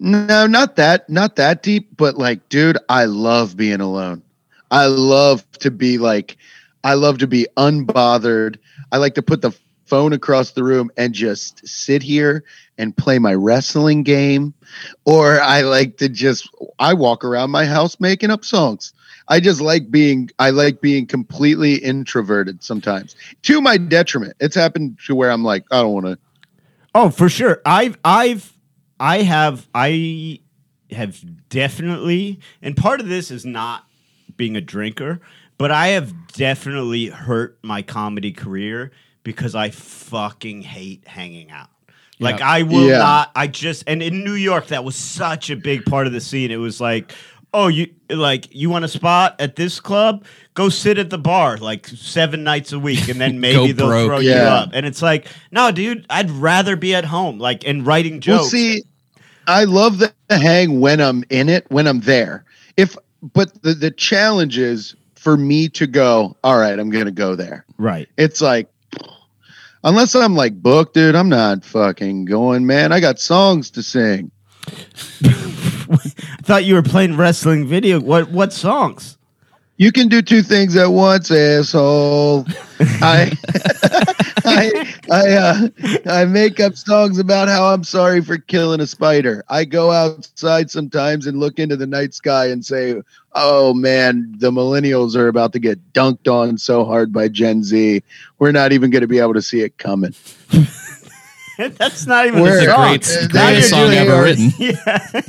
No, 0.00 0.46
not 0.46 0.76
that, 0.76 1.08
not 1.08 1.36
that 1.36 1.62
deep, 1.62 1.96
but 1.96 2.16
like, 2.18 2.48
dude, 2.48 2.78
I 2.88 3.04
love 3.04 3.56
being 3.56 3.80
alone. 3.80 4.22
I 4.70 4.86
love 4.86 5.48
to 5.60 5.70
be 5.70 5.98
like, 5.98 6.36
I 6.84 6.94
love 6.94 7.18
to 7.18 7.26
be 7.26 7.46
unbothered. 7.56 8.58
I 8.92 8.98
like 8.98 9.14
to 9.14 9.22
put 9.22 9.42
the 9.42 9.52
phone 9.86 10.12
across 10.12 10.52
the 10.52 10.64
room 10.64 10.90
and 10.96 11.12
just 11.12 11.66
sit 11.66 12.02
here 12.02 12.44
and 12.78 12.96
play 12.96 13.18
my 13.18 13.34
wrestling 13.34 14.02
game. 14.02 14.54
Or 15.04 15.40
I 15.40 15.62
like 15.62 15.98
to 15.98 16.08
just, 16.08 16.48
I 16.78 16.94
walk 16.94 17.24
around 17.24 17.50
my 17.50 17.66
house 17.66 17.98
making 18.00 18.30
up 18.30 18.44
songs. 18.44 18.92
I 19.28 19.40
just 19.40 19.60
like 19.60 19.90
being, 19.90 20.30
I 20.38 20.50
like 20.50 20.80
being 20.80 21.06
completely 21.06 21.76
introverted 21.76 22.62
sometimes 22.62 23.16
to 23.42 23.60
my 23.60 23.76
detriment. 23.76 24.34
It's 24.40 24.56
happened 24.56 24.98
to 25.06 25.14
where 25.14 25.30
I'm 25.30 25.42
like, 25.42 25.64
I 25.70 25.80
don't 25.80 25.92
want 25.92 26.06
to. 26.06 26.18
Oh, 26.94 27.10
for 27.10 27.28
sure. 27.28 27.60
I've 27.66 27.98
I've 28.04 28.52
I 29.00 29.22
have 29.22 29.66
I 29.74 30.40
have 30.92 31.24
definitely 31.48 32.38
and 32.62 32.76
part 32.76 33.00
of 33.00 33.08
this 33.08 33.30
is 33.30 33.44
not 33.44 33.84
being 34.36 34.56
a 34.56 34.60
drinker, 34.60 35.20
but 35.58 35.70
I 35.70 35.88
have 35.88 36.12
definitely 36.32 37.06
hurt 37.06 37.58
my 37.62 37.82
comedy 37.82 38.32
career 38.32 38.92
because 39.22 39.54
I 39.54 39.70
fucking 39.70 40.62
hate 40.62 41.06
hanging 41.06 41.50
out. 41.50 41.68
Like 42.20 42.38
Yeah. 42.40 42.48
I 42.48 42.62
will 42.62 42.88
Yeah. 42.88 42.98
not 42.98 43.30
I 43.34 43.46
just 43.46 43.84
and 43.86 44.02
in 44.02 44.22
New 44.24 44.34
York 44.34 44.68
that 44.68 44.84
was 44.84 44.96
such 44.96 45.50
a 45.50 45.56
big 45.56 45.84
part 45.84 46.06
of 46.06 46.12
the 46.12 46.20
scene. 46.20 46.50
It 46.50 46.56
was 46.56 46.80
like 46.80 47.12
Oh, 47.56 47.68
you 47.68 47.86
like 48.10 48.48
you 48.52 48.68
want 48.68 48.84
a 48.84 48.88
spot 48.88 49.36
at 49.38 49.54
this 49.54 49.78
club? 49.78 50.24
Go 50.54 50.68
sit 50.68 50.98
at 50.98 51.10
the 51.10 51.18
bar 51.18 51.56
like 51.56 51.86
seven 51.86 52.42
nights 52.42 52.72
a 52.72 52.80
week, 52.80 53.08
and 53.08 53.20
then 53.20 53.38
maybe 53.46 53.70
they'll 53.70 53.86
broke. 53.86 54.06
throw 54.08 54.18
you 54.18 54.32
up. 54.32 54.70
And 54.72 54.84
it's 54.84 55.00
like, 55.00 55.28
no, 55.52 55.70
dude, 55.70 56.04
I'd 56.10 56.32
rather 56.32 56.74
be 56.74 56.96
at 56.96 57.04
home, 57.04 57.38
like 57.38 57.64
and 57.64 57.86
writing 57.86 58.18
jokes. 58.20 58.40
Well, 58.40 58.48
see, 58.48 58.82
I 59.46 59.64
love 59.64 59.98
the 59.98 60.12
hang 60.30 60.80
when 60.80 61.00
I'm 61.00 61.22
in 61.30 61.48
it, 61.48 61.64
when 61.68 61.86
I'm 61.86 62.00
there. 62.00 62.44
If 62.76 62.96
but 63.32 63.62
the 63.62 63.72
the 63.74 63.92
challenge 63.92 64.58
is 64.58 64.96
for 65.24 65.36
me 65.38 65.68
to 65.70 65.86
go. 65.86 66.36
All 66.44 66.58
right, 66.58 66.78
I'm 66.78 66.90
gonna 66.90 67.10
go 67.10 67.34
there. 67.34 67.64
right? 67.78 68.08
It's 68.18 68.40
like 68.40 68.68
unless 69.82 70.14
I'm 70.14 70.36
like 70.36 70.62
booked, 70.62 70.94
dude, 70.94 71.14
I'm 71.16 71.30
not 71.30 71.64
fucking 71.64 72.26
going, 72.26 72.66
man. 72.66 72.92
I 72.92 73.00
got 73.00 73.18
songs 73.18 73.70
to 73.72 73.82
sing. 73.82 74.30
I 75.24 75.96
thought 76.42 76.64
you 76.64 76.74
were 76.74 76.82
playing 76.82 77.16
wrestling 77.16 77.66
video. 77.66 78.00
What 78.00 78.30
what 78.30 78.52
songs? 78.52 79.18
You 79.76 79.90
can 79.90 80.06
do 80.08 80.22
two 80.22 80.42
things 80.42 80.76
at 80.76 80.86
once, 80.86 81.30
asshole. 81.32 82.46
I 82.80 83.32
I 84.44 84.94
I 85.10 85.32
uh, 85.32 85.68
I 86.06 86.24
make 86.26 86.60
up 86.60 86.76
songs 86.76 87.18
about 87.18 87.48
how 87.48 87.66
I'm 87.66 87.82
sorry 87.82 88.20
for 88.20 88.38
killing 88.38 88.80
a 88.80 88.86
spider. 88.86 89.42
I 89.48 89.64
go 89.64 89.90
outside 89.90 90.70
sometimes 90.70 91.26
and 91.26 91.40
look 91.40 91.58
into 91.58 91.76
the 91.76 91.86
night 91.86 92.14
sky 92.14 92.46
and 92.46 92.64
say, 92.64 93.02
"Oh 93.34 93.74
man, 93.74 94.34
the 94.38 94.50
millennials 94.50 95.16
are 95.16 95.28
about 95.28 95.52
to 95.54 95.58
get 95.58 95.92
dunked 95.92 96.32
on 96.32 96.58
so 96.58 96.84
hard 96.84 97.12
by 97.12 97.28
Gen 97.28 97.62
Z. 97.62 98.02
We're 98.38 98.52
not 98.52 98.72
even 98.72 98.90
going 98.90 99.02
to 99.02 99.08
be 99.08 99.18
able 99.18 99.34
to 99.34 99.42
see 99.42 99.60
it 99.62 99.76
coming." 99.78 100.14
That's 101.58 102.06
not 102.06 102.26
even 102.26 102.40
Where- 102.40 102.58
a 102.58 102.62
a 102.62 102.66
song. 102.66 102.88
great, 102.88 103.30
greatest 103.30 103.70
song 103.70 103.92
ever 103.92 104.22
written. 104.22 104.50
Yeah. 104.58 105.20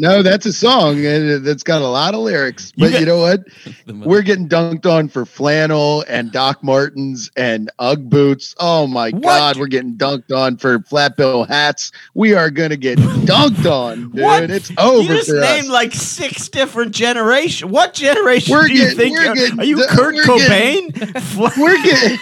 No, 0.00 0.22
that's 0.22 0.46
a 0.46 0.52
song 0.52 1.04
and 1.04 1.44
that's 1.44 1.62
got 1.62 1.82
a 1.82 1.86
lot 1.88 2.14
of 2.14 2.20
lyrics. 2.20 2.72
But 2.76 2.92
you, 2.92 2.98
got- 3.00 3.06
know 3.08 3.18
what? 3.18 3.40
We're 4.06 4.22
getting 4.22 4.48
dunked 4.48 4.86
on 4.86 5.08
for 5.08 5.24
flannel 5.26 6.04
and 6.08 6.30
Doc 6.30 6.62
Martens 6.62 7.30
and 7.36 7.70
Ugg 7.78 8.08
boots. 8.08 8.54
Oh 8.60 8.86
my 8.86 9.10
God, 9.10 9.56
we're 9.56 9.66
getting 9.66 9.96
dunked 9.96 10.30
on 10.36 10.56
for 10.56 10.80
flat 10.82 11.16
bill 11.16 11.44
hats. 11.44 11.90
We 12.14 12.34
are 12.34 12.50
gonna 12.50 12.76
get 12.76 12.98
dunked 12.98 13.70
on, 13.70 14.10
dude. 14.10 14.20
What? 14.22 14.50
It's 14.50 14.70
over 14.78 15.02
You 15.02 15.08
just 15.18 15.30
named 15.30 15.64
us. 15.66 15.68
like 15.70 15.92
six 15.94 16.48
different 16.48 16.94
generations. 16.94 17.70
What 17.70 17.94
generation 17.94 18.52
We're 18.54 18.66
do 18.68 18.72
you 18.74 18.78
getting- 18.80 18.96
think? 18.98 19.16
we're 19.16 19.24
you're- 19.24 19.34
getting 19.34 19.60
are 19.60 19.64
you 19.64 19.86
Kurt 19.88 20.14
Cobain? 20.16 21.20
Fla- 21.22 21.52
we're 21.58 21.82
getting 21.82 22.18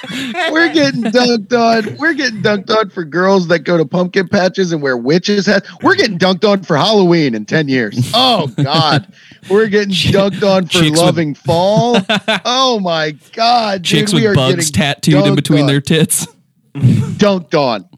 we're 0.53 0.73
getting 0.73 1.03
dunked 1.03 1.53
on. 1.53 1.97
We're 1.99 2.15
getting 2.15 2.43
dunked 2.43 2.71
on 2.71 2.91
for 2.91 3.05
girls 3.05 3.49
that 3.49 3.61
go 3.61 3.77
to 3.77 3.85
pumpkin 3.85 4.29
patches 4.29 4.73
and 4.73 4.81
wear 4.81 4.97
witches 4.97 5.47
hats. 5.47 5.69
We're 5.83 5.97
getting 5.97 6.19
dunked 6.19 6.49
on 6.49 6.63
for 6.63 6.77
Halloween 6.77 7.35
in 7.35 7.45
10 7.67 7.69
years. 7.69 8.11
Oh 8.15 8.47
God. 8.49 9.13
We're 9.51 9.69
getting 9.69 9.91
dunked 9.95 10.43
on 10.43 10.65
for 10.67 10.73
Chicks 10.73 10.91
with- 10.93 11.01
loving 11.01 11.35
fall. 11.35 11.99
Oh 12.45 12.79
my 12.81 13.13
God. 13.33 13.83
Dude, 13.83 13.85
Chicks 13.85 14.13
we 14.13 14.23
with 14.23 14.31
are 14.33 14.35
bugs 14.35 14.71
getting 14.71 14.73
tattooed 14.73 15.27
in 15.27 15.35
between 15.35 15.63
on. 15.63 15.67
their 15.67 15.81
tits. 15.81 16.27
dunked 16.75 17.55
on. 17.55 17.89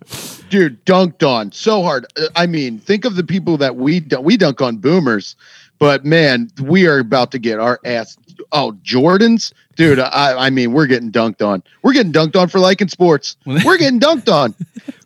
Dude, 0.51 0.85
dunked 0.87 1.27
on 1.29 1.53
so 1.53 1.83
hard. 1.83 2.07
I 2.35 2.47
mean, 2.47 2.79
think 2.79 3.05
of 3.05 3.17
the 3.17 3.25
people 3.25 3.57
that 3.59 3.77
we 3.77 4.01
dunk. 4.01 4.25
We 4.25 4.37
dunk 4.37 4.61
on 4.63 4.79
boomers, 4.79 5.37
but 5.79 6.05
man, 6.05 6.51
we 6.63 6.87
are 6.87 6.99
about 6.99 7.31
to 7.33 7.39
get 7.39 7.59
our 7.59 7.79
ass. 7.85 8.17
Oh, 8.53 8.73
Jordans, 8.83 9.53
dude. 9.77 9.99
I, 9.99 10.47
I 10.47 10.51
mean, 10.51 10.73
we're 10.73 10.87
getting 10.87 11.11
dunked 11.13 11.47
on. 11.47 11.63
We're 11.83 11.93
getting 11.93 12.13
dunked 12.13 12.35
on 12.41 12.49
for 12.49 12.61
liking 12.61 12.89
sports. 12.89 13.37
We're 13.45 13.77
getting 13.77 14.01
dunked 14.01 14.33
on. 14.33 14.55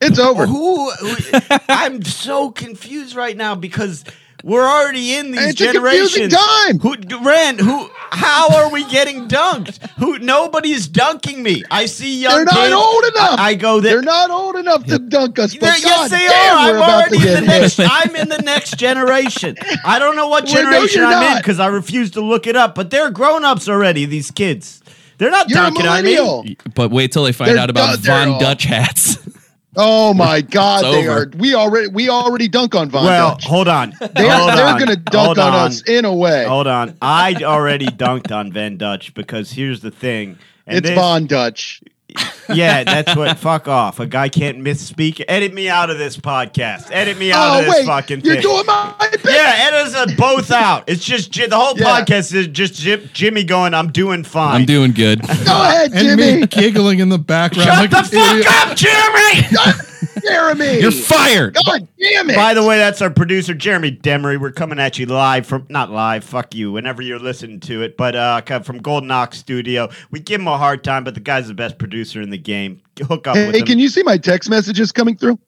It's 0.00 0.18
over. 0.20 0.46
Who? 0.46 0.90
who- 0.92 1.38
I'm 1.68 2.02
so 2.04 2.50
confused 2.52 3.16
right 3.16 3.36
now 3.36 3.54
because 3.56 4.04
we're 4.42 4.64
already 4.66 5.14
in 5.14 5.30
these 5.30 5.50
It's 5.50 5.60
a 5.60 5.72
confusing 5.72 6.30
generations. 6.30 6.34
time. 6.34 6.78
Who, 6.80 7.24
Rand? 7.28 7.60
Who? 7.60 7.88
How 8.10 8.48
are 8.54 8.70
we 8.70 8.84
getting 8.90 9.28
dunked? 9.28 9.78
Who? 9.98 10.18
Nobody's 10.18 10.86
dunking 10.88 11.42
me. 11.42 11.62
I 11.70 11.86
see 11.86 12.20
young. 12.20 12.34
They're 12.34 12.44
not 12.44 12.54
kids. 12.54 12.74
old 12.74 13.04
enough. 13.04 13.38
I, 13.38 13.48
I 13.50 13.54
go 13.54 13.80
there. 13.80 13.94
They're 13.94 14.02
not 14.02 14.30
old 14.30 14.56
enough 14.56 14.84
to 14.86 14.98
dunk 14.98 15.38
us. 15.38 15.54
But 15.54 15.60
They're- 15.60 15.76
yes, 15.78 16.10
they 16.10 16.18
damn, 16.18 16.56
are. 16.56 16.78
I'm 16.78 16.90
already 16.90 17.16
in 17.16 17.22
the 17.22 17.40
get 17.40 17.44
next. 17.46 17.80
I'm 17.80 18.16
in 18.16 18.28
the 18.28 18.38
next 18.38 18.76
generation. 18.78 19.56
I 19.84 19.98
don't 19.98 20.16
know 20.16 20.28
what 20.28 20.44
Well, 20.52 20.54
no, 20.54 20.60
generation 20.70 21.04
I'm 21.04 21.32
in 21.32 21.38
because 21.38 21.58
I 21.60 21.68
refuse 21.68 22.10
to 22.12 22.20
look 22.20 22.46
it 22.46 22.56
up. 22.56 22.74
But 22.74 22.90
they're 22.90 23.10
grown 23.10 23.44
ups 23.44 23.68
already. 23.68 24.04
These 24.04 24.30
kids. 24.30 24.82
They're 25.18 25.30
not 25.30 25.48
You're 25.48 25.60
a 25.60 25.62
dunking 25.62 25.86
on 25.86 26.02
me. 26.04 26.14
millennial. 26.16 26.44
But 26.74 26.90
wait 26.90 27.12
till 27.12 27.24
they 27.24 27.32
find 27.32 27.50
They're 27.52 27.58
out 27.58 27.70
about 27.70 27.96
du- 28.02 28.02
Von 28.08 28.40
Dutch 28.40 28.64
hats. 28.64 29.18
Oh 29.76 30.12
my 30.12 30.42
God, 30.42 30.84
It's 30.84 30.94
they 30.94 31.08
over. 31.08 31.22
are. 31.22 31.30
We 31.38 31.54
already 31.54 31.88
we 31.88 32.08
already 32.10 32.48
dunk 32.48 32.74
on 32.74 32.90
Von 32.90 33.04
Well, 33.04 33.30
Dutch. 33.30 33.44
hold 33.46 33.68
on. 33.68 33.90
They 34.14 34.28
Hold 34.28 34.50
are, 34.50 34.56
they're 34.56 34.66
on. 34.66 34.78
going 34.78 34.90
to 34.90 34.96
dunk 34.96 35.26
Hold 35.26 35.38
on, 35.38 35.54
us 35.54 35.82
in 35.82 36.04
a 36.04 36.14
way. 36.14 36.44
Hold 36.46 36.66
on. 36.66 36.96
I 37.00 37.34
already 37.42 37.86
dunked 37.86 38.30
on 38.30 38.52
Van 38.52 38.76
Dutch 38.76 39.14
because 39.14 39.52
here's 39.52 39.80
the 39.80 39.90
thing. 39.90 40.38
And 40.66 40.78
it's 40.78 40.88
this- 40.88 40.98
Von 40.98 41.26
Dutch. 41.26 41.82
Yeah, 42.52 42.84
that's 42.84 43.16
what. 43.16 43.38
fuck 43.38 43.66
off. 43.66 43.98
A 44.00 44.06
guy 44.06 44.28
can't 44.28 44.58
misspeak. 44.58 45.24
Edit 45.26 45.54
me 45.54 45.70
out 45.70 45.88
of 45.90 45.96
this 45.96 46.16
podcast. 46.18 46.88
Edit 46.90 47.16
me 47.16 47.32
out 47.32 47.56
Oh 47.56 47.58
of 47.60 47.64
this 47.64 47.74
wait, 47.76 47.86
fucking 47.86 48.20
you're 48.22 48.34
thing. 48.34 48.42
doing 48.42 48.66
my 48.66 48.94
bit. 49.10 49.20
yeah, 49.24 49.54
edit 49.68 49.94
us 49.94 50.14
both 50.16 50.50
out. 50.50 50.84
It's 50.86 51.02
just 51.04 51.32
the 51.32 51.48
whole 51.56 51.78
Yeah. 51.78 52.00
podcast 52.00 52.34
is 52.34 52.48
just 52.48 52.74
Jim, 52.74 53.08
Jimmy 53.14 53.44
going. 53.44 53.72
I'm 53.74 53.90
doing 53.90 54.22
fine. 54.24 54.56
I'm 54.62 54.66
doing 54.66 54.92
good. 54.92 55.22
Go 55.22 55.28
ahead, 55.62 55.92
And 55.92 56.00
Jimmy. 56.20 56.40
me 56.42 56.46
giggling 56.48 56.98
in 56.98 57.08
the 57.08 57.18
background. 57.18 57.68
Shut 57.68 57.78
like 57.78 57.90
the 57.90 58.16
fuck 58.16 58.32
idiot. 58.32 58.46
up, 58.48 58.76
Jeremy. 58.76 59.88
Jeremy. 60.22 60.80
You're 60.80 60.90
fired. 60.90 61.54
God 61.54 61.88
damn 61.98 62.30
it. 62.30 62.36
By 62.36 62.54
the 62.54 62.62
way, 62.64 62.76
that's 62.78 63.00
our 63.00 63.10
producer 63.10 63.54
Jeremy 63.54 63.92
Demery. 63.92 64.38
We're 64.40 64.52
coming 64.52 64.78
at 64.78 64.98
you 64.98 65.06
live 65.06 65.46
from 65.46 65.66
not 65.68 65.90
live, 65.90 66.24
fuck 66.24 66.54
you, 66.54 66.72
whenever 66.72 67.02
you're 67.02 67.18
listening 67.18 67.60
to 67.60 67.82
it, 67.82 67.96
but 67.96 68.14
uh 68.16 68.40
from 68.60 68.78
Golden 68.78 69.10
Ox 69.10 69.38
Studio. 69.38 69.88
We 70.10 70.20
give 70.20 70.40
him 70.40 70.48
a 70.48 70.58
hard 70.58 70.84
time, 70.84 71.04
but 71.04 71.14
the 71.14 71.20
guy's 71.20 71.48
the 71.48 71.54
best 71.54 71.78
producer 71.78 72.20
in 72.20 72.30
the 72.30 72.38
game. 72.38 72.80
Hook 73.00 73.26
up 73.26 73.36
with 73.36 73.52
hey, 73.54 73.60
him. 73.60 73.66
can 73.66 73.78
you 73.78 73.88
see 73.88 74.02
my 74.02 74.16
text 74.18 74.50
messages 74.50 74.92
coming 74.92 75.16
through? 75.16 75.38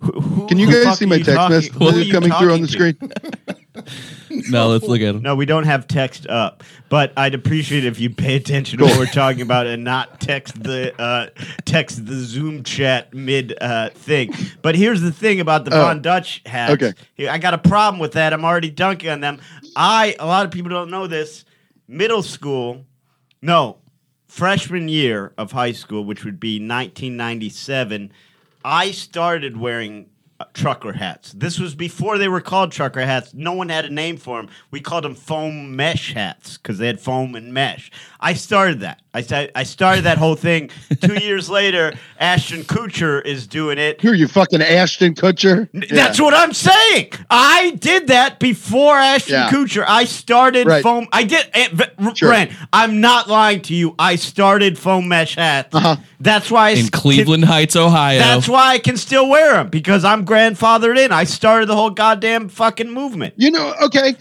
Who- 0.00 0.20
who- 0.20 0.46
Can 0.48 0.58
you 0.58 0.70
guys 0.70 0.98
see 0.98 1.06
my 1.06 1.16
text 1.16 1.32
talking- 1.34 1.56
messages 1.78 2.12
coming 2.12 2.30
through 2.32 2.52
on 2.52 2.60
the 2.62 2.66
talking 2.68 2.94
screen? 2.96 3.56
to? 3.74 3.84
No, 4.50 4.68
let's 4.68 4.84
look 4.84 5.00
at 5.00 5.12
them. 5.12 5.22
No, 5.22 5.36
we 5.36 5.46
don't 5.46 5.64
have 5.64 5.86
text 5.86 6.26
up, 6.26 6.64
but 6.88 7.12
I'd 7.16 7.34
appreciate 7.34 7.84
if 7.84 8.00
you 8.00 8.10
pay 8.10 8.34
attention 8.36 8.78
to 8.78 8.84
what 8.84 8.98
we're 8.98 9.06
talking 9.06 9.42
about 9.42 9.66
and 9.66 9.84
not 9.84 10.20
text 10.20 10.60
the 10.62 10.92
uh, 11.00 11.28
text 11.64 12.04
the 12.06 12.16
Zoom 12.16 12.62
chat 12.64 13.14
mid 13.14 13.54
uh, 13.60 13.90
thing. 13.90 14.34
But 14.60 14.74
here's 14.74 15.00
the 15.02 15.12
thing 15.12 15.40
about 15.40 15.64
the 15.64 15.74
Oh. 15.74 15.82
Von 15.82 16.02
Dutch 16.02 16.42
hats. 16.46 16.72
Okay. 16.72 16.94
I 17.28 17.38
got 17.38 17.54
a 17.54 17.58
problem 17.58 18.00
with 18.00 18.12
that. 18.12 18.32
I'm 18.32 18.44
already 18.44 18.70
dunking 18.70 19.08
on 19.10 19.20
them. 19.20 19.40
I 19.76 20.16
a 20.18 20.26
lot 20.26 20.44
of 20.44 20.50
people 20.50 20.70
don't 20.70 20.90
know 20.90 21.06
this. 21.06 21.44
Middle 21.86 22.22
school, 22.22 22.84
no, 23.40 23.78
freshman 24.26 24.88
year 24.88 25.32
of 25.38 25.52
high 25.52 25.72
school, 25.72 26.04
which 26.04 26.24
would 26.24 26.40
be 26.40 26.56
1997, 26.56 28.12
I 28.64 28.90
started 28.90 29.56
wearing 29.56 30.06
uh, 30.40 30.44
trucker 30.52 30.92
hats. 30.92 31.32
This 31.32 31.58
was 31.60 31.74
before 31.74 32.18
they 32.18 32.28
were 32.28 32.40
called 32.40 32.72
trucker 32.72 33.00
hats. 33.02 33.32
No 33.34 33.52
one 33.52 33.68
had 33.68 33.84
a 33.84 33.90
name 33.90 34.16
for 34.16 34.40
them. 34.40 34.50
We 34.70 34.80
called 34.80 35.04
them 35.04 35.14
foam 35.14 35.76
mesh 35.76 36.12
hats 36.12 36.56
because 36.56 36.78
they 36.78 36.86
had 36.88 37.00
foam 37.00 37.34
and 37.36 37.54
mesh. 37.54 37.90
I 38.18 38.34
started 38.34 38.80
that. 38.80 39.00
I, 39.12 39.20
sta- 39.20 39.50
I 39.54 39.62
started 39.62 40.04
that 40.04 40.18
whole 40.18 40.34
thing. 40.34 40.70
Two 41.00 41.14
years 41.22 41.48
later, 41.48 41.92
Ashton 42.18 42.62
Kutcher 42.62 43.24
is 43.24 43.46
doing 43.46 43.78
it. 43.78 44.00
Who 44.00 44.10
are 44.10 44.14
you, 44.14 44.26
fucking 44.26 44.60
Ashton 44.60 45.14
Kutcher? 45.14 45.68
N- 45.72 45.84
That's 45.90 46.20
what 46.20 46.34
I'm 46.34 46.52
saying. 46.52 47.12
I 47.30 47.76
did 47.78 48.08
that 48.08 48.40
before 48.40 48.96
Ashton 48.96 49.34
Yeah. 49.34 49.50
Kutcher. 49.50 49.84
I 49.86 50.04
started 50.04 50.66
Right. 50.66 50.82
foam. 50.82 51.06
I 51.12 51.22
did. 51.24 51.48
eh, 51.54 51.68
v- 51.72 51.84
Sure. 52.16 52.30
Bret, 52.30 52.50
I'm 52.72 53.00
not 53.00 53.28
lying 53.28 53.60
to 53.62 53.74
you. 53.74 53.94
I 53.98 54.16
started 54.16 54.76
foam 54.78 55.06
mesh 55.08 55.36
hats. 55.36 55.74
Uh-huh. 55.74 55.96
That's 56.24 56.50
why 56.50 56.68
I 56.68 56.70
In 56.72 56.78
s- 56.84 56.90
Cleveland 56.90 57.44
Heights, 57.44 57.76
Ohio. 57.76 58.18
That's 58.18 58.48
why 58.48 58.70
I 58.72 58.78
can 58.78 58.96
still 58.96 59.28
wear 59.28 59.54
them 59.54 59.68
because 59.68 60.04
I'm 60.04 60.24
grandfathered 60.26 60.98
in. 60.98 61.12
I 61.12 61.24
started 61.24 61.66
the 61.68 61.76
whole 61.76 61.90
goddamn 61.90 62.48
fucking 62.48 62.90
movement. 62.90 63.34
You 63.36 63.50
know, 63.50 63.74
okay. 63.82 64.16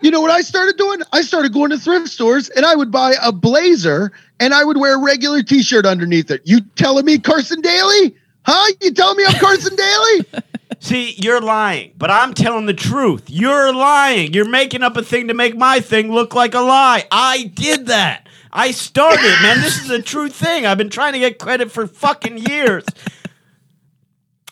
You 0.00 0.10
know 0.12 0.20
what 0.20 0.30
I 0.30 0.42
started 0.42 0.76
doing? 0.76 1.00
I 1.12 1.22
started 1.22 1.52
going 1.52 1.70
to 1.70 1.78
thrift 1.78 2.08
stores 2.08 2.48
and 2.50 2.64
I 2.64 2.76
would 2.76 2.92
buy 2.92 3.14
a 3.20 3.32
blazer 3.32 4.12
and 4.38 4.54
I 4.54 4.62
would 4.62 4.76
wear 4.76 4.94
a 4.94 5.02
regular 5.04 5.42
t-shirt 5.42 5.84
underneath 5.84 6.30
it. 6.30 6.42
You 6.44 6.60
telling 6.76 7.04
me 7.04 7.18
Carson 7.18 7.60
Daly? 7.60 8.14
Huh? 8.46 8.72
You 8.80 8.92
telling 8.92 9.16
me 9.16 9.24
I'm 9.26 9.34
Carson 9.40 9.74
Daly? 10.32 10.42
See, 10.78 11.14
you're 11.20 11.40
lying, 11.40 11.94
but 11.98 12.08
I'm 12.12 12.32
telling 12.34 12.66
the 12.66 12.74
truth. 12.74 13.24
You're 13.28 13.74
lying. 13.74 14.32
You're 14.32 14.48
making 14.48 14.84
up 14.84 14.96
a 14.96 15.02
thing 15.02 15.26
to 15.28 15.34
make 15.34 15.56
my 15.56 15.80
thing 15.80 16.12
look 16.12 16.32
like 16.36 16.54
a 16.54 16.60
lie. 16.60 17.04
I 17.10 17.50
did 17.54 17.86
that. 17.86 18.27
I 18.52 18.70
started, 18.70 19.34
man. 19.42 19.60
This 19.60 19.82
is 19.82 19.90
a 19.90 20.00
true 20.02 20.28
thing. 20.28 20.66
I've 20.66 20.78
been 20.78 20.90
trying 20.90 21.12
to 21.14 21.18
get 21.18 21.38
credit 21.38 21.70
for 21.70 21.86
fucking 21.86 22.38
years. 22.38 22.84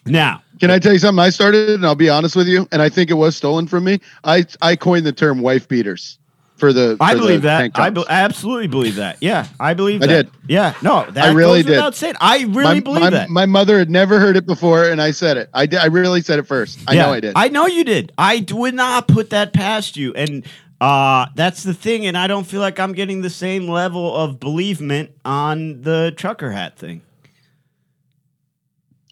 Now, 0.04 0.42
Can 0.60 0.70
I 0.70 0.78
tell 0.78 0.92
you 0.92 0.98
something 0.98 1.22
I 1.22 1.30
started 1.30 1.70
and 1.70 1.84
I'll 1.84 1.94
be 1.94 2.08
honest 2.08 2.36
with 2.36 2.46
you 2.46 2.68
and 2.72 2.80
I 2.80 2.88
think 2.88 3.10
it 3.10 3.14
was 3.14 3.36
stolen 3.36 3.66
from 3.66 3.84
me. 3.84 4.00
I 4.24 4.46
I 4.62 4.76
coined 4.76 5.04
the 5.04 5.12
term 5.12 5.40
wife 5.40 5.66
beaters 5.68 6.18
for 6.56 6.72
the 6.72 6.96
I 7.00 7.12
for 7.12 7.16
the 7.16 7.22
believe 7.22 7.42
that. 7.42 7.72
I, 7.74 7.90
be- 7.90 8.06
I 8.08 8.22
absolutely 8.22 8.68
believe 8.68 8.94
that. 8.96 9.18
Yeah, 9.20 9.46
I 9.58 9.74
believe 9.74 10.02
I 10.02 10.06
that. 10.06 10.22
did. 10.26 10.32
Yeah, 10.48 10.74
no, 10.80 11.04
that 11.10 11.24
I 11.24 11.32
really 11.32 11.62
goes 11.62 11.70
without 11.70 11.92
did. 11.94 11.98
saying. 11.98 12.14
I 12.20 12.44
really 12.44 12.62
my, 12.62 12.80
believe 12.80 13.00
my, 13.02 13.10
that. 13.10 13.30
my 13.30 13.46
mother 13.46 13.78
had 13.78 13.90
never 13.90 14.20
heard 14.20 14.36
it 14.36 14.46
before 14.46 14.84
and 14.88 15.02
I 15.02 15.10
said 15.10 15.36
it. 15.36 15.50
I 15.52 15.66
did 15.66 15.80
I 15.80 15.86
really 15.86 16.22
said 16.22 16.38
it 16.38 16.46
first. 16.46 16.78
I 16.86 16.94
know 16.94 17.12
I 17.12 17.20
did. 17.20 17.32
I 17.34 17.48
know 17.48 17.66
you 17.66 17.82
did. 17.82 18.12
I 18.16 18.46
would 18.50 18.74
not 18.74 19.08
put 19.08 19.30
that 19.30 19.52
past 19.52 19.96
you. 19.96 20.14
And 20.14 20.46
uh, 20.80 21.26
that's 21.34 21.62
the 21.62 21.74
thing. 21.74 22.06
And 22.06 22.16
I 22.16 22.26
don't 22.26 22.44
feel 22.44 22.60
like 22.60 22.78
I'm 22.78 22.92
getting 22.92 23.22
the 23.22 23.30
same 23.30 23.68
level 23.68 24.14
of 24.16 24.38
believement 24.40 25.10
on 25.24 25.82
the 25.82 26.12
trucker 26.16 26.50
hat 26.50 26.76
thing. 26.78 27.02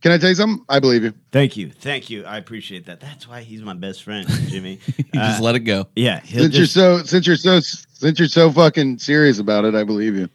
Can 0.02 0.12
I 0.12 0.18
tell 0.18 0.28
you 0.28 0.34
something? 0.34 0.62
I 0.68 0.80
believe 0.80 1.02
you. 1.02 1.14
Thank 1.32 1.56
you. 1.56 1.70
Thank 1.70 2.10
you. 2.10 2.24
I 2.26 2.36
appreciate 2.36 2.84
that. 2.86 3.00
That's 3.00 3.26
why 3.26 3.40
he's 3.40 3.62
my 3.62 3.72
best 3.72 4.02
friend, 4.02 4.28
Jimmy. 4.48 4.78
You 4.98 5.04
just 5.14 5.40
Uh, 5.40 5.42
let 5.42 5.54
it 5.54 5.60
go. 5.60 5.86
yeah. 5.96 6.20
Since 6.24 6.54
just, 6.54 6.56
you're 6.56 6.66
so 6.66 7.02
since 7.04 7.26
you're 7.26 7.36
so 7.36 7.60
since 7.60 8.18
you're 8.18 8.28
so 8.28 8.52
fucking 8.52 8.98
serious 8.98 9.38
about 9.38 9.64
it, 9.64 9.74
I 9.74 9.82
believe 9.84 10.14
you. 10.16 10.28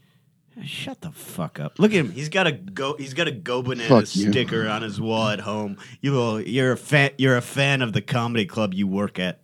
Shut 0.66 1.00
the 1.02 1.12
fuck 1.12 1.60
up! 1.60 1.78
Look 1.80 1.92
at 1.92 1.98
him. 1.98 2.12
He's 2.12 2.28
got 2.30 2.48
a 2.48 2.52
go. 2.52 2.96
He's 2.98 3.14
got 3.14 3.28
a 3.28 3.32
Go 3.32 3.62
Banana 3.62 3.88
Fuck 3.88 4.14
you. 4.16 4.30
sticker 4.32 4.68
on 4.68 4.82
his 4.82 5.00
wall 5.00 5.30
at 5.30 5.40
home. 5.40 5.78
You 6.02 6.14
little, 6.14 6.42
you're 6.42 6.72
a 6.74 6.78
fan. 6.78 7.12
You're 7.18 7.38
a 7.38 7.42
fan 7.42 7.82
of 7.82 7.94
the 7.94 8.02
comedy 8.02 8.46
club 8.46 8.74
you 8.74 8.86
work 8.88 9.20
at. 9.20 9.40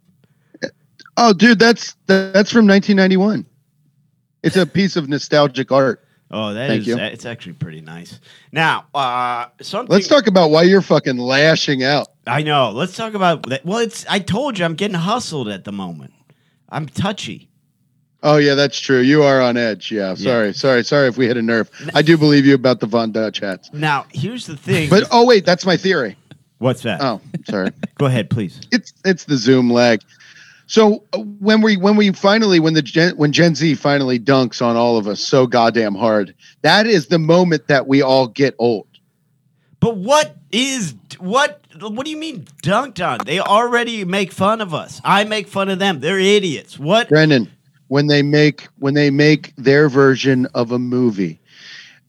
Oh, 1.17 1.33
dude, 1.33 1.59
that's 1.59 1.95
that's 2.07 2.51
from 2.51 2.67
1991. 2.67 3.45
It's 4.43 4.57
a 4.57 4.65
piece 4.65 4.95
of 4.95 5.09
nostalgic 5.09 5.71
art. 5.71 6.05
Oh, 6.31 6.53
that 6.53 6.67
Thank 6.67 6.81
is. 6.81 6.87
you. 6.87 6.97
It's 6.97 7.25
actually 7.25 7.53
pretty 7.53 7.81
nice. 7.81 8.19
Now, 8.51 8.85
uh, 8.93 9.47
something. 9.61 9.91
Let's 9.91 10.07
talk 10.07 10.27
about 10.27 10.51
why 10.51 10.63
you're 10.63 10.81
fucking 10.81 11.17
lashing 11.17 11.83
out. 11.83 12.07
I 12.27 12.41
know. 12.41 12.71
Let's 12.71 12.95
talk 12.95 13.13
about 13.13 13.47
that. 13.49 13.65
Well, 13.65 13.79
it's. 13.79 14.05
I 14.07 14.19
told 14.19 14.59
you, 14.59 14.65
I'm 14.65 14.75
getting 14.75 14.97
hustled 14.97 15.47
at 15.47 15.63
the 15.63 15.71
moment. 15.71 16.13
I'm 16.69 16.87
touchy. 16.87 17.49
Oh 18.23 18.37
yeah, 18.37 18.55
that's 18.55 18.79
true. 18.79 19.01
You 19.01 19.21
are 19.21 19.39
on 19.39 19.55
edge. 19.55 19.91
Yeah. 19.91 20.15
Sorry, 20.15 20.51
sorry, 20.51 20.83
sorry 20.83 21.07
if 21.07 21.15
we 21.15 21.27
hit 21.27 21.37
a 21.37 21.43
nerve. 21.43 21.69
I 21.93 22.01
do 22.01 22.17
believe 22.17 22.43
you 22.45 22.55
about 22.55 22.79
the 22.79 22.87
Von 22.87 23.11
Dutch 23.11 23.39
hats. 23.39 23.69
Now, 23.71 24.07
here's 24.11 24.47
the 24.47 24.57
thing. 24.57 24.89
But 24.89 25.07
oh 25.11 25.25
wait, 25.25 25.45
that's 25.45 25.63
my 25.63 25.77
theory. 25.77 26.17
What's 26.57 26.81
that? 26.81 27.01
Oh, 27.01 27.21
sorry. 27.47 27.69
Go 27.99 28.07
ahead, 28.07 28.31
please. 28.31 28.61
it's 28.71 28.93
it's 29.05 29.25
the 29.25 29.37
Zoom 29.37 29.69
lag. 29.69 30.01
So 30.67 31.03
uh, 31.13 31.19
when 31.19 31.61
we 31.61 31.77
when 31.77 31.95
we 31.95 32.11
finally 32.11 32.59
when 32.59 32.73
the 32.73 32.81
Gen, 32.81 33.15
when 33.17 33.31
Gen 33.31 33.55
Z 33.55 33.75
finally 33.75 34.19
dunks 34.19 34.61
on 34.61 34.75
all 34.75 34.97
of 34.97 35.07
us 35.07 35.19
so 35.19 35.45
goddamn 35.45 35.95
hard, 35.95 36.33
that 36.61 36.87
is 36.87 37.07
the 37.07 37.19
moment 37.19 37.67
that 37.67 37.87
we 37.87 38.01
all 38.01 38.27
get 38.27 38.55
old. 38.57 38.87
But 39.79 39.97
what 39.97 40.35
is 40.51 40.95
what? 41.19 41.61
What 41.79 42.05
do 42.05 42.09
you 42.09 42.17
mean 42.17 42.45
dunked 42.63 43.05
on? 43.05 43.19
They 43.25 43.39
already 43.39 44.05
make 44.05 44.31
fun 44.31 44.61
of 44.61 44.73
us. 44.73 45.01
I 45.03 45.23
make 45.25 45.47
fun 45.47 45.69
of 45.69 45.77
them. 45.77 45.99
They're 45.99 46.19
idiots. 46.19 46.79
What? 46.79 47.09
Brendan, 47.09 47.51
when 47.87 48.07
they 48.07 48.23
make 48.23 48.67
when 48.79 48.95
they 48.95 49.11
make 49.11 49.53
their 49.57 49.89
version 49.89 50.47
of 50.55 50.71
a 50.71 50.79
movie, 50.79 51.39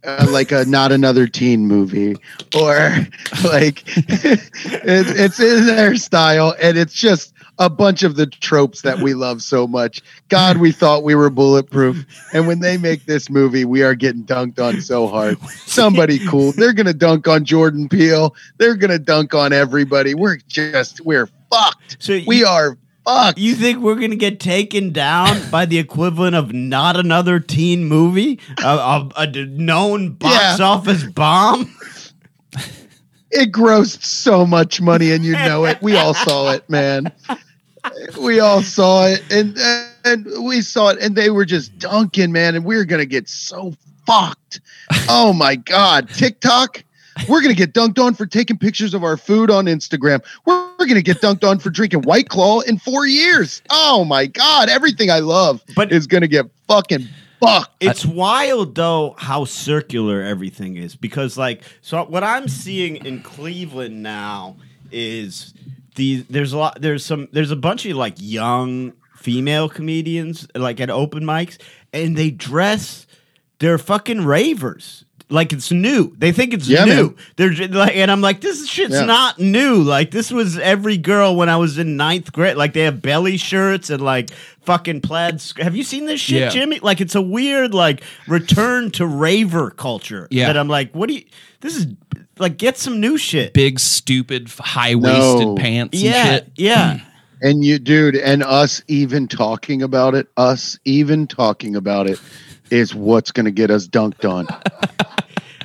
uh, 0.06 0.26
like 0.30 0.52
a 0.52 0.64
not 0.64 0.92
another 0.92 1.26
teen 1.26 1.66
movie, 1.66 2.16
or 2.56 2.96
like 3.44 3.82
it's, 3.96 5.10
it's 5.10 5.40
in 5.40 5.66
their 5.66 5.96
style, 5.96 6.54
and 6.60 6.78
it's 6.78 6.94
just 6.94 7.34
a 7.58 7.68
bunch 7.70 8.02
of 8.02 8.16
the 8.16 8.26
tropes 8.26 8.82
that 8.82 8.98
we 8.98 9.14
love 9.14 9.42
so 9.42 9.66
much. 9.66 10.02
God, 10.28 10.58
we 10.58 10.72
thought 10.72 11.02
we 11.02 11.14
were 11.14 11.30
bulletproof, 11.30 12.06
and 12.32 12.46
when 12.46 12.60
they 12.60 12.76
make 12.76 13.06
this 13.06 13.28
movie, 13.28 13.64
we 13.64 13.82
are 13.82 13.94
getting 13.94 14.24
dunked 14.24 14.58
on 14.58 14.80
so 14.80 15.06
hard. 15.06 15.40
Somebody 15.66 16.24
cool, 16.26 16.52
they're 16.52 16.72
gonna 16.72 16.94
dunk 16.94 17.26
on 17.28 17.44
Jordan 17.44 17.88
Peele. 17.88 18.34
They're 18.58 18.76
gonna 18.76 18.98
dunk 18.98 19.34
on 19.34 19.52
everybody. 19.52 20.14
We're 20.14 20.38
just 20.48 21.00
we're 21.00 21.28
fucked. 21.50 21.96
So 21.98 22.20
we 22.26 22.44
are 22.44 22.78
fucked. 23.06 23.38
You 23.38 23.54
think 23.54 23.78
we're 23.78 23.94
gonna 23.94 24.16
get 24.16 24.40
taken 24.40 24.92
down 24.92 25.40
by 25.50 25.64
the 25.66 25.78
equivalent 25.78 26.34
of 26.36 26.52
not 26.52 26.96
another 26.98 27.40
teen 27.40 27.84
movie, 27.84 28.38
a 28.58 29.26
known 29.48 30.12
box 30.12 30.58
Yeah. 30.58 30.64
office 30.66 31.04
bomb? 31.04 31.74
it 33.30 33.52
grossed 33.52 34.02
so 34.04 34.46
much 34.46 34.80
money 34.80 35.10
and 35.12 35.24
you 35.24 35.32
know 35.32 35.64
it 35.64 35.80
we 35.82 35.96
all 35.96 36.14
saw 36.14 36.52
it 36.52 36.68
man 36.70 37.10
we 38.20 38.38
all 38.40 38.62
saw 38.62 39.04
it 39.06 39.22
and 39.30 39.58
and 40.04 40.26
we 40.44 40.60
saw 40.62 40.88
it 40.90 40.98
and 41.00 41.16
they 41.16 41.28
were 41.30 41.44
just 41.44 41.76
dunking 41.78 42.30
man 42.32 42.54
and 42.54 42.64
we 42.64 42.76
are 42.76 42.84
gonna 42.84 43.04
get 43.04 43.28
so 43.28 43.74
fucked 44.06 44.60
oh 45.08 45.32
my 45.32 45.56
god 45.56 46.08
tiktok 46.10 46.82
we're 47.28 47.40
gonna 47.40 47.54
get 47.54 47.72
dunked 47.72 47.98
on 47.98 48.14
for 48.14 48.26
taking 48.26 48.58
pictures 48.58 48.94
of 48.94 49.02
our 49.04 49.16
food 49.16 49.50
on 49.50 49.66
instagram. 49.66 50.22
We're, 50.44 50.68
we're 50.78 50.86
gonna 50.86 51.02
get 51.02 51.20
dunked 51.20 51.48
on 51.48 51.58
for 51.58 51.70
drinking 51.70 52.02
white 52.02 52.28
claw 52.28 52.60
in 52.60 52.78
four 52.78 53.06
years. 53.06 53.62
Oh 53.70 54.04
my 54.04 54.26
god 54.26 54.68
everything 54.68 55.10
i 55.10 55.18
love 55.20 55.62
But- 55.74 55.92
is 55.92 56.06
gonna 56.06 56.28
get 56.28 56.46
fucking 56.68 57.08
fucked. 57.40 57.72
It's 57.80 58.04
wild 58.04 58.74
though 58.74 59.14
how 59.18 59.44
circular 59.44 60.22
everything 60.22 60.76
is. 60.76 60.96
Because 60.96 61.36
like 61.36 61.62
so 61.80 62.04
what 62.04 62.24
I'm 62.24 62.48
seeing 62.48 62.96
in 63.04 63.22
Cleveland 63.22 64.02
now 64.02 64.56
is 64.92 65.54
the 65.96 66.24
there's 66.30 66.52
a 66.52 66.58
lot 66.58 66.80
there's 66.80 67.04
some 67.04 67.28
there's 67.32 67.50
a 67.50 67.56
bunch 67.56 67.86
of 67.86 67.96
like 67.96 68.14
young 68.18 68.92
female 69.14 69.68
comedians 69.68 70.46
like 70.54 70.80
at 70.80 70.90
open 70.90 71.24
mics 71.24 71.58
and 71.92 72.16
they 72.16 72.30
dress 72.30 73.06
they're 73.58 73.78
fucking 73.78 74.24
ravers 74.24 75.05
like 75.28 75.52
it's 75.52 75.72
new. 75.72 76.14
They 76.18 76.30
think 76.32 76.54
it's 76.54 76.68
Yeah, 76.68 76.84
new. 76.84 76.94
man. 77.08 77.14
They're 77.36 77.68
like, 77.68 77.96
and 77.96 78.10
I'm 78.10 78.20
like, 78.20 78.40
this 78.40 78.68
shit's 78.68 78.94
Yeah. 78.94 79.04
not 79.06 79.38
new. 79.40 79.82
Like 79.82 80.10
this 80.12 80.30
was 80.30 80.56
every 80.58 80.96
girl 80.96 81.34
when 81.36 81.48
I 81.48 81.56
was 81.56 81.78
in 81.78 81.96
ninth 81.96 82.32
grade. 82.32 82.56
Like 82.56 82.72
they 82.74 82.82
have 82.82 83.02
belly 83.02 83.36
shirts 83.36 83.90
and 83.90 84.00
like 84.02 84.30
fucking 84.62 85.00
plaid. 85.00 85.40
sk- 85.40 85.58
Have 85.60 85.74
you 85.74 85.82
seen 85.82 86.06
this 86.06 86.20
shit, 86.20 86.40
Yeah. 86.42 86.48
Jimmy? 86.50 86.78
Like 86.78 87.00
it's 87.00 87.14
a 87.16 87.22
weird 87.22 87.74
like 87.74 88.02
return 88.28 88.90
to 88.92 89.06
raver 89.06 89.70
culture. 89.70 90.28
Yeah. 90.30 90.46
That 90.46 90.56
I'm 90.56 90.68
like, 90.68 90.92
what 90.94 91.08
do 91.08 91.14
you? 91.16 91.24
This 91.60 91.76
is 91.76 91.86
like 92.38 92.56
get 92.58 92.76
some 92.78 93.00
new 93.00 93.16
shit. 93.18 93.52
Big, 93.52 93.80
stupid, 93.80 94.48
high 94.58 94.94
waisted 94.94 95.46
No. 95.48 95.54
pants 95.56 96.00
yeah, 96.00 96.14
and 96.26 96.28
shit. 96.44 96.52
yeah. 96.56 96.98
Hmm. 96.98 97.04
And 97.42 97.64
you, 97.64 97.78
dude, 97.78 98.16
and 98.16 98.42
us 98.42 98.82
even 98.88 99.28
talking 99.28 99.82
about 99.82 100.14
it, 100.14 100.28
us 100.38 100.78
even 100.86 101.26
talking 101.26 101.76
about 101.76 102.06
it 102.08 102.18
is 102.70 102.94
what's 102.94 103.30
going 103.30 103.44
to 103.44 103.50
get 103.50 103.70
us 103.70 103.86
dunked 103.86 104.28
on. 104.28 104.46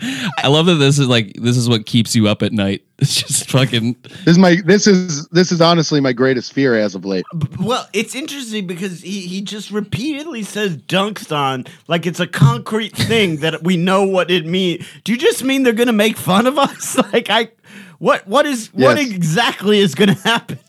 I 0.02 0.48
love 0.48 0.66
that 0.66 0.76
this 0.76 0.98
is 0.98 1.08
like 1.08 1.34
this 1.34 1.58
is 1.58 1.70
what 1.70 1.86
keeps 1.86 2.16
you 2.16 2.28
up 2.28 2.42
at 2.42 2.52
night. 2.52 2.84
It's 3.02 3.16
just 3.16 3.50
fucking 3.50 3.96
This 4.04 4.28
is 4.28 4.38
my, 4.38 4.58
this 4.64 4.86
is, 4.86 5.28
this 5.30 5.52
is 5.52 5.60
honestly 5.60 6.00
my 6.00 6.14
greatest 6.14 6.54
fear 6.54 6.76
as 6.76 6.94
of 6.94 7.04
late. 7.04 7.26
Well, 7.60 7.90
it's 7.94 8.14
interesting 8.14 8.68
because 8.68 9.02
he, 9.02 9.22
he 9.22 9.42
just 9.42 9.72
repeatedly 9.72 10.44
says 10.44 10.78
dunks 10.78 11.36
on 11.36 11.66
like 11.88 12.06
it's 12.06 12.20
a 12.20 12.28
concrete 12.28 12.96
thing 12.96 13.38
that 13.38 13.64
we 13.64 13.76
know 13.76 14.04
what 14.04 14.30
it 14.30 14.46
means. 14.46 14.86
Do 15.04 15.14
you 15.14 15.18
just 15.18 15.44
mean 15.44 15.64
they're 15.64 15.74
gonna 15.74 15.92
make 15.92 16.16
fun 16.16 16.46
of 16.46 16.60
us? 16.60 16.96
like 17.12 17.32
I 17.32 17.50
what 17.98 18.28
what 18.28 18.46
is 18.46 18.68
what 18.68 19.00
exactly 19.00 19.80
is 19.80 19.96
gonna 19.96 20.14
happen? 20.14 20.60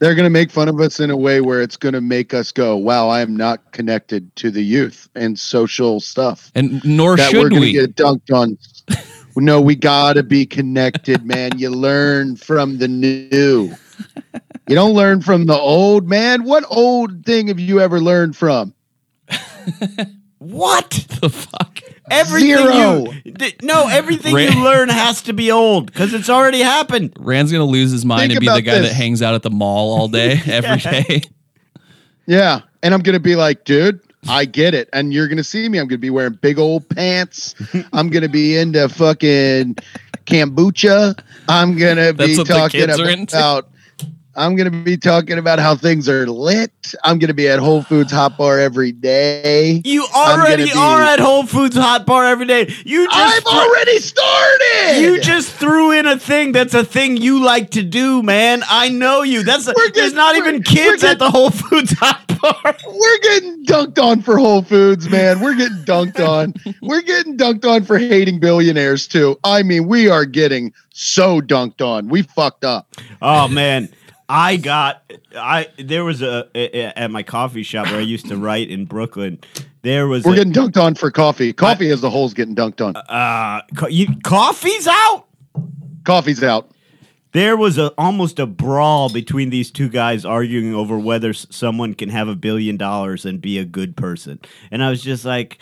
They're 0.00 0.14
going 0.14 0.24
to 0.24 0.30
make 0.30 0.50
fun 0.50 0.68
of 0.68 0.80
us 0.80 0.98
in 0.98 1.10
a 1.10 1.16
way 1.16 1.42
where 1.42 1.60
it's 1.60 1.76
going 1.76 1.92
to 1.92 2.00
make 2.00 2.32
us 2.32 2.52
go, 2.52 2.74
wow, 2.76 3.08
I 3.08 3.20
am 3.20 3.36
not 3.36 3.72
connected 3.72 4.34
to 4.36 4.50
the 4.50 4.62
youth 4.62 5.08
and 5.14 5.38
social 5.38 6.00
stuff. 6.00 6.50
and 6.54 6.82
nor 6.84 7.16
that 7.16 7.34
we're 7.34 7.50
going 7.50 7.60
to 7.60 7.60
we. 7.60 7.72
get 7.72 7.96
dunked 7.96 8.32
on. 8.32 8.56
no, 9.36 9.60
we 9.60 9.76
got 9.76 10.14
to 10.14 10.22
be 10.22 10.46
connected, 10.46 11.24
man. 11.24 11.58
You 11.58 11.68
learn 11.68 12.36
from 12.36 12.78
the 12.78 12.88
new. 12.88 13.74
You 14.68 14.74
don't 14.74 14.94
learn 14.94 15.20
from 15.20 15.46
the 15.46 15.58
old, 15.58 16.08
man. 16.08 16.44
What 16.44 16.64
old 16.70 17.26
thing 17.26 17.48
have 17.48 17.60
you 17.60 17.80
ever 17.80 18.00
learned 18.00 18.36
from? 18.36 18.72
What? 20.50 20.90
the 21.20 21.28
fuck? 21.30 21.80
Everything 22.10 22.56
Zero. 22.56 23.04
you 23.24 23.32
th- 23.32 23.62
no, 23.62 23.86
everything 23.86 24.34
Ra- 24.34 24.40
you 24.42 24.64
learn 24.64 24.88
has 24.88 25.22
to 25.22 25.32
be 25.32 25.50
old 25.52 25.86
because 25.86 26.12
it's 26.12 26.28
already 26.28 26.58
happened. 26.58 27.12
Rand's 27.18 27.52
gonna 27.52 27.64
lose 27.64 27.92
his 27.92 28.04
mind 28.04 28.32
Think 28.32 28.32
and 28.32 28.40
be 28.40 28.46
the 28.48 28.62
guy 28.62 28.80
this. 28.80 28.88
that 28.88 28.94
hangs 28.94 29.22
out 29.22 29.34
at 29.34 29.42
the 29.42 29.50
mall 29.50 29.92
all 29.96 30.08
day 30.08 30.40
every 30.46 30.78
day. 30.78 31.22
Yeah. 32.26 32.60
And 32.82 32.94
I'm 32.94 33.00
going 33.00 33.14
to 33.14 33.20
be 33.20 33.36
like, 33.36 33.64
dude, 33.64 34.00
I 34.28 34.44
get 34.44 34.72
it. 34.72 34.88
And 34.92 35.12
you're 35.12 35.26
going 35.28 35.36
to 35.38 35.44
see 35.44 35.68
me. 35.68 35.78
I'm 35.78 35.84
going 35.86 35.98
to 35.98 35.98
be 35.98 36.10
wearing 36.10 36.34
big 36.34 36.58
old 36.58 36.88
pants. 36.88 37.54
I'm 37.92 38.08
going 38.08 38.22
to 38.22 38.28
be 38.28 38.56
into 38.56 38.88
fucking 38.88 39.74
kombucha. 40.26 41.20
I'm 41.48 41.76
going 41.76 41.96
to 41.96 42.14
be 42.14 42.36
talking 42.44 42.80
kids 42.80 42.98
are 42.98 43.08
into? 43.10 43.36
about. 43.36 43.68
I'm 44.36 44.54
going 44.54 44.70
to 44.70 44.82
be 44.84 44.96
talking 44.96 45.38
about 45.38 45.58
how 45.58 45.74
things 45.74 46.08
are 46.08 46.26
lit. 46.26 46.70
I'm 47.02 47.18
going 47.18 47.28
to 47.28 47.34
be 47.34 47.48
at 47.48 47.58
Whole 47.58 47.82
Foods 47.82 48.12
Hot 48.12 48.38
Bar 48.38 48.58
every 48.60 48.92
day. 48.92 49.82
You 49.84 50.06
already 50.14 50.66
be- 50.66 50.72
are 50.76 51.02
at 51.02 51.18
Whole 51.18 51.44
Foods 51.46 51.76
Hot 51.76 52.06
Bar 52.06 52.26
every 52.26 52.46
day. 52.46 52.72
You 52.84 53.06
just 53.08 53.16
I've 53.16 53.42
thro- 53.42 53.52
already 53.52 53.98
started. 53.98 55.00
You 55.00 55.20
just 55.20 55.52
threw 55.54 55.92
in 55.92 56.06
a 56.06 56.18
thing 56.18 56.52
that's 56.52 56.74
a 56.74 56.84
thing 56.84 57.16
you 57.16 57.42
like 57.42 57.70
to 57.70 57.82
do, 57.82 58.22
man. 58.22 58.62
I 58.68 58.88
know 58.88 59.22
you. 59.22 59.42
That's 59.42 59.66
a, 59.66 59.74
We're 59.76 59.90
there's 59.90 60.14
not 60.14 60.36
even 60.36 60.62
kids 60.62 61.02
we're 61.02 61.10
at 61.10 61.18
the 61.18 61.30
Whole 61.30 61.50
Foods 61.50 61.92
Hot 61.98 62.26
Bar. 62.40 62.76
We're 62.86 63.18
getting 63.18 63.64
dunked 63.66 64.02
on 64.02 64.22
for 64.22 64.38
Whole 64.38 64.62
Foods, 64.62 65.10
man. 65.10 65.40
We're 65.40 65.54
getting 65.56 65.76
dunked 65.84 66.26
on. 66.26 66.54
We're 66.82 67.02
getting 67.02 67.36
dunked 67.36 67.66
on 67.66 67.84
for 67.84 67.98
hating 67.98 68.40
billionaires 68.40 69.06
too. 69.06 69.38
I 69.44 69.62
mean, 69.62 69.86
we 69.88 70.08
are 70.08 70.24
getting 70.24 70.72
so 70.90 71.40
dunked 71.42 71.82
on. 71.86 72.08
We 72.08 72.22
fucked 72.22 72.64
up. 72.64 72.94
Oh 73.20 73.46
man, 73.48 73.90
I 74.30 74.56
got 74.56 75.02
I 75.36 75.66
there 75.78 76.04
was 76.04 76.22
a, 76.22 76.48
a- 76.54 76.96
at 76.98 77.10
my 77.10 77.22
coffee 77.24 77.64
shop 77.64 77.86
where 77.86 77.96
I 77.96 78.02
used 78.02 78.28
to 78.28 78.36
write 78.36 78.70
in 78.70 78.84
Brooklyn. 78.84 79.40
There 79.82 80.06
was 80.06 80.24
We're 80.24 80.32
a, 80.32 80.36
getting 80.36 80.52
dunked 80.52 80.76
on 80.80 80.94
for 80.94 81.10
coffee. 81.10 81.52
Coffee 81.52 81.90
as 81.90 82.00
the 82.00 82.10
whole's 82.10 82.32
getting 82.34 82.54
dunked 82.54 82.80
on. 82.84 82.94
uh 82.96 83.62
co- 83.76 83.88
you, 83.88 84.06
coffee's 84.22 84.86
out. 84.86 85.24
Coffee's 86.04 86.42
out. 86.44 86.70
There 87.32 87.56
was 87.56 87.78
a 87.78 87.92
almost 87.98 88.38
a 88.38 88.46
brawl 88.46 89.12
between 89.12 89.50
these 89.50 89.70
two 89.70 89.88
guys 89.88 90.24
arguing 90.24 90.74
over 90.74 90.98
whether 90.98 91.32
someone 91.32 91.94
can 91.94 92.08
have 92.08 92.28
a 92.28 92.34
billion 92.36 92.76
dollars 92.76 93.24
and 93.24 93.40
be 93.40 93.58
a 93.58 93.64
good 93.64 93.96
person. 93.96 94.38
And 94.70 94.82
I 94.82 94.90
was 94.90 95.02
just 95.02 95.24
like, 95.24 95.58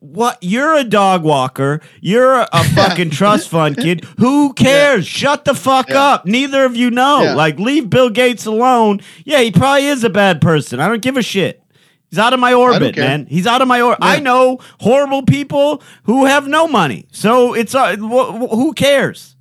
"What? 0.00 0.38
You're 0.40 0.74
a 0.74 0.84
dog 0.84 1.22
walker. 1.22 1.80
You're 2.00 2.34
a 2.52 2.64
fucking 2.74 3.10
trust 3.10 3.48
fund 3.48 3.76
kid. 3.76 4.04
Who 4.18 4.52
cares? 4.54 5.06
Shut 5.06 5.44
the 5.44 5.54
fuck 5.54 5.88
Yeah. 5.88 6.00
up. 6.02 6.26
Neither 6.26 6.64
of 6.64 6.76
you 6.76 6.90
know. 6.90 7.22
Yeah. 7.22 7.34
Like, 7.34 7.58
leave 7.58 7.88
Bill 7.90 8.10
Gates 8.10 8.46
alone. 8.46 9.00
Yeah, 9.24 9.40
he 9.40 9.50
probably 9.50 9.86
is 9.86 10.04
a 10.04 10.10
bad 10.10 10.40
person. 10.40 10.80
I 10.80 10.88
don't 10.88 11.02
give 11.02 11.16
a 11.16 11.22
shit." 11.22 11.62
He's 12.10 12.18
out 12.18 12.32
of 12.32 12.40
my 12.40 12.54
orbit, 12.54 12.96
man. 12.96 13.26
He's 13.26 13.46
out 13.46 13.60
of 13.60 13.68
my 13.68 13.82
orbit. 13.82 13.98
I 14.00 14.18
know 14.18 14.60
horrible 14.80 15.22
people 15.24 15.82
who 16.04 16.24
have 16.24 16.48
no 16.48 16.66
money. 16.66 17.06
So 17.12 17.52
it's 17.52 17.74
uh, 17.74 17.96
wh- 17.96 18.32
wh- 18.34 18.54
who 18.54 18.72
cares? 18.72 19.36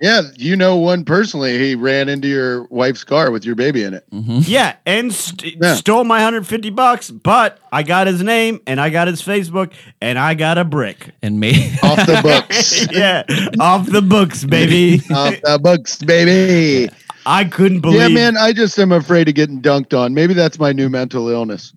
Yeah, 0.00 0.22
you 0.36 0.56
know 0.56 0.76
one 0.76 1.04
personally. 1.04 1.58
He 1.58 1.74
ran 1.74 2.08
into 2.08 2.26
your 2.26 2.64
wife's 2.70 3.04
car 3.04 3.30
with 3.30 3.44
your 3.44 3.54
baby 3.54 3.82
in 3.84 3.92
it. 3.92 4.08
Mm-hmm. 4.10 4.38
Yeah, 4.44 4.76
and 4.86 5.12
st- 5.12 5.56
Yeah. 5.60 5.74
stole 5.74 6.04
my 6.04 6.16
150 6.16 6.70
bucks, 6.70 7.10
but 7.10 7.58
I 7.70 7.82
got 7.82 8.06
his 8.06 8.22
name 8.22 8.60
and 8.66 8.80
I 8.80 8.88
got 8.88 9.08
his 9.08 9.20
Facebook 9.20 9.72
and 10.00 10.18
I 10.18 10.32
got 10.34 10.56
a 10.56 10.64
brick. 10.64 11.10
And 11.22 11.38
me 11.38 11.50
Off 11.82 11.98
the 12.06 12.20
books. 12.22 12.86
yeah, 12.92 13.24
off 13.60 13.86
the 13.90 14.00
books, 14.02 14.44
baby. 14.44 15.02
Off 15.14 15.34
the 15.42 15.58
books, 15.62 15.98
baby. 15.98 16.90
I 17.26 17.44
couldn't 17.44 17.80
believe 17.80 18.00
Yeah, 18.00 18.08
man. 18.08 18.36
I 18.38 18.54
just 18.54 18.78
am 18.78 18.92
afraid 18.92 19.28
of 19.28 19.34
getting 19.34 19.60
dunked 19.60 19.92
on. 19.98 20.14
Maybe 20.14 20.32
that's 20.32 20.58
my 20.58 20.72
new 20.72 20.88
mental 20.88 21.28
illness. 21.28 21.74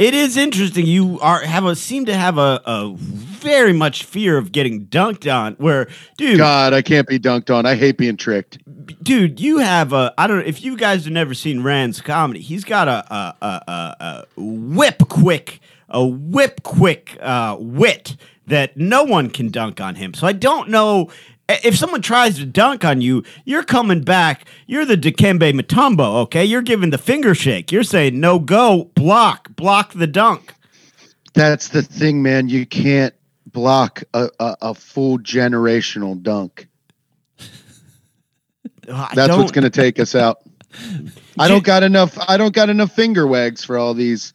It 0.00 0.14
is 0.14 0.38
interesting. 0.38 0.86
You 0.86 1.20
are 1.20 1.42
have 1.42 1.66
a 1.66 1.76
seem 1.76 2.06
to 2.06 2.14
have 2.14 2.38
a, 2.38 2.62
a 2.64 2.94
very 2.96 3.74
much 3.74 4.04
fear 4.04 4.38
of 4.38 4.50
getting 4.50 4.86
dunked 4.86 5.30
on. 5.30 5.56
Where, 5.56 5.88
dude, 6.16 6.38
God, 6.38 6.72
I 6.72 6.80
can't 6.80 7.06
be 7.06 7.18
dunked 7.18 7.54
on. 7.54 7.66
I 7.66 7.74
hate 7.74 7.98
being 7.98 8.16
tricked. 8.16 8.58
dude, 9.04 9.38
you 9.38 9.58
have 9.58 9.92
a. 9.92 10.14
I 10.16 10.26
don't 10.26 10.38
know 10.38 10.46
if 10.46 10.62
you 10.62 10.78
guys 10.78 11.04
have 11.04 11.12
never 11.12 11.34
seen 11.34 11.62
Rand's 11.62 12.00
comedy. 12.00 12.40
He's 12.40 12.64
got 12.64 12.88
a 12.88 13.14
a 13.14 13.34
a, 13.42 13.46
a, 13.46 13.96
a 14.00 14.26
whip 14.38 15.06
quick, 15.10 15.60
a 15.90 16.06
whip 16.06 16.62
quick 16.62 17.18
uh, 17.20 17.58
wit 17.60 18.16
that 18.46 18.78
no 18.78 19.04
one 19.04 19.28
can 19.28 19.50
dunk 19.50 19.82
on 19.82 19.96
him. 19.96 20.14
So 20.14 20.26
I 20.26 20.32
don't 20.32 20.70
know. 20.70 21.10
If 21.62 21.76
someone 21.76 22.02
tries 22.02 22.36
to 22.38 22.46
dunk 22.46 22.84
on 22.84 23.00
you, 23.00 23.24
you're 23.44 23.64
coming 23.64 24.02
back. 24.02 24.46
You're 24.66 24.84
the 24.84 24.96
Dikembe 24.96 25.52
Mutombo, 25.52 26.22
okay? 26.22 26.44
You're 26.44 26.62
giving 26.62 26.90
the 26.90 26.98
finger 26.98 27.34
shake. 27.34 27.72
You're 27.72 27.82
saying 27.82 28.20
no 28.20 28.38
go, 28.38 28.90
block, 28.94 29.54
block 29.56 29.92
the 29.92 30.06
dunk. 30.06 30.54
That's 31.34 31.68
the 31.68 31.82
thing, 31.82 32.22
man. 32.22 32.48
You 32.48 32.66
can't 32.66 33.14
block 33.46 34.02
a, 34.14 34.28
a, 34.38 34.56
a 34.62 34.74
full 34.74 35.18
generational 35.18 36.20
dunk. 36.20 36.68
That's 38.86 39.36
what's 39.36 39.52
going 39.52 39.64
to 39.64 39.70
take 39.70 39.98
us 39.98 40.14
out. 40.14 40.42
I 41.38 41.48
don't 41.48 41.64
got 41.64 41.82
enough. 41.82 42.18
I 42.28 42.36
don't 42.36 42.54
got 42.54 42.70
enough 42.70 42.92
finger 42.92 43.26
wags 43.26 43.64
for 43.64 43.78
all 43.78 43.94
these, 43.94 44.32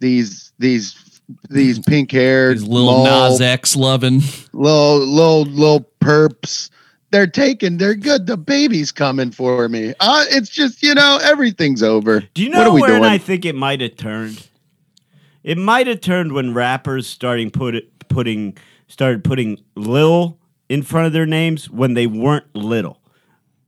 these, 0.00 0.52
these, 0.58 0.92
these 1.50 1.78
pink 1.78 2.12
haired 2.12 2.54
His 2.54 2.66
little 2.66 3.04
Nas 3.04 3.40
X 3.40 3.76
loving. 3.76 4.20
little, 4.52 4.98
little, 4.98 5.42
little 5.42 5.88
perps. 6.00 6.70
They're 7.10 7.26
taking. 7.26 7.76
They're 7.76 7.94
good. 7.94 8.26
The 8.26 8.36
baby's 8.36 8.90
coming 8.90 9.30
for 9.30 9.68
me. 9.68 9.94
Uh, 10.00 10.24
it's 10.30 10.50
just 10.50 10.82
you 10.82 10.94
know 10.94 11.18
everything's 11.22 11.82
over. 11.82 12.20
Do 12.34 12.42
you 12.42 12.50
what 12.50 12.64
know 12.64 12.70
are 12.70 12.74
we 12.74 12.80
where 12.80 12.98
doing? 12.98 13.04
I 13.04 13.18
think 13.18 13.44
it 13.44 13.54
might 13.54 13.80
have 13.80 13.96
turned? 13.96 14.48
It 15.44 15.56
might 15.56 15.86
have 15.86 16.00
turned 16.00 16.32
when 16.32 16.54
rappers 16.54 17.06
starting 17.06 17.50
put 17.50 17.74
it, 17.76 18.08
putting 18.08 18.56
started 18.88 19.22
putting 19.22 19.62
Lil 19.76 20.38
in 20.68 20.82
front 20.82 21.06
of 21.06 21.12
their 21.12 21.26
names 21.26 21.70
when 21.70 21.94
they 21.94 22.06
weren't 22.06 22.46
little. 22.54 23.00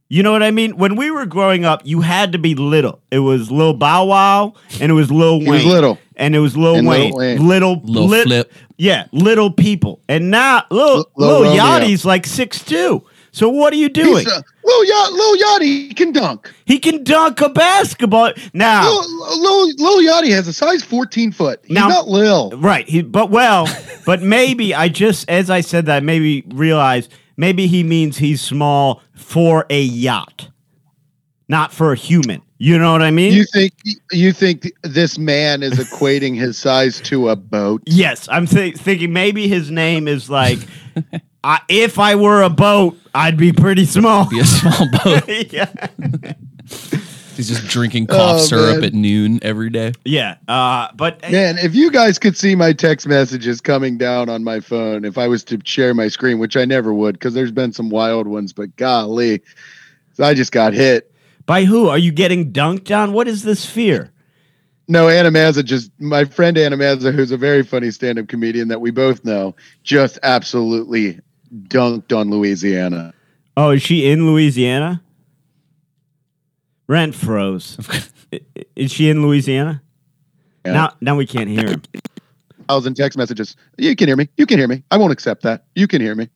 You 0.09 0.23
know 0.23 0.33
what 0.33 0.43
I 0.43 0.51
mean? 0.53 0.77
When 0.77 0.95
we 0.97 1.11
were 1.11 1.27
growing 1.27 1.65
up, 1.65 1.83
you 1.85 2.01
had 2.01 2.33
to 2.33 2.39
be 2.39 2.55
little. 2.55 3.01
It 3.11 3.19
was 3.21 3.51
Lil 3.51 3.75
Bow 3.75 4.07
Wow 4.07 4.55
and 4.81 4.91
it 4.91 4.95
was 4.95 5.11
Lil 5.11 5.41
Wayne. 5.41 5.51
was 5.51 5.65
little. 5.65 5.99
And 6.17 6.35
it 6.35 6.39
was 6.41 6.57
Lil 6.57 6.77
And 6.77 6.87
Lil 6.89 6.99
Wayne. 7.01 7.15
Wayne. 7.15 7.47
Little 7.49 7.81
Lil 7.85 8.07
lit- 8.07 8.27
Flip. 8.27 8.53
Yeah, 8.79 9.07
little 9.13 9.51
people. 9.51 10.01
And 10.09 10.31
now 10.31 10.65
Lil, 10.71 11.07
Lil 11.17 11.41
Lil 11.41 11.57
Yachty's 11.57 12.05
like 12.05 12.27
six 12.27 12.63
two. 12.65 13.03
So 13.33 13.51
what 13.51 13.71
are 13.75 13.77
you 13.77 13.91
doing? 13.91 14.25
He's, 14.25 14.29
uh, 14.33 14.41
Lil 14.65 14.85
Yacht, 14.87 15.13
Lil 15.13 15.37
Yachty 15.37 15.95
can 15.95 16.11
dunk. 16.13 16.51
he 16.65 16.79
can 16.79 17.05
dunk 17.05 17.39
a 17.43 17.51
basketball. 17.51 18.33
Now 18.55 18.89
Lil, 18.89 19.41
Lil, 19.43 19.75
Lil 19.77 20.11
Yachty 20.11 20.31
has 20.31 20.49
a 20.49 20.55
size 20.55 20.83
14 20.83 21.33
foot. 21.33 21.61
He's 21.67 21.75
Now- 21.75 21.89
not 21.89 22.09
Lil. 22.09 22.51
Right. 22.57 22.89
He, 22.89 23.03
but 23.03 23.31
well, 23.31 23.69
but 24.07 24.23
maybe 24.23 24.75
I 24.75 24.89
just 24.89 25.29
as 25.29 25.51
I 25.51 25.61
said 25.61 25.85
that 25.87 26.03
maybe 26.03 26.45
realize 26.49 27.11
maybe 27.37 27.67
he 27.67 27.83
means 27.83 28.17
he's 28.17 28.41
small 28.41 29.03
for 29.15 29.67
a 29.69 29.83
yacht, 29.83 30.49
not 31.49 31.73
for 31.73 31.93
a 31.93 31.97
human. 31.97 32.43
You 32.59 32.79
know 32.79 32.93
what 32.93 33.03
I 33.03 33.11
mean? 33.11 33.33
You 33.35 33.45
think 33.53 33.75
you 34.13 34.33
think 34.33 34.73
this 34.83 35.19
man 35.19 35.63
is 35.63 35.75
equating 35.75 36.35
his 36.37 36.57
size 36.57 37.01
to 37.03 37.29
a 37.29 37.37
boat? 37.37 37.83
yes, 37.87 38.29
I'm 38.31 38.47
th- 38.47 38.77
thinking 38.79 39.13
maybe 39.13 39.47
his 39.47 39.71
name 39.71 40.09
is 40.09 40.31
like, 40.31 40.59
I, 41.45 41.61
if 41.69 41.99
I 41.99 42.15
were 42.15 42.43
a 42.43 42.49
boat, 42.51 42.97
I'd 43.15 43.37
be 43.37 43.53
pretty 43.53 43.85
small. 43.85 44.29
Be 44.29 44.41
a 44.41 44.45
small 44.47 44.89
boat. 45.05 45.29
yeah. 45.53 45.71
He's 47.37 47.49
just 47.49 47.67
drinking 47.69 48.07
cough 48.07 48.37
Oh, 48.37 48.39
syrup 48.39 48.77
man. 48.77 48.85
at 48.85 48.95
noon 48.95 49.39
every 49.43 49.69
day. 49.69 49.93
Yeah. 50.07 50.37
Uh, 50.49 50.89
but 50.95 51.21
Man, 51.31 51.59
if 51.59 51.75
you 51.75 51.91
guys 51.91 52.19
could 52.19 52.35
see 52.35 52.55
my 52.55 52.73
text 52.73 53.07
messages 53.07 53.61
coming 53.61 53.99
down 53.99 54.31
on 54.31 54.43
my 54.43 54.61
phone, 54.61 55.05
if 55.05 55.19
I 55.19 55.29
was 55.29 55.45
to 55.45 55.59
share 55.65 55.93
my 55.93 56.09
screen, 56.09 56.39
which 56.39 56.57
I 56.57 56.65
never 56.65 56.95
would, 56.95 57.13
because 57.17 57.35
there's 57.35 57.53
been 57.53 57.75
some 57.75 57.91
wild 57.91 58.27
ones, 58.27 58.55
but 58.55 58.75
golly, 58.77 59.43
I 60.19 60.33
just 60.33 60.51
got 60.51 60.73
hit. 60.73 61.13
By 61.47 61.65
who 61.65 61.89
are 61.89 61.99
you 61.99 62.11
getting 62.13 62.53
dunked 62.53 62.95
on? 62.97 63.13
What 63.13 63.29
is 63.29 63.43
this 63.45 63.65
fear? 63.65 64.13
No, 64.89 65.09
Anna 65.09 65.31
Mazza 65.31 65.65
just 65.65 65.91
my 66.01 66.25
friend 66.25 66.57
Anna 66.59 66.77
Mazza, 66.77 67.13
who's 67.13 67.31
a 67.33 67.37
very 67.37 67.63
funny 67.63 67.91
stand-up 67.91 68.29
comedian 68.29 68.69
that 68.69 68.81
we 68.81 68.91
both 68.91 69.25
know, 69.25 69.55
just 69.83 70.19
absolutely 70.23 71.19
dunked 71.69 72.17
on 72.17 72.31
Louisiana. 72.31 73.13
Oh, 73.57 73.71
is 73.71 73.83
she 73.83 74.09
in 74.11 74.27
Louisiana? 74.27 75.03
Rand 76.89 77.15
froze. 77.17 77.77
I- 78.33 78.41
i- 78.57 78.65
is 78.77 78.93
she 78.93 79.09
in 79.09 79.23
Louisiana? 79.23 79.83
Yeah. 80.65 80.73
Now, 80.73 80.93
now 81.01 81.17
we 81.17 81.27
can't 81.27 81.49
hear 81.49 81.69
him. 81.69 81.83
Thousand 82.69 82.95
text 82.95 83.17
messages. 83.17 83.57
You 83.79 83.95
can 83.97 84.09
hear 84.09 84.17
me. 84.17 84.29
You 84.37 84.47
can 84.47 84.59
hear 84.59 84.69
me. 84.69 84.83
I 84.91 84.97
won't 84.97 85.13
accept 85.13 85.43
that. 85.43 85.65
You 85.75 85.87
can 85.87 86.01
hear 86.01 86.15
me. 86.15 86.29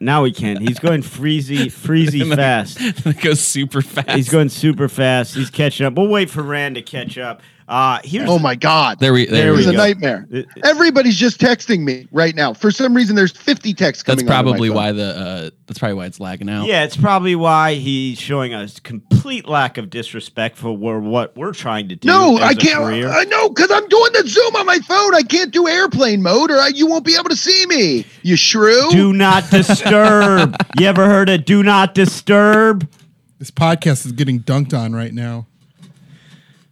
Now 0.00 0.22
we 0.22 0.32
can. 0.32 0.60
He's 0.60 0.78
going 0.78 1.02
freezy, 1.02 1.66
freezy 1.66 2.28
fast. 2.36 2.78
it 2.80 3.20
goes 3.20 3.40
super 3.40 3.82
fast. 3.82 4.10
He's 4.10 4.28
going 4.28 4.48
super 4.48 4.88
fast. 4.88 5.34
He's 5.34 5.50
catching 5.50 5.86
up. 5.86 5.94
We'll 5.94 6.08
wait 6.08 6.30
for 6.30 6.42
Rand 6.42 6.74
to 6.76 6.82
catch 6.82 7.16
up. 7.18 7.40
Uh, 7.66 7.98
here's 8.04 8.28
Oh 8.28 8.38
my 8.38 8.54
god. 8.54 8.98
there 9.00 9.14
we 9.14 9.24
There 9.24 9.44
there, 9.44 9.50
we 9.52 9.56
This 9.58 9.66
go. 9.66 9.72
a 9.72 9.76
nightmare. 9.76 10.26
It- 10.30 10.46
Everybody's 10.62 11.16
just 11.16 11.40
texting 11.40 11.80
me 11.80 12.06
right 12.12 12.34
now. 12.34 12.52
For 12.52 12.70
some 12.70 12.94
reason, 12.94 13.16
there's 13.16 13.32
50 13.32 13.72
texts 13.72 14.04
That's 14.04 14.22
coming. 14.22 14.30
onto 14.30 14.44
my 14.46 14.50
probably 14.52 14.68
phone. 14.68 14.76
why 14.76 14.92
the 14.92 15.04
uh, 15.04 15.50
that's 15.66 15.78
probably 15.78 15.94
why 15.94 16.04
it's 16.06 16.20
lagging 16.20 16.50
out. 16.50 16.66
yeah. 16.66 16.84
It's 16.84 16.96
probably 16.96 17.34
why 17.34 17.74
he's 17.74 18.20
showing 18.20 18.52
us 18.52 18.78
complete 18.80 19.48
lack 19.48 19.78
of 19.78 19.88
disrespect 19.88 20.58
for 20.58 20.76
where, 20.76 21.00
what 21.00 21.34
we're 21.38 21.54
trying 21.54 21.88
to 21.88 21.96
do. 21.96 22.06
No, 22.06 22.36
as 22.36 22.42
I 22.42 22.50
a 22.50 22.54
can't. 22.54 22.84
career. 22.84 23.08
I 23.08 23.24
know 23.24 23.48
because 23.48 23.70
I'm 23.70 23.88
doing 23.88 24.12
the 24.12 24.24
Zoom 24.28 24.56
on 24.56 24.66
my 24.66 24.78
phone. 24.80 25.14
I 25.14 25.22
can't 25.22 25.50
do 25.50 25.66
airplane 25.66 26.22
mode, 26.22 26.50
or 26.50 26.58
I, 26.58 26.68
you 26.68 26.86
won't 26.86 27.06
be 27.06 27.14
able 27.18 27.30
to 27.30 27.36
see 27.36 27.64
me. 27.66 28.04
You 28.22 28.36
shrew. 28.36 28.90
do 28.90 29.14
not 29.14 29.48
disturb. 29.50 30.54
you 30.78 30.86
ever 30.86 31.06
heard 31.06 31.30
of 31.30 31.46
do 31.46 31.62
not 31.62 31.94
disturb? 31.94 32.86
This 33.38 33.50
podcast 33.50 34.04
is 34.04 34.12
getting 34.12 34.40
dunked 34.40 34.78
on 34.78 34.92
right 34.94 35.14
now. 35.14 35.46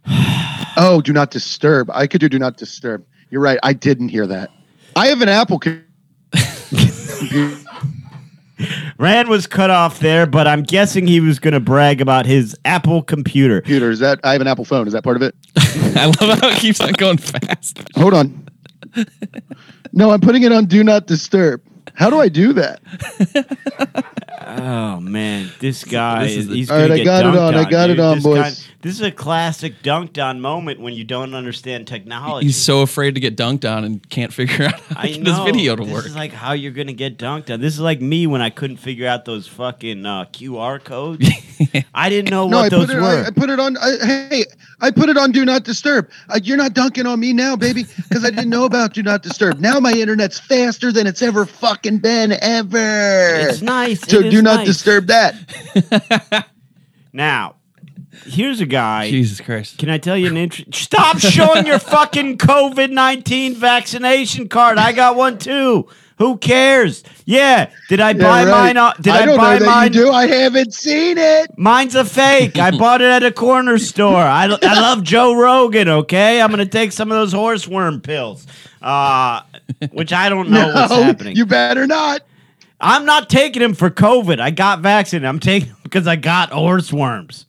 Oh, 0.77 1.01
do 1.01 1.13
not 1.13 1.31
disturb. 1.31 1.89
I 1.91 2.07
could 2.07 2.21
do 2.21 2.29
do 2.29 2.39
not 2.39 2.57
disturb. 2.57 3.05
You're 3.29 3.41
right. 3.41 3.59
I 3.63 3.73
didn't 3.73 4.09
hear 4.09 4.27
that. 4.27 4.49
I 4.95 5.07
have 5.07 5.21
an 5.21 5.29
Apple. 5.29 5.59
co- 5.59 5.79
computer. 6.31 7.57
Rand 8.97 9.27
was 9.27 9.47
cut 9.47 9.69
off 9.69 9.99
there, 9.99 10.25
but 10.25 10.47
I'm 10.47 10.63
guessing 10.63 11.07
he 11.07 11.19
was 11.19 11.39
going 11.39 11.53
to 11.53 11.59
brag 11.59 11.99
about 11.99 12.25
his 12.25 12.55
Apple 12.63 13.01
computer. 13.01 13.59
computer. 13.61 13.89
Is 13.89 13.99
that 13.99 14.19
I 14.23 14.33
have 14.33 14.41
an 14.41 14.47
Apple 14.47 14.65
phone? 14.65 14.87
Is 14.87 14.93
that 14.93 15.03
part 15.03 15.17
of 15.17 15.21
it? 15.23 15.35
I 15.97 16.05
love 16.05 16.39
how 16.39 16.49
it 16.49 16.57
keeps 16.59 16.79
on 16.79 16.93
going 16.93 17.17
fast. 17.17 17.79
Hold 17.95 18.13
on. 18.13 18.47
No, 19.91 20.11
I'm 20.11 20.21
putting 20.21 20.43
it 20.43 20.51
on 20.51 20.65
do 20.65 20.83
not 20.83 21.07
disturb. 21.07 21.61
How 21.93 22.09
do 22.09 22.19
I 22.19 22.27
do 22.29 22.53
that? 22.53 22.81
Oh 24.45 24.99
man, 24.99 25.49
this 25.59 25.83
guy 25.85 26.23
This 26.25 26.31
is 26.33 26.37
is 26.39 26.47
the- 26.49 26.55
he's 26.55 26.71
All 26.71 26.77
I 26.91 27.03
got 27.03 27.25
it 27.25 27.27
dunked 27.29 27.41
on, 27.47 27.55
I 27.55 27.69
got 27.69 27.87
dude. 27.87 27.97
it 27.97 27.99
on, 28.01 28.15
This 28.15 28.23
boys. 28.23 28.37
guy- 28.41 28.69
this 28.81 28.95
is 28.95 29.01
a 29.01 29.11
classic 29.11 29.81
dunked 29.81 30.21
on 30.21 30.41
moment 30.41 30.81
when 30.81 30.93
you 30.93 31.05
don't 31.05 31.33
understand 31.33 31.87
technology. 31.87 32.47
He's 32.47 32.57
so 32.61 32.81
afraid 32.81 33.15
to 33.15 33.21
get 33.21 33.37
dunked 33.37 33.63
on 33.69 33.85
and 33.85 34.07
can't 34.09 34.33
figure 34.39 34.65
out 34.65 34.73
how 34.81 34.95
to 34.95 34.99
I 34.99 35.07
get 35.13 35.21
know. 35.21 35.33
his 35.33 35.43
video 35.45 35.75
to 35.77 35.85
this 35.85 35.93
work. 35.93 36.05
is 36.05 36.15
like 36.15 36.33
how 36.33 36.51
you're 36.51 36.73
gonna 36.73 36.91
get 36.91 37.17
dunked 37.17 37.49
on. 37.53 37.61
This 37.61 37.73
is 37.73 37.79
like 37.79 38.01
me 38.01 38.27
when 38.27 38.41
I 38.41 38.49
couldn't 38.49 38.77
figure 38.77 39.07
out 39.07 39.23
those 39.23 39.47
fucking 39.47 40.05
uh, 40.05 40.25
QR 40.33 40.83
codes. 40.83 41.25
I 41.93 42.09
didn't 42.09 42.29
know 42.29 42.47
No, 42.49 42.57
what 42.57 42.65
I 42.65 42.69
those 42.69 42.87
put 42.87 42.95
it. 42.97 42.99
were. 43.01 43.05
I, 43.23 43.27
I 43.27 43.29
put 43.29 43.49
it 43.49 43.59
on. 43.59 43.77
I, 43.77 43.97
hey, 44.05 44.45
I 44.81 44.91
put 44.91 45.07
it 45.07 45.17
on 45.17 45.31
do 45.31 45.45
not 45.45 45.63
disturb. 45.63 46.09
Uh, 46.27 46.39
you're 46.43 46.57
not 46.57 46.73
dunking 46.73 47.05
on 47.05 47.19
me 47.21 47.31
now, 47.31 47.55
baby, 47.55 47.85
because 48.09 48.25
I 48.25 48.29
didn't 48.31 48.49
know 48.49 48.65
about 48.65 48.93
do 48.93 49.01
not 49.03 49.23
disturb. 49.23 49.59
Now 49.61 49.79
my 49.79 49.93
internet's 49.93 50.39
faster 50.39 50.91
than 50.91 51.07
it's 51.07 51.21
ever 51.21 51.45
fucking 51.45 51.82
been 51.83 52.31
ever. 52.31 53.49
it's 53.49 53.61
nice. 53.61 54.01
so 54.01 54.19
it 54.19 54.27
is 54.27 54.33
do 54.33 54.41
not 54.41 54.57
nice. 54.57 54.67
disturb 54.67 55.07
that. 55.07 56.47
Now, 57.15 57.57
here's 58.25 58.59
a 58.59 58.65
guy. 58.65 59.07
Jesus 59.09 59.39
Christ. 59.39 59.77
Can 59.77 59.89
I 59.89 59.99
tell 59.99 60.17
you 60.17 60.27
an 60.27 60.37
interesting? 60.37 60.73
Stop 60.73 61.19
showing 61.19 61.67
your 61.67 61.77
fucking 61.77 62.39
COVID 62.39 62.89
19 62.89 63.53
vaccination 63.55 64.49
card. 64.49 64.79
I 64.79 64.93
got 64.93 65.15
one 65.15 65.37
too. 65.37 65.87
Who 66.17 66.37
cares? 66.37 67.03
Yeah. 67.25 67.69
Did 67.89 67.99
I 67.99 68.13
buy 68.13 68.45
right. 68.45 68.47
mine? 68.47 68.77
on- 68.77 68.93
Did 69.01 69.13
I, 69.13 69.25
don't 69.25 69.37
buy 69.37 69.53
know 69.53 69.65
that 69.65 69.65
mine? 69.65 69.93
you 69.93 70.05
do. 70.05 70.11
I 70.11 70.27
haven't 70.27 70.73
seen 70.73 71.17
it. 71.17 71.51
Mine's 71.57 71.95
a 71.95 72.05
fake. 72.05 72.57
I 72.57 72.71
bought 72.71 73.01
it 73.01 73.09
at 73.09 73.23
a 73.23 73.31
corner 73.31 73.77
store. 73.77 74.21
I, 74.21 74.45
I 74.45 74.79
love 74.79 75.03
Joe 75.03 75.35
Rogan, 75.35 75.89
okay? 75.89 76.39
I'm 76.41 76.49
going 76.51 76.59
to 76.63 76.65
take 76.71 76.91
some 76.91 77.11
of 77.11 77.17
those 77.17 77.33
horseworm 77.33 78.01
pills, 78.03 78.45
uh, 78.83 79.41
which 79.91 80.11
I 80.13 80.29
don't 80.29 80.49
know 80.51 80.67
what's 80.73 80.93
happening. 80.93 81.35
You 81.35 81.45
better 81.45 81.87
not. 81.87 82.21
I'm 82.79 83.05
not 83.05 83.29
taking 83.29 83.61
him 83.61 83.73
for 83.75 83.89
COVID. 83.89 84.39
I 84.39 84.51
got 84.51 84.81
vaccinated. 84.81 85.25
I'm 85.27 85.39
taking 85.39 85.69
him 85.69 85.77
because 85.83 86.05
I 86.05 86.17
got 86.17 86.51
horse 86.51 86.91
worms. 86.91 87.45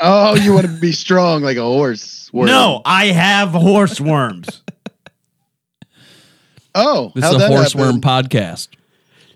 Oh, 0.00 0.36
you 0.36 0.52
want 0.54 0.66
to 0.66 0.72
be 0.80 0.92
strong 0.92 1.42
like 1.42 1.56
a 1.56 1.62
horse. 1.62 2.30
worm. 2.32 2.46
No, 2.46 2.82
I 2.84 3.06
have 3.06 3.50
horse 3.50 4.00
worms. 4.00 4.62
Oh, 6.74 7.10
This 7.14 7.24
is 7.24 7.34
a 7.34 7.48
horse 7.48 7.74
horseworm 7.74 8.04
happen? 8.04 8.28
podcast. 8.28 8.68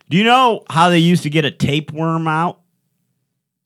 Do 0.08 0.16
you 0.16 0.22
know 0.24 0.62
how 0.70 0.90
they 0.90 0.98
used 0.98 1.22
to 1.24 1.30
get 1.30 1.44
a 1.44 1.50
tapeworm 1.50 2.28
out? 2.28 2.60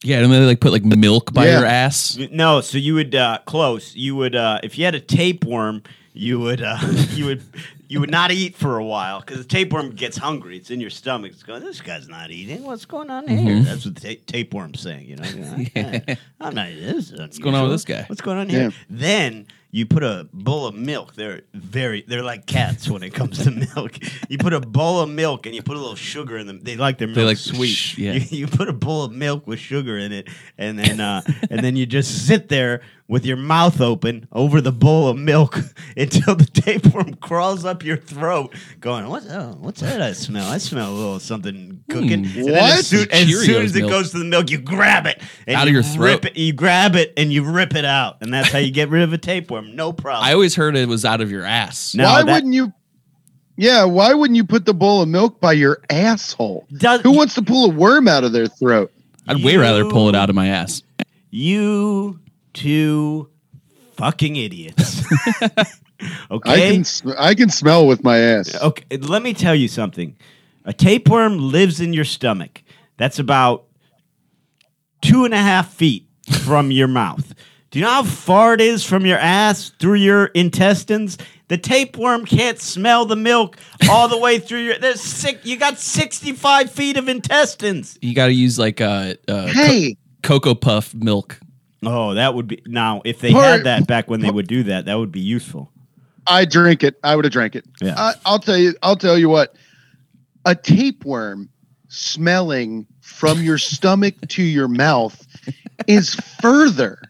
Yeah, 0.03 0.21
and 0.21 0.33
then 0.33 0.41
they 0.43 0.47
like 0.47 0.61
put 0.61 0.73
like 0.73 0.85
milk 0.85 1.33
by 1.35 1.47
Yeah. 1.47 1.59
your 1.59 1.67
ass. 1.67 2.17
No, 2.31 2.61
so 2.61 2.79
you 2.79 2.95
would 2.95 3.15
uh, 3.15 3.39
close. 3.45 3.95
You 3.95 4.15
would 4.17 4.35
uh, 4.37 4.61
if 4.63 4.79
you 4.79 4.85
had 4.85 4.95
a 4.95 5.01
tapeworm, 5.01 5.83
you 6.17 6.41
would 6.41 6.63
uh, 6.63 6.79
you 7.11 7.27
would 7.27 7.43
you 7.89 8.01
would 8.01 8.11
not 8.11 8.33
eat 8.33 8.57
for 8.57 8.79
a 8.79 8.85
while 8.85 9.21
because 9.21 9.39
the 9.39 9.45
tapeworm 9.45 9.91
gets 9.91 10.17
hungry. 10.17 10.57
It's 10.57 10.71
in 10.71 10.81
your 10.81 10.91
stomach. 10.91 11.33
It's 11.33 11.43
going. 11.43 11.63
This 11.63 11.81
guy's 11.81 12.09
not 12.09 12.31
eating. 12.31 12.65
What's 12.65 12.87
going 12.87 13.11
on 13.11 13.29
here? 13.29 13.61
That's 13.61 13.85
what 13.85 13.97
the 13.97 14.17
ta- 14.17 14.23
tapeworm's 14.27 14.81
saying. 14.81 15.07
You 15.07 15.17
know, 15.17 15.25
yeah. 15.77 16.01
I, 16.41 16.49
am 16.49 16.55
not. 16.55 16.69
This 16.69 17.13
What's 17.13 17.39
going 17.39 17.55
on 17.55 17.65
with 17.65 17.73
this 17.73 17.85
guy? 17.85 18.05
What's 18.09 18.23
going 18.23 18.39
on 18.39 18.49
here? 18.49 18.63
Yeah. 18.63 18.71
Then 18.89 19.47
you 19.71 19.85
put 19.85 20.03
a 20.03 20.27
bowl 20.33 20.67
of 20.67 20.75
milk. 20.75 21.15
They're 21.15 21.43
very. 21.53 22.03
They're 22.03 22.23
like 22.23 22.47
cats 22.47 22.89
when 22.89 23.03
it 23.03 23.13
comes 23.13 23.45
to 23.45 23.51
milk. 23.77 23.99
You 24.29 24.39
put 24.39 24.55
a 24.55 24.61
bowl 24.61 25.01
of 25.01 25.11
milk 25.11 25.45
and 25.47 25.55
you 25.55 25.63
put 25.63 25.77
a 25.77 25.81
little 25.81 25.97
sugar 25.97 26.39
in 26.39 26.47
them. 26.47 26.61
They 26.63 26.77
like 26.77 26.99
their 26.99 27.09
milk 27.09 27.17
They 27.17 27.25
like 27.25 27.37
sweet. 27.37 27.69
sh- 27.69 27.99
yeah. 27.99 28.13
You, 28.17 28.39
you 28.39 28.47
put 28.47 28.69
a 28.69 28.73
bowl 28.73 29.05
of 29.05 29.13
milk 29.13 29.47
with 29.47 29.59
sugar 29.59 29.99
in 29.99 30.13
it, 30.13 30.29
and 30.57 30.79
then 30.79 30.99
uh, 30.99 31.23
and 31.51 31.61
then 31.61 31.77
you 31.77 31.85
just 31.85 32.27
sit 32.27 32.49
there 32.49 32.81
with 33.09 33.25
your 33.25 33.37
mouth 33.37 33.81
open 33.81 34.27
over 34.33 34.61
the 34.61 34.73
bowl 34.73 35.09
of 35.09 35.17
milk 35.17 35.59
until 35.97 36.35
the 36.35 36.45
tapeworm 36.47 37.15
crawls 37.15 37.65
up 37.65 37.85
your 37.85 37.97
throat, 37.97 38.55
going, 38.81 39.09
"What's 39.09 39.27
oh, 39.29 39.39
uh, 39.39 39.53
what's 39.55 39.81
that? 39.81 40.03
I 40.03 40.13
smell. 40.13 40.49
I 40.49 40.59
smell 40.59 40.93
a 40.93 40.95
little 40.95 41.21
something 41.21 41.83
cooking." 41.89 42.25
Hmm, 42.25 42.39
and 42.39 42.49
then 42.49 42.53
What? 42.55 42.79
As 42.79 42.87
soon, 42.87 43.11
as, 43.13 43.29
soon 43.45 43.63
as 43.65 43.77
it 43.77 43.81
milk. 43.81 43.91
goes 43.93 44.11
to 44.13 44.19
the 44.19 44.25
milk, 44.25 44.51
you 44.51 44.59
grab 44.59 45.07
it 45.07 45.21
and 45.47 45.57
Out 45.57 45.63
of 45.65 45.69
you 45.69 45.75
your 45.75 45.83
throat. 45.83 46.05
Rip 46.05 46.25
it, 46.27 46.37
you 46.37 46.53
grab 46.53 46.97
it 46.97 47.13
and 47.17 47.33
you 47.33 47.45
rip 47.45 47.75
it 47.75 47.85
out, 47.85 48.19
and 48.23 48.33
that's 48.33 48.51
how 48.51 48.59
you 48.59 48.71
get 48.71 48.89
rid 48.89 49.03
of 49.03 49.13
a 49.13 49.19
tapeworm. 49.19 49.77
No 49.77 49.93
problem. 49.93 50.25
I 50.25 50.33
always 50.33 50.55
heard 50.55 50.77
it 50.77 50.89
was 50.89 51.05
out 51.05 51.21
of 51.21 51.31
your 51.31 51.45
ass. 51.45 51.95
No, 51.95 52.05
why 52.05 52.23
that- 52.23 52.33
wouldn't 52.33 52.55
you? 52.55 52.73
Yeah, 53.59 53.85
why 53.85 54.13
wouldn't 54.13 54.37
you 54.37 54.45
put 54.45 54.67
the 54.67 54.75
bowl 54.75 55.01
of 55.01 55.09
milk 55.09 55.41
by 55.41 55.53
your 55.53 55.81
asshole? 55.89 56.67
Does- 56.77 57.01
Who 57.01 57.13
wants 57.13 57.35
to 57.37 57.43
pull 57.43 57.71
a 57.71 57.75
worm 57.75 58.07
out 58.07 58.23
of 58.23 58.33
their 58.33 58.49
throat? 58.49 58.93
I'd 59.29 59.43
way 59.43 59.57
rather 59.57 59.89
pull 59.89 60.09
it 60.11 60.15
out 60.15 60.29
of 60.29 60.37
my 60.37 60.49
ass. 60.49 60.83
you 61.31 62.21
two 62.57 63.29
fucking 63.97 64.35
idiots. 64.37 65.05
okay. 65.43 65.49
I 66.01 66.35
okay. 66.35 66.73
can 66.73 66.85
sm- 66.85 67.11
I 67.17 67.35
can 67.35 67.49
smell 67.49 67.87
with 67.87 68.03
my 68.03 68.19
ass. 68.19 68.55
Okay, 68.61 68.97
let 68.99 69.23
me 69.23 69.33
tell 69.33 69.55
you 69.55 69.69
something. 69.69 70.17
A 70.65 70.73
tapeworm 70.73 71.39
lives 71.39 71.81
in 71.81 71.93
your 71.93 72.05
stomach. 72.05 72.63
That's 72.97 73.19
about 73.19 73.65
two 75.01 75.25
and 75.25 75.33
a 75.33 75.39
half 75.39 75.73
feet 75.73 76.07
from 76.43 76.71
your 76.71 76.89
mouth. 76.89 77.35
Do 77.71 77.79
you 77.79 77.85
know 77.85 77.91
how 77.91 78.03
far 78.03 78.55
it 78.55 78.61
is 78.61 78.85
from 78.85 79.07
your 79.07 79.19
ass 79.19 79.71
through 79.79 79.95
your 79.95 80.27
intestines? 80.27 81.19
The 81.49 81.59
tapeworm 81.59 82.25
can't 82.25 82.59
smell 82.59 83.07
the 83.07 83.17
milk 83.17 83.57
all 83.89 84.09
the 84.09 84.19
way 84.19 84.39
through 84.39 84.61
your. 84.61 84.79
There's 84.79 85.01
six, 85.01 85.45
you 85.47 85.57
got 85.57 85.79
65 85.79 86.71
feet 86.71 86.97
of 86.97 87.09
intestines. 87.09 87.99
You 88.03 88.15
got 88.15 88.27
to 88.27 88.33
use 88.33 88.59
like 88.59 88.81
a, 88.81 89.17
uh, 89.29 89.47
Hey, 89.47 89.97
Cocoa 90.23 90.55
Puff 90.55 90.95
milk. 90.95 91.39
Oh, 91.85 92.15
that 92.15 92.35
would 92.35 92.49
be. 92.49 92.63
Now, 92.67 93.03
if 93.05 93.21
they 93.21 93.33
had 93.33 93.65
that 93.65 93.87
back 93.87 94.09
when 94.09 94.21
they 94.21 94.31
would 94.31 94.49
do 94.49 94.65
that, 94.65 94.87
that 94.87 94.95
would 94.95 95.13
be 95.13 95.21
useful. 95.21 95.71
I 96.27 96.45
drink 96.45 96.83
it. 96.83 96.99
I 97.05 97.15
would 97.15 97.25
have 97.25 97.33
drank 97.33 97.55
it. 97.55 97.65
Yeah. 97.81 97.95
I, 97.97 98.15
I'll 98.25 98.39
tell 98.39 98.57
you. 98.57 98.75
I'll 98.83 98.97
tell 98.97 99.19
you 99.19 99.29
what. 99.29 99.55
A 100.45 100.55
tapeworm 100.55 101.49
smelling 101.89 102.87
from 103.01 103.43
your 103.43 103.59
stomach 103.59 104.15
to 104.29 104.43
your 104.43 104.69
mouth 104.69 105.27
is 105.87 106.15
further 106.41 107.01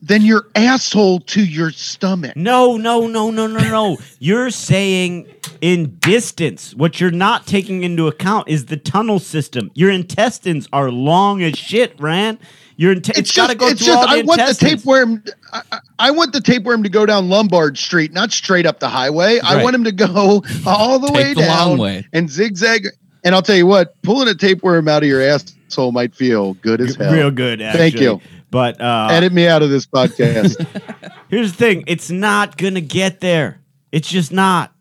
than 0.00 0.22
your 0.22 0.46
asshole 0.54 1.20
to 1.20 1.44
your 1.44 1.70
stomach. 1.70 2.36
No, 2.36 2.76
no, 2.76 3.06
no, 3.06 3.30
no, 3.30 3.46
no, 3.46 3.58
no. 3.58 3.98
You're 4.18 4.50
saying 4.50 5.26
in 5.60 5.96
distance. 5.98 6.74
What 6.74 7.00
you're 7.00 7.10
not 7.10 7.46
taking 7.46 7.82
into 7.82 8.06
account 8.06 8.48
is 8.48 8.66
the 8.66 8.76
tunnel 8.76 9.18
system. 9.18 9.70
Your 9.74 9.90
intestines 9.90 10.68
are 10.72 10.90
long 10.90 11.42
as 11.42 11.56
shit, 11.56 11.98
Rand. 12.78 12.80
Your 12.80 12.94
inte- 12.94 13.10
it's, 13.10 13.18
It's 13.18 13.36
got 13.36 13.48
to 13.48 13.54
just, 13.54 13.58
go 13.60 13.68
it's 13.68 13.78
through 13.84 13.86
just 13.94 14.08
all 14.08 14.14
the 14.16 14.20
I 14.20 14.24
want 14.24 14.40
the 14.46 14.54
tapeworm. 14.54 15.24
I, 15.52 15.62
I- 15.98 16.10
want 16.12 16.32
the 16.32 16.40
tapeworm 16.40 16.82
to 16.84 16.88
go 16.88 17.04
down 17.06 17.28
Lombard 17.28 17.76
Street, 17.76 18.12
not 18.12 18.32
straight 18.32 18.66
up 18.66 18.78
the 18.80 18.88
highway. 18.88 19.40
I 19.40 19.62
want 19.62 19.74
him 19.74 19.84
to 19.84 19.92
go 19.92 20.42
all 20.66 20.98
the 20.98 21.08
Take 21.08 21.16
way 21.16 21.34
the 21.34 21.40
down 21.42 21.68
long 21.70 21.78
way. 21.78 22.06
and 22.12 22.30
zigzag. 22.30 22.86
And 23.24 23.34
I'll 23.34 23.42
tell 23.42 23.56
you 23.56 23.66
what, 23.66 24.00
pulling 24.02 24.28
a 24.28 24.34
tapeworm 24.34 24.86
out 24.88 25.02
of 25.02 25.08
your 25.08 25.20
asshole 25.20 25.90
might 25.92 26.14
feel 26.14 26.54
good 26.54 26.80
as 26.80 26.94
hell. 26.94 27.12
Real 27.12 27.30
good, 27.32 27.60
actually. 27.60 27.90
Thank 27.90 28.00
you. 28.00 28.20
But 28.50 28.80
uh, 28.80 29.08
Edit 29.10 29.32
me 29.32 29.46
out 29.48 29.62
of 29.62 29.70
this 29.70 29.84
podcast. 29.86 30.64
here's 31.28 31.50
the 31.52 31.58
thing: 31.58 31.84
it's 31.86 32.10
not 32.10 32.56
gonna 32.56 32.80
get 32.80 33.20
there. 33.20 33.60
It's 33.92 34.08
just 34.08 34.32
not. 34.32 34.72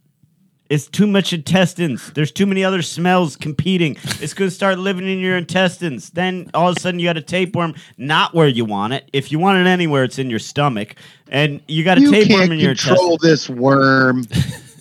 It's 0.70 0.88
too 0.88 1.08
much 1.08 1.32
intestines. 1.32 2.12
There's 2.12 2.32
too 2.32 2.46
many 2.46 2.64
other 2.64 2.82
smells 2.82 3.36
competing. 3.38 3.98
It's 4.22 4.34
gonna 4.34 4.52
start 4.52 4.80
living 4.80 5.08
in 5.08 5.20
your 5.20 5.38
intestines. 5.38 6.10
Then 6.10 6.50
all 6.54 6.70
of 6.70 6.78
a 6.78 6.80
sudden 6.80 7.00
you 7.00 7.08
got 7.08 7.18
a 7.18 7.22
tapeworm 7.22 7.76
not 7.98 8.34
where 8.34 8.48
you 8.48 8.66
want 8.66 8.94
it. 8.94 9.10
If 9.14 9.32
you 9.32 9.40
want 9.40 9.60
it 9.60 9.68
anywhere, 9.70 10.04
it's 10.04 10.20
in 10.20 10.30
your 10.30 10.40
stomach, 10.40 10.96
and 11.30 11.62
you 11.68 11.84
got 11.84 11.98
a 11.98 12.02
you 12.02 12.12
tapeworm 12.12 12.40
can't 12.42 12.54
in 12.54 12.60
your 12.60 12.76
control 12.76 13.14
intestines. 13.14 13.22
this 13.22 13.50
worm. 13.50 14.24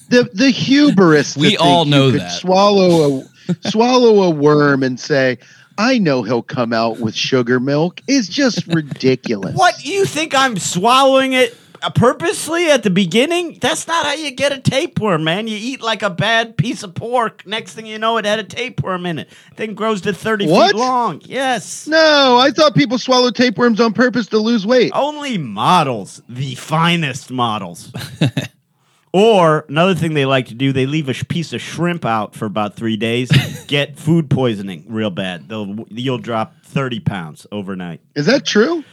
The 0.09 0.29
the 0.33 0.51
hubris. 0.51 1.37
We 1.37 1.57
all 1.57 1.85
you 1.85 1.91
know 1.91 2.11
could 2.11 2.21
that. 2.21 2.33
Swallow 2.33 3.21
a 3.21 3.69
swallow 3.71 4.23
a 4.25 4.31
worm 4.31 4.83
and 4.83 4.99
say, 4.99 5.39
"I 5.79 5.99
know 5.99 6.23
he'll 6.25 6.43
come 6.43 6.73
out 6.73 6.99
with 6.99 7.15
sugar 7.15 7.61
milk." 7.61 8.01
It's 8.09 8.29
just 8.29 8.67
ridiculous. 8.75 9.55
What 9.55 9.85
you 9.85 10.05
think 10.05 10.35
I'm 10.35 10.59
swallowing 10.59 11.33
it 11.33 11.57
Uh, 11.83 11.91
purposely 11.91 12.71
at 12.71 12.83
the 12.83 12.91
beginning? 12.91 13.59
That's 13.61 13.87
not 13.87 14.07
how 14.07 14.15
you 14.15 14.31
get 14.31 14.53
a 14.53 14.59
tapeworm, 14.61 15.25
man. 15.25 15.47
You 15.49 15.57
eat 15.61 15.81
like 15.81 16.03
a 16.03 16.11
bad 16.11 16.57
piece 16.57 16.83
of 16.83 16.95
pork. 16.95 17.47
Next 17.47 17.75
thing 17.75 17.87
you 17.87 17.99
know, 17.99 18.17
it 18.19 18.25
had 18.25 18.39
a 18.39 18.45
tapeworm 18.45 19.07
in 19.07 19.19
it. 19.19 19.29
Thing 19.57 19.75
grows 19.75 20.01
to 20.03 20.13
thirty 20.13 20.47
What? 20.47 20.73
feet 20.73 20.79
long. 20.79 21.21
Yes. 21.25 21.87
No, 21.87 22.39
I 22.41 22.51
thought 22.51 22.75
people 22.75 22.99
swallow 22.99 23.31
tapeworms 23.31 23.81
on 23.81 23.93
purpose 23.93 24.27
to 24.29 24.39
lose 24.39 24.67
weight. 24.67 24.93
Only 24.95 25.39
models, 25.39 26.23
the 26.29 26.55
finest 26.55 27.31
models. 27.31 27.93
or 29.13 29.65
another 29.69 29.95
thing 29.95 30.15
they 30.15 30.27
like 30.27 30.47
to 30.47 30.55
do, 30.55 30.73
they 30.73 30.87
leave 30.87 31.09
a 31.09 31.13
sh- 31.13 31.25
piece 31.29 31.53
of 31.53 31.61
shrimp 31.61 32.05
out 32.05 32.35
for 32.35 32.45
about 32.47 32.75
three 32.77 32.97
days, 32.97 33.31
get 33.67 33.99
food 33.99 34.29
poisoning 34.31 34.85
real 34.89 35.11
bad. 35.11 35.49
They'll 35.49 35.87
you'll 35.89 36.19
drop 36.19 36.55
thirty 36.65 37.01
pounds 37.01 37.47
overnight. 37.53 38.01
Is 38.15 38.27
that 38.27 38.45
true? 38.45 38.85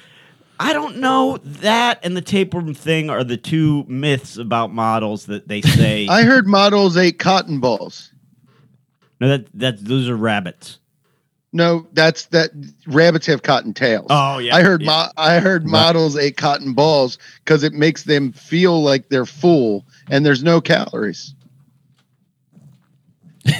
I 0.63 0.71
don't 0.73 0.97
know. 0.97 1.37
That 1.43 1.99
and 2.03 2.15
the 2.15 2.21
tapeworm 2.21 2.73
thing 2.73 3.09
are 3.09 3.23
the 3.23 3.35
two 3.37 3.83
myths 3.87 4.37
about 4.37 4.73
models 4.73 5.25
that 5.25 5.47
they 5.47 5.61
say. 5.79 6.07
I 6.07 6.23
heard 6.23 6.47
models 6.47 6.95
ate 6.95 7.19
cotton 7.19 7.59
balls. 7.59 8.11
no, 9.19 9.27
that 9.27 9.45
that 9.53 9.83
those 9.83 10.07
are 10.07 10.15
rabbits. 10.15 10.79
No, 11.55 11.85
that's 11.93 12.25
that 12.27 12.49
rabbits 12.87 13.27
have 13.27 13.43
cotton 13.43 13.73
tails. 13.73 14.07
Oh 14.09 14.39
yeah, 14.39 14.55
I 14.55 14.63
heard 14.63 14.81
yeah. 14.81 14.87
mo- 14.87 15.11
I 15.17 15.39
heard 15.39 15.67
models 15.67 16.17
ate 16.17 16.37
cotton 16.37 16.73
balls 16.73 17.17
because 17.43 17.61
it 17.63 17.73
makes 17.73 18.03
them 18.03 18.31
feel 18.31 18.81
like 18.81 19.09
they're 19.09 19.25
full 19.25 19.85
and 20.09 20.25
there's 20.25 20.43
no 20.43 20.61
calories. 20.61 21.35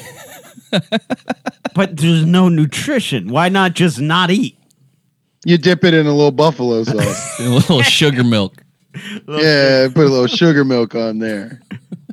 but 1.76 1.98
there's 1.98 2.26
no 2.26 2.50
nutrition. 2.50 3.28
Why 3.30 3.50
not 3.50 3.74
just 3.74 4.00
not 4.00 4.32
eat? 4.32 4.58
You 5.46 5.58
dip 5.58 5.84
it 5.84 5.94
in 5.94 6.06
a 6.08 6.12
little 6.14 6.32
buffalo 6.32 6.84
sauce. 6.84 7.40
A 7.40 7.44
little 7.50 7.82
sugar 7.82 8.24
milk. 8.24 8.64
yeah, 9.28 9.88
put 9.88 10.06
a 10.06 10.10
little 10.10 10.28
sugar 10.28 10.64
milk 10.64 10.94
on 10.96 11.18
there. 11.20 11.60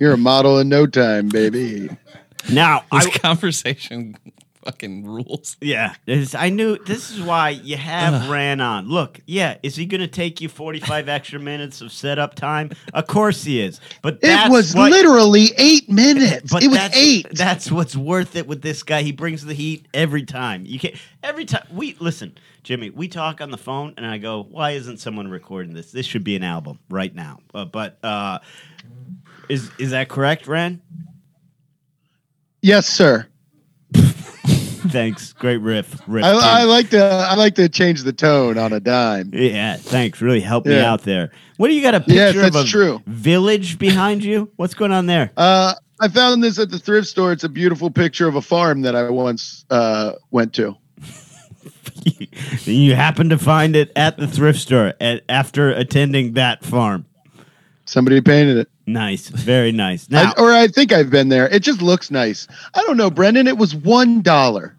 You're 0.01 0.15
a 0.15 0.17
model 0.19 0.59
in 0.59 0.69
no 0.71 0.87
time, 0.87 1.29
baby. 1.29 1.91
Now, 2.51 2.85
This 2.93 3.07
I, 3.07 3.11
conversation 3.19 4.17
fucking 4.65 5.05
rules. 5.07 5.57
yeah, 5.61 5.95
this, 6.07 6.35
I 6.35 6.49
knew 6.49 6.77
this 6.85 7.11
is 7.11 7.21
why 7.21 7.51
you 7.51 7.77
have 7.77 8.29
Rand 8.31 8.63
on. 8.63 8.89
Look, 8.89 9.21
yeah, 9.27 9.59
is 9.63 9.77
he 9.77 9.85
going 9.87 10.01
to 10.01 10.09
take 10.09 10.41
you 10.41 10.49
45 10.49 11.09
extra 11.09 11.39
minutes 11.39 11.81
of 11.83 11.93
setup 11.93 12.35
time? 12.35 12.71
Of 12.95 13.07
course 13.07 13.45
he 13.45 13.61
is. 13.61 13.79
But 14.03 14.19
It 14.23 14.51
was 14.51 14.75
what- 14.75 14.91
literally 14.91 15.51
eight 15.59 15.89
minutes. 15.91 16.51
But 16.51 16.63
it 16.63 16.69
was 16.69 16.79
that's, 16.79 16.97
eight. 16.97 17.27
That's 17.33 17.71
what's 17.71 17.95
worth 17.95 18.37
it 18.37 18.47
with 18.47 18.63
this 18.63 18.83
guy. 18.83 19.03
He 19.03 19.13
brings 19.13 19.45
the 19.45 19.55
heat 19.55 19.87
every 19.95 20.25
time. 20.25 20.65
You 20.65 20.79
can't 20.79 20.95
every 21.23 21.45
time 21.45 21.67
we 21.73 21.95
listen, 22.01 22.37
Jimmy. 22.63 22.91
We 22.91 23.09
talk 23.09 23.41
on 23.41 23.51
the 23.51 23.57
phone, 23.59 23.95
and 23.97 24.07
I 24.07 24.19
go, 24.19 24.43
"Why 24.43 24.73
isn't 24.73 24.99
someone 24.99 25.29
recording 25.29 25.73
this? 25.75 25.93
This 25.93 26.07
should 26.07 26.25
be 26.25 26.37
an 26.37 26.43
album 26.45 26.79
right 26.89 27.15
now." 27.15 27.41
Uh, 27.55 27.65
but 27.65 27.99
uh, 28.05 28.39
is 29.49 29.71
is 29.79 29.91
that 29.91 30.09
correct, 30.09 30.47
Rand? 30.47 30.81
yes, 32.63 32.87
sir. 32.87 33.27
Thanks. 33.95 35.33
Great 35.35 35.59
riff. 35.59 36.01
riff 36.07 36.25
I, 36.25 36.31
I 36.61 36.65
like 36.65 36.91
to 36.91 37.05
I 37.05 37.35
like 37.35 37.55
to 37.57 37.69
change 37.69 38.03
the 38.03 38.13
tone 38.13 38.57
on 38.59 38.73
a 38.73 38.81
dime. 38.81 39.31
yeah, 39.33 39.77
thanks. 39.77 40.21
Really 40.23 40.41
helped 40.41 40.67
me 40.67 40.79
out 40.81 41.03
there. 41.03 41.31
What 41.59 41.69
do 41.69 41.75
you 41.75 41.83
got 41.83 41.95
a 41.95 42.01
picture 42.01 42.15
Yes, 42.15 42.49
of 42.49 42.55
a 42.57 42.65
true. 42.65 43.03
village 43.07 43.79
behind 43.79 44.25
you? 44.25 44.51
What's 44.57 44.73
going 44.75 44.93
on 44.93 45.05
there? 45.07 45.33
Uh, 45.37 45.75
I 46.01 46.09
found 46.09 46.43
this 46.43 46.59
at 46.59 46.71
the 46.71 46.79
thrift 46.79 47.09
store. 47.09 47.31
It's 47.31 47.45
a 47.45 47.49
beautiful 47.49 47.91
picture 47.91 48.27
of 48.27 48.37
a 48.37 48.43
farm 48.43 48.81
that 48.83 48.97
I 48.97 49.11
once 49.11 49.67
uh, 49.69 50.13
went 50.31 50.55
to. 50.55 50.75
you 52.65 52.95
happen 52.95 53.29
to 53.31 53.39
find 53.39 53.77
it 53.77 53.93
at 53.97 54.17
the 54.17 54.27
thrift 54.27 54.61
store 54.61 54.95
at, 55.01 55.23
after 55.29 55.71
attending 55.71 56.35
that 56.35 56.65
farm. 56.65 57.07
Somebody 57.85 58.21
painted 58.21 58.57
it. 58.57 58.69
Nice, 58.87 59.29
very 59.29 59.73
nice. 59.73 60.09
Now, 60.11 60.33
I, 60.37 60.41
or 60.41 60.53
I 60.53 60.69
think 60.69 60.93
I've 60.93 61.11
been 61.11 61.29
there. 61.29 61.49
It 61.49 61.61
just 61.61 61.83
looks 61.83 62.11
nice. 62.11 62.47
I 62.75 62.83
don't 62.83 62.97
know, 62.97 63.11
Brendan. 63.11 63.47
It 63.47 63.59
was 63.59 63.75
one 63.75 64.23
dollar. 64.23 64.77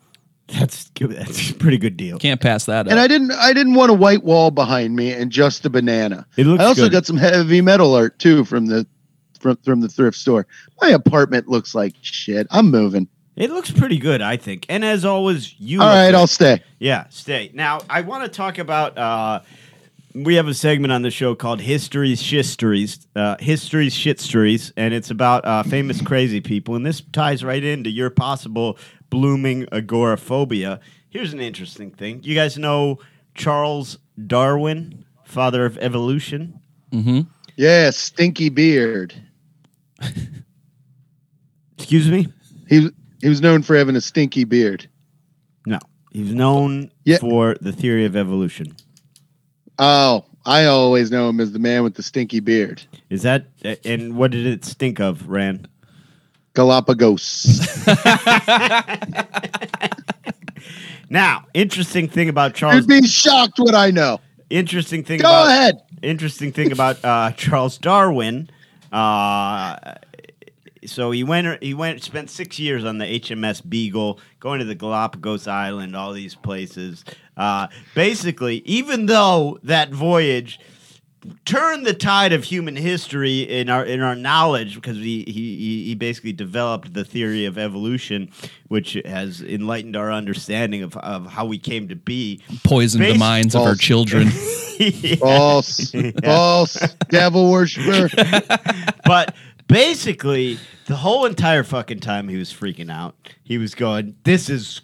That's 0.48 0.90
good. 0.92 1.12
That's 1.12 1.52
a 1.52 1.54
pretty 1.54 1.78
good 1.78 1.96
deal. 1.96 2.20
Can't 2.20 2.42
pass 2.42 2.66
that 2.66 2.88
And. 2.88 3.00
I 3.00 3.08
didn't 3.08 3.32
I 3.32 3.54
didn't 3.54 3.76
want 3.76 3.92
a 3.92 3.94
white 3.94 4.24
wall 4.24 4.52
behind 4.52 4.96
me 4.96 5.14
and 5.14 5.32
just 5.32 5.66
a 5.66 5.70
banana. 5.70 6.26
It 6.36 6.46
looks 6.46 6.62
I 6.62 6.68
also 6.68 6.84
good. 6.84 6.92
got 6.92 7.06
some 7.06 7.18
heavy 7.18 7.62
metal 7.62 7.96
art 7.96 8.20
too 8.20 8.44
from 8.44 8.66
the 8.66 8.86
from, 9.40 9.58
from 9.58 9.82
the 9.82 9.88
thrift 9.88 10.18
store. 10.18 10.46
My 10.82 10.90
apartment 10.90 11.48
looks 11.48 11.74
like 11.74 11.96
shit. 12.02 12.48
I'm 12.52 12.70
moving. 12.70 13.08
It 13.36 13.50
looks 13.50 13.72
pretty 13.72 13.98
good, 13.98 14.22
I 14.22 14.38
think. 14.38 14.66
And 14.70 14.84
as 14.84 15.06
always, 15.06 15.56
you. 15.60 15.82
All 15.82 15.88
right, 15.88 16.08
good. 16.08 16.16
I'll 16.16 16.28
stay. 16.28 16.62
Yeah, 16.80 17.06
stay. 17.10 17.52
Now, 17.54 17.80
I 17.90 18.02
want 18.02 18.24
to 18.24 18.30
talk 18.30 18.58
about. 18.58 18.98
Uh, 18.98 19.42
we 20.14 20.36
have 20.36 20.48
a 20.48 20.54
segment 20.54 20.92
on 20.92 21.02
the 21.04 21.12
show 21.12 21.36
called 21.36 21.62
History's 21.62 22.22
Shistories, 22.22 23.08
uh, 23.16 23.38
History's 23.40 23.96
Shitstories, 23.96 24.74
and 24.76 24.94
it's 24.94 25.10
about 25.10 25.46
uh, 25.46 25.64
famous 25.64 26.02
crazy 26.02 26.42
people. 26.42 26.76
And 26.76 26.86
this 26.86 27.02
ties 27.14 27.44
right 27.44 27.64
into 27.64 27.90
your 27.90 28.10
possible 28.10 28.78
blooming 29.10 29.68
agoraphobia. 29.72 30.82
Here's 31.10 31.34
an 31.34 31.40
interesting 31.40 31.92
thing. 31.92 32.22
You 32.24 32.36
guys 32.36 32.58
know 32.58 33.00
Charles 33.36 33.98
Darwin, 34.28 35.06
father 35.24 35.66
of 35.66 35.78
evolution? 35.78 36.60
Mm-hmm. 36.92 37.22
Yeah, 37.56 37.90
stinky 37.92 38.50
beard. 38.50 39.14
Excuse 41.78 42.10
me? 42.10 42.28
He 42.68 42.90
he 43.22 43.30
was 43.30 43.42
known 43.42 43.62
for 43.64 43.76
having 43.76 43.96
a 43.96 44.02
stinky 44.02 44.44
beard. 44.44 44.88
No. 45.66 45.80
He's 46.12 46.34
known 46.34 46.92
Yeah. 47.06 47.18
for 47.20 47.56
the 47.62 47.72
theory 47.72 48.06
of 48.06 48.16
evolution. 48.16 48.76
Oh, 49.80 50.26
I 50.46 50.66
always 50.66 51.12
know 51.12 51.30
him 51.30 51.40
as 51.40 51.52
the 51.52 51.60
man 51.60 51.84
with 51.84 51.96
the 51.96 52.04
stinky 52.04 52.40
beard. 52.40 52.82
Is 53.10 53.22
that, 53.24 53.48
and 53.86 54.16
what 54.18 54.32
did 54.32 54.46
it 54.46 54.66
stink 54.66 55.00
of, 55.00 55.28
Rand? 55.30 55.68
Galapagos. 56.54 57.86
Now, 61.10 61.44
interesting 61.54 62.08
thing 62.08 62.30
about 62.30 62.54
Charles 62.54 62.78
You'd 62.78 62.88
be 62.88 63.06
shocked 63.06 63.60
what 63.60 63.76
I 63.76 63.92
know. 63.92 64.22
interesting 64.50 65.04
thing 65.04 65.20
Go 65.20 65.28
about 65.28 65.48
ahead. 65.48 65.82
interesting 66.02 66.54
thing 66.54 66.72
about 66.72 67.04
uh, 67.04 67.32
Charles 67.34 67.78
Darwin. 67.78 68.50
Uh, 68.94 69.96
so 70.86 71.12
he 71.12 71.24
went 71.24 71.62
he 71.64 71.74
went 71.74 72.02
spent 72.04 72.30
six 72.30 72.60
years 72.60 72.84
on 72.86 72.98
the 72.98 73.06
HMS 73.06 73.68
Beagle, 73.68 74.20
going 74.40 74.60
to 74.60 74.66
the 74.66 74.76
Galapagos 74.76 75.48
Island, 75.48 75.96
all 75.96 76.14
these 76.14 76.36
places. 76.36 77.04
Uh, 77.38 77.68
basically, 77.96 78.58
even 78.66 79.06
though 79.06 79.60
that 79.64 79.92
voyage 79.92 80.60
turned 81.46 81.86
the 81.86 81.94
tide 81.94 82.34
of 82.34 82.44
human 82.44 82.76
history 82.76 83.42
in 83.42 83.70
our 83.70 83.86
in 83.86 84.02
our 84.02 84.16
knowledge 84.16 84.76
because 84.76 84.98
he, 84.98 85.24
he 85.28 85.86
he 85.86 85.96
basically 85.96 86.34
developed 86.34 86.94
the 86.94 87.06
theory 87.06 87.46
of 87.46 87.58
evolution, 87.58 88.32
which 88.68 88.98
has 89.06 89.42
enlightened 89.42 89.96
our 89.96 90.12
understanding 90.12 90.82
of, 90.84 90.98
of 90.98 91.28
how 91.28 91.46
we 91.46 91.58
came 91.60 91.88
to 91.88 91.96
be. 91.96 92.42
Poisoned 92.64 93.04
the 93.04 93.12
Base- 93.12 93.20
minds 93.20 93.56
of 93.56 93.62
our 93.62 93.68
False. 93.70 93.80
children. 93.80 94.30
False. 95.20 95.94
False. 96.24 96.96
Devil 97.10 97.52
worshiper. 97.52 98.10
but 99.06 99.36
basically, 99.72 100.60
the 100.86 100.96
whole 100.98 101.26
entire 101.26 101.64
fucking 101.64 102.00
time 102.00 102.28
he 102.28 102.38
was 102.38 102.52
freaking 102.52 102.92
out. 102.92 103.16
He 103.44 103.58
was 103.58 103.74
going, 103.76 104.16
"This 104.24 104.50
is." 104.50 104.82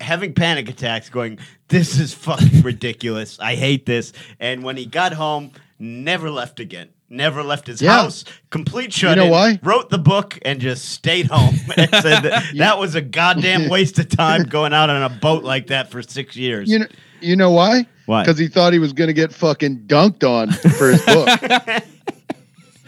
Having 0.00 0.32
panic 0.32 0.70
attacks, 0.70 1.10
going, 1.10 1.38
This 1.68 2.00
is 2.00 2.14
fucking 2.14 2.62
ridiculous. 2.62 3.38
I 3.38 3.54
hate 3.54 3.84
this. 3.84 4.14
And 4.40 4.62
when 4.62 4.78
he 4.78 4.86
got 4.86 5.12
home, 5.12 5.50
never 5.78 6.30
left 6.30 6.58
again. 6.58 6.88
Never 7.10 7.42
left 7.42 7.66
his 7.66 7.82
Yeah. 7.82 7.92
house. 8.00 8.24
Complete 8.48 8.94
shut 8.94 9.10
You 9.18 9.24
know 9.24 9.30
why? 9.30 9.60
Wrote 9.62 9.90
the 9.90 9.98
book 9.98 10.38
and 10.42 10.58
just 10.58 10.86
stayed 10.86 11.26
home. 11.26 11.54
and 11.76 11.90
said 11.90 12.20
that, 12.20 12.44
that 12.56 12.78
was 12.78 12.94
a 12.94 13.02
goddamn 13.02 13.68
waste 13.68 13.98
of 13.98 14.08
time 14.08 14.44
going 14.44 14.72
out 14.72 14.88
on 14.88 15.02
a 15.02 15.10
boat 15.10 15.44
like 15.44 15.66
that 15.66 15.90
for 15.90 16.00
six 16.00 16.34
years. 16.34 16.70
You 16.70 16.78
know 16.78 16.86
you 17.20 17.36
know 17.36 17.50
why? 17.50 17.86
Why? 18.06 18.22
Because 18.22 18.38
he 18.38 18.48
thought 18.48 18.72
he 18.72 18.78
was 18.78 18.94
gonna 18.94 19.12
get 19.12 19.34
fucking 19.34 19.80
dunked 19.80 20.24
on 20.26 20.52
for 20.52 20.92
his 20.92 21.04
book. 21.04 21.82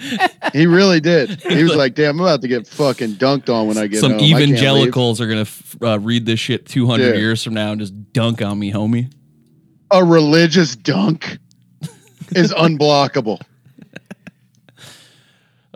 he 0.52 0.66
really 0.66 1.00
did. 1.00 1.40
He 1.42 1.62
was 1.62 1.74
like, 1.76 1.94
"Damn, 1.94 2.16
I'm 2.16 2.20
about 2.20 2.40
to 2.42 2.48
get 2.48 2.66
fucking 2.66 3.14
dunked 3.14 3.48
on 3.52 3.66
when 3.66 3.76
I 3.78 3.86
get 3.86 4.00
Some 4.00 4.12
home. 4.12 4.20
I 4.20 4.22
can't 4.28 4.38
leave." 4.40 4.48
evangelicals 4.50 5.20
are 5.20 5.26
gonna 5.28 5.40
f- 5.42 5.76
uh, 5.82 5.98
read 5.98 6.26
this 6.26 6.40
shit 6.40 6.66
200 6.66 7.14
Yeah. 7.14 7.20
years 7.20 7.44
from 7.44 7.54
now 7.54 7.72
and 7.72 7.80
just 7.80 8.12
dunk 8.12 8.40
on 8.42 8.58
me, 8.58 8.72
homie. 8.72 9.12
A 9.90 10.04
religious 10.04 10.74
dunk 10.76 11.38
is 12.34 12.52
unblockable. 12.52 13.40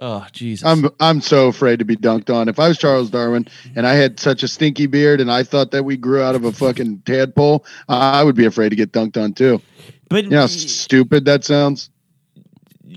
Oh 0.02 0.26
Jesus! 0.32 0.66
I'm 0.66 0.88
I'm 0.98 1.20
so 1.20 1.46
afraid 1.46 1.78
to 1.78 1.84
be 1.84 1.96
dunked 1.96 2.28
on. 2.28 2.48
If 2.48 2.58
I 2.58 2.66
was 2.68 2.76
Charles 2.78 3.10
Darwin 3.10 3.46
and 3.76 3.86
I 3.86 3.94
had 3.94 4.18
such 4.18 4.42
a 4.42 4.48
stinky 4.48 4.86
beard 4.86 5.20
and 5.20 5.30
I 5.30 5.44
thought 5.44 5.70
that 5.70 5.84
we 5.84 5.96
grew 5.96 6.20
out 6.20 6.34
of 6.34 6.44
a 6.44 6.50
fucking 6.52 7.02
tadpole, 7.06 7.64
I 7.88 8.24
would 8.24 8.34
be 8.34 8.44
afraid 8.44 8.70
to 8.70 8.76
get 8.76 8.90
dunked 8.90 9.16
on 9.22 9.34
too. 9.34 9.62
but 10.08 10.24
You 10.24 10.30
know 10.30 10.40
how 10.40 10.46
stupid 10.48 11.24
that 11.26 11.44
sounds? 11.44 11.90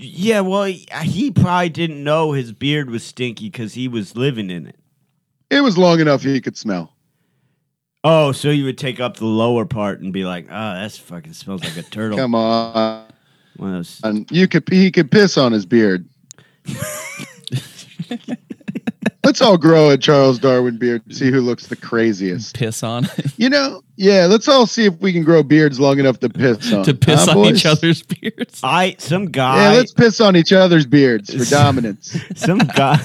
Yeah, 0.00 0.40
well, 0.40 0.64
he, 0.64 0.86
he 1.02 1.30
probably 1.30 1.68
didn't 1.70 2.02
know 2.04 2.32
his 2.32 2.52
beard 2.52 2.90
was 2.90 3.02
stinky 3.04 3.50
because 3.50 3.74
he 3.74 3.88
was 3.88 4.16
living 4.16 4.50
in 4.50 4.66
it. 4.66 4.76
It 5.50 5.60
was 5.62 5.76
long 5.78 6.00
enough 6.00 6.22
he 6.22 6.40
could 6.40 6.56
smell. 6.56 6.94
Oh, 8.04 8.32
so 8.32 8.50
you 8.50 8.64
would 8.64 8.78
take 8.78 9.00
up 9.00 9.16
the 9.16 9.24
lower 9.26 9.64
part 9.64 10.00
and 10.00 10.12
be 10.12 10.24
like, 10.24 10.46
"Oh, 10.48 10.74
that's 10.74 10.98
fucking 10.98 11.32
smells 11.32 11.64
like 11.64 11.76
a 11.76 11.82
turtle." 11.82 12.16
Come 12.16 12.34
on. 12.34 13.06
One 13.56 13.70
of 13.70 13.76
those- 13.78 14.00
And 14.04 14.30
you 14.30 14.46
could 14.46 14.68
he 14.68 14.90
could 14.92 15.10
piss 15.10 15.36
on 15.36 15.50
his 15.52 15.66
beard. 15.66 16.08
let's 19.28 19.42
all 19.42 19.58
grow 19.58 19.90
a 19.90 19.98
Charles 19.98 20.38
Darwin 20.38 20.78
beard 20.78 21.02
to 21.06 21.14
see 21.14 21.30
who 21.30 21.42
looks 21.42 21.66
the 21.66 21.76
craziest. 21.76 22.56
piss 22.56 22.82
on 22.82 23.06
You 23.36 23.50
know, 23.50 23.82
yeah, 23.96 24.24
let's 24.24 24.48
all 24.48 24.66
see 24.66 24.86
if 24.86 24.98
we 25.00 25.12
can 25.12 25.22
grow 25.22 25.42
beards 25.42 25.78
long 25.78 25.98
enough 25.98 26.18
to 26.20 26.30
piss 26.30 26.72
on. 26.72 26.82
to 26.84 26.94
piss 26.94 27.26
Huh, 27.26 27.32
on 27.32 27.36
boys? 27.36 27.56
each 27.58 27.66
other's 27.66 28.02
beards. 28.02 28.60
I 28.64 28.96
some 28.98 29.26
guys 29.26 29.58
Yeah, 29.58 29.70
guy, 29.72 29.76
let's 29.76 29.92
piss 29.92 30.18
on 30.22 30.34
each 30.34 30.52
other's 30.54 30.86
beards 30.86 31.34
for 31.34 31.44
dominance. 31.54 32.16
some 32.36 32.56
guy. 32.58 32.98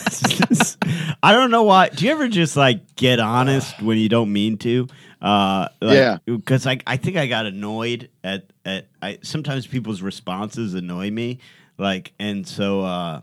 I 1.22 1.34
don't 1.34 1.52
know 1.52 1.64
why. 1.64 1.90
Do 1.90 2.06
you 2.06 2.12
ever 2.12 2.30
just 2.30 2.56
like 2.56 2.96
get 2.96 3.20
honest 3.20 3.82
when 3.82 3.98
you 3.98 4.08
don't 4.08 4.32
mean 4.32 4.58
to? 4.60 4.88
Uh, 5.22 5.68
like, 5.82 5.96
Yeah. 5.98 6.18
because 6.26 6.66
I 6.66 6.80
I 6.88 6.96
think 6.98 7.18
I 7.18 7.28
got 7.28 7.46
annoyed 7.48 8.10
at 8.24 8.46
at 8.64 8.88
I 9.02 9.20
sometimes 9.24 9.68
people's 9.68 10.02
responses 10.02 10.74
annoy 10.74 11.12
me, 11.12 11.40
like 11.78 12.14
and 12.18 12.48
so 12.48 12.82
uh, 12.82 13.22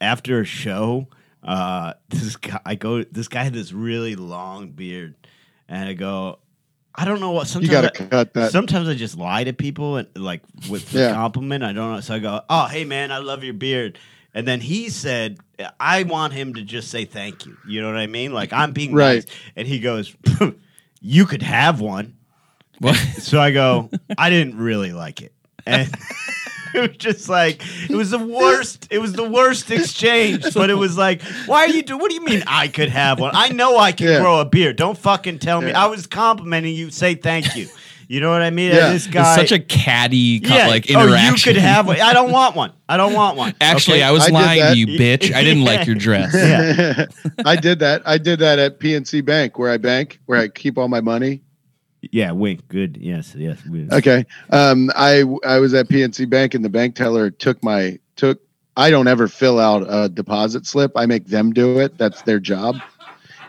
after 0.00 0.40
a 0.40 0.44
show, 0.44 1.06
uh, 1.48 1.94
this 2.10 2.36
guy 2.36 2.60
I 2.64 2.74
go 2.76 3.02
this 3.02 3.26
guy 3.28 3.42
had 3.42 3.52
this 3.54 3.72
really 3.72 4.14
long 4.14 4.68
beard, 4.70 5.14
and 5.68 5.88
I 5.88 5.94
go. 5.94 6.38
I 6.94 7.04
don't 7.04 7.20
know 7.20 7.30
what. 7.30 7.42
You 7.46 7.52
Sometimes 7.66 7.70
got 7.70 7.84
I- 8.00 8.06
cut 8.08 8.34
that. 8.34 8.50
Sometimes 8.50 8.88
I 8.88 8.94
just 8.94 9.16
lie 9.16 9.44
to 9.44 9.52
people 9.52 9.98
and 9.98 10.08
like 10.16 10.42
with 10.68 10.90
the 10.90 10.98
Yeah. 10.98 11.12
compliment. 11.12 11.62
I 11.62 11.72
don't 11.72 11.94
know. 11.94 12.00
So 12.00 12.14
I 12.14 12.18
go, 12.18 12.40
"Oh, 12.50 12.66
hey 12.66 12.84
man, 12.84 13.12
I 13.12 13.18
love 13.18 13.44
your 13.44 13.54
beard." 13.54 13.98
And 14.34 14.48
then 14.48 14.60
he 14.60 14.88
said, 14.90 15.38
"I 15.78 16.02
want 16.02 16.32
him 16.32 16.54
to 16.54 16.62
just 16.62 16.90
say 16.90 17.04
thank 17.04 17.46
you." 17.46 17.56
You 17.68 17.82
know 17.82 17.86
what 17.86 17.96
I 17.98 18.08
mean? 18.08 18.32
Like 18.32 18.52
I'm 18.52 18.72
being 18.72 18.92
Right. 18.94 19.24
nice. 19.24 19.26
And 19.54 19.68
he 19.68 19.78
goes, 19.78 20.12
"You 21.00 21.24
could 21.26 21.42
have 21.42 21.80
one." 21.80 22.16
What? 22.80 22.96
So 22.96 23.40
I 23.40 23.52
go, 23.52 23.90
"I 24.16 24.28
didn't 24.28 24.56
really 24.58 24.92
like 24.92 25.22
it." 25.22 25.32
And 25.66 25.88
it 26.74 26.88
was 26.88 26.96
just 26.98 27.28
like 27.28 27.62
it 27.90 27.94
was 27.96 28.10
the 28.10 28.18
worst. 28.18 28.88
It 28.90 28.98
was 28.98 29.12
the 29.12 29.28
worst 29.28 29.70
exchange. 29.70 30.44
But 30.54 30.70
it 30.70 30.74
was 30.74 30.96
like, 30.98 31.22
"Why 31.46 31.60
are 31.64 31.68
you 31.68 31.82
doing? 31.82 32.00
What 32.00 32.08
do 32.10 32.14
you 32.14 32.24
mean 32.24 32.42
I 32.46 32.68
could 32.68 32.88
have 32.88 33.20
one? 33.20 33.32
I 33.34 33.48
know 33.50 33.78
I 33.78 33.92
can 33.92 34.08
Yeah. 34.08 34.20
grow 34.20 34.40
a 34.40 34.44
beard. 34.44 34.76
Don't 34.76 34.96
fucking 34.98 35.38
tell 35.38 35.60
me. 35.60 35.68
Yeah. 35.68 35.84
I 35.84 35.86
was 35.86 36.06
complimenting 36.06 36.74
you. 36.74 36.90
Say 36.90 37.14
thank 37.14 37.56
you." 37.56 37.68
You 38.10 38.20
know 38.20 38.30
what 38.30 38.40
I 38.40 38.48
mean? 38.48 38.72
Yeah. 38.72 38.86
And 38.86 38.94
this 38.94 39.06
It's 39.06 39.34
such 39.34 39.52
a 39.52 39.58
catty 39.58 40.40
co- 40.40 40.54
yeah. 40.54 40.68
like 40.68 40.86
Oh, 40.90 41.02
interaction. 41.04 41.50
you 41.50 41.54
could 41.56 41.60
have 41.62 41.86
one. 41.86 42.00
I 42.00 42.14
don't 42.14 42.30
want 42.30 42.56
one. 42.56 42.72
I 42.88 42.96
don't 42.96 43.12
want 43.12 43.36
one. 43.36 43.52
Actually, 43.60 43.98
Okay? 43.98 44.04
I 44.04 44.12
was 44.12 44.24
I 44.24 44.30
lying 44.30 44.62
to 44.72 44.78
you, 44.78 44.86
bitch. 44.98 45.30
I 45.34 45.44
didn't 45.44 45.64
like 45.64 45.86
your 45.86 45.94
dress. 45.94 46.32
Yeah. 46.34 47.04
I 47.44 47.54
did 47.56 47.80
that. 47.80 48.00
I 48.06 48.16
did 48.16 48.38
that 48.38 48.58
at 48.58 48.80
PNC 48.80 49.22
Bank 49.26 49.58
where 49.58 49.70
I 49.70 49.76
bank, 49.76 50.20
where 50.24 50.38
I 50.40 50.48
keep 50.48 50.78
all 50.78 50.88
my 50.88 51.02
money. 51.02 51.42
Yeah, 52.12 52.30
wink. 52.32 52.66
Good. 52.68 52.96
Yes, 52.96 53.34
yes. 53.36 53.58
we- 53.68 53.88
Okay. 53.90 54.24
Um, 54.50 54.90
I 54.94 55.24
I 55.46 55.58
was 55.58 55.74
at 55.74 55.88
PNC 55.88 56.28
Bank 56.30 56.54
and 56.54 56.64
the 56.64 56.68
bank 56.68 56.94
teller 56.94 57.30
took 57.30 57.62
my 57.62 57.98
took. 58.16 58.40
I 58.76 58.90
don't 58.90 59.08
ever 59.08 59.26
fill 59.26 59.58
out 59.58 59.84
a 59.88 60.08
deposit 60.08 60.64
slip. 60.66 60.92
I 60.94 61.06
make 61.06 61.26
them 61.26 61.52
do 61.52 61.80
it. 61.80 61.98
That's 61.98 62.22
their 62.22 62.38
job. 62.38 62.76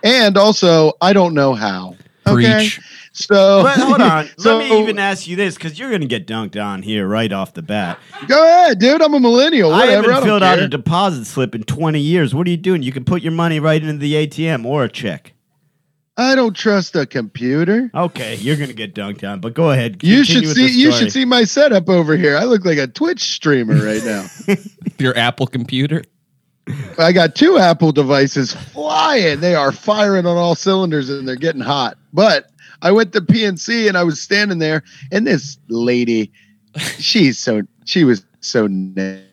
And 0.04 0.38
also, 0.38 0.94
I 1.02 1.14
don't 1.14 1.34
know 1.36 1.54
how. 1.54 1.96
Okay. 2.26 2.54
Preach. 2.56 2.80
So 3.14 3.62
But 3.64 3.78
hold 3.80 4.02
on. 4.14 4.30
so, 4.38 4.58
Let 4.58 4.70
me 4.70 4.80
even 4.82 4.98
ask 4.98 5.28
you 5.28 5.36
this 5.36 5.56
because 5.56 5.78
you're 5.78 5.90
going 5.90 6.02
to 6.02 6.08
get 6.08 6.26
dunked 6.26 6.60
on 6.64 6.82
here 6.84 7.08
right 7.08 7.32
off 7.32 7.54
the 7.54 7.62
bat. 7.62 8.00
go 8.28 8.44
ahead, 8.44 8.80
dude. 8.80 9.02
I'm 9.02 9.14
a 9.14 9.20
millennial. 9.20 9.72
I 9.72 9.80
Whatever. 9.82 9.92
I, 9.92 9.96
haven't 9.96 10.10
don't 10.12 10.24
filled 10.24 10.44
out 10.44 10.60
a 10.60 10.68
deposit 10.68 11.26
slip 11.26 11.54
in 11.54 11.64
20 11.64 12.00
years. 12.00 12.34
What 12.34 12.48
are 12.48 12.50
you 12.52 12.58
doing? 12.58 12.82
You 12.82 12.92
can 12.92 13.04
put 13.04 13.22
your 13.22 13.32
money 13.32 13.60
right 13.60 13.82
into 13.84 13.98
the 13.98 14.14
ATM 14.28 14.66
or 14.66 14.84
a 14.84 14.90
check. 14.90 15.34
I 16.20 16.36
don't 16.36 16.54
trust 16.54 16.98
a 16.98 17.06
computer. 17.06 17.90
Okay, 17.96 18.36
you're 18.36 18.58
going 18.58 18.68
to 18.68 18.76
get 18.76 18.94
dunked 18.94 19.28
on, 19.28 19.40
but 19.40 19.54
go 19.54 19.72
ahead. 19.72 20.04
You 20.04 20.26
should 20.26 20.42
with 20.42 20.56
see. 20.56 20.68
You 20.68 20.92
should 20.92 21.14
see 21.14 21.24
my 21.24 21.46
setup 21.46 21.88
over 21.88 22.18
here. 22.18 22.36
I 22.36 22.44
look 22.44 22.66
like 22.66 22.78
a 22.78 22.88
Twitch 22.88 23.22
streamer 23.22 23.76
right 23.76 24.04
now. 24.04 24.26
Your 25.00 25.18
Apple 25.18 25.48
computer. 25.48 26.04
I 26.98 27.14
got 27.14 27.36
two 27.36 27.58
Apple 27.58 27.94
devices 27.94 28.54
flying. 28.54 29.40
They 29.40 29.56
are 29.56 29.72
firing 29.72 30.26
on 30.26 30.36
all 30.36 30.56
cylinders 30.56 31.10
and 31.10 31.26
they're 31.26 31.38
getting 31.38 31.62
hot. 31.62 31.98
But 32.12 32.52
I 32.82 32.92
went 32.92 33.14
to 33.14 33.22
PNC 33.22 33.88
and 33.88 33.98
I 33.98 34.04
was 34.04 34.20
standing 34.20 34.60
there, 34.60 34.84
and 35.14 35.26
this 35.26 35.58
lady, 35.70 36.34
she's 36.98 37.40
so 37.40 37.62
she 37.86 38.04
was 38.04 38.26
so 38.42 38.68
nasty. 38.68 39.24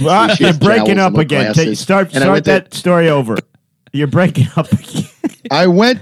Well, 0.00 0.34
you're 0.36 0.54
breaking 0.54 1.00
up 1.00 1.16
again. 1.16 1.54
Take, 1.54 1.76
start 1.76 2.12
start 2.12 2.44
that 2.44 2.72
story 2.72 3.08
over. 3.08 3.36
You're 3.92 4.06
breaking 4.06 4.48
up. 4.56 4.68
I 5.50 5.66
went 5.66 6.00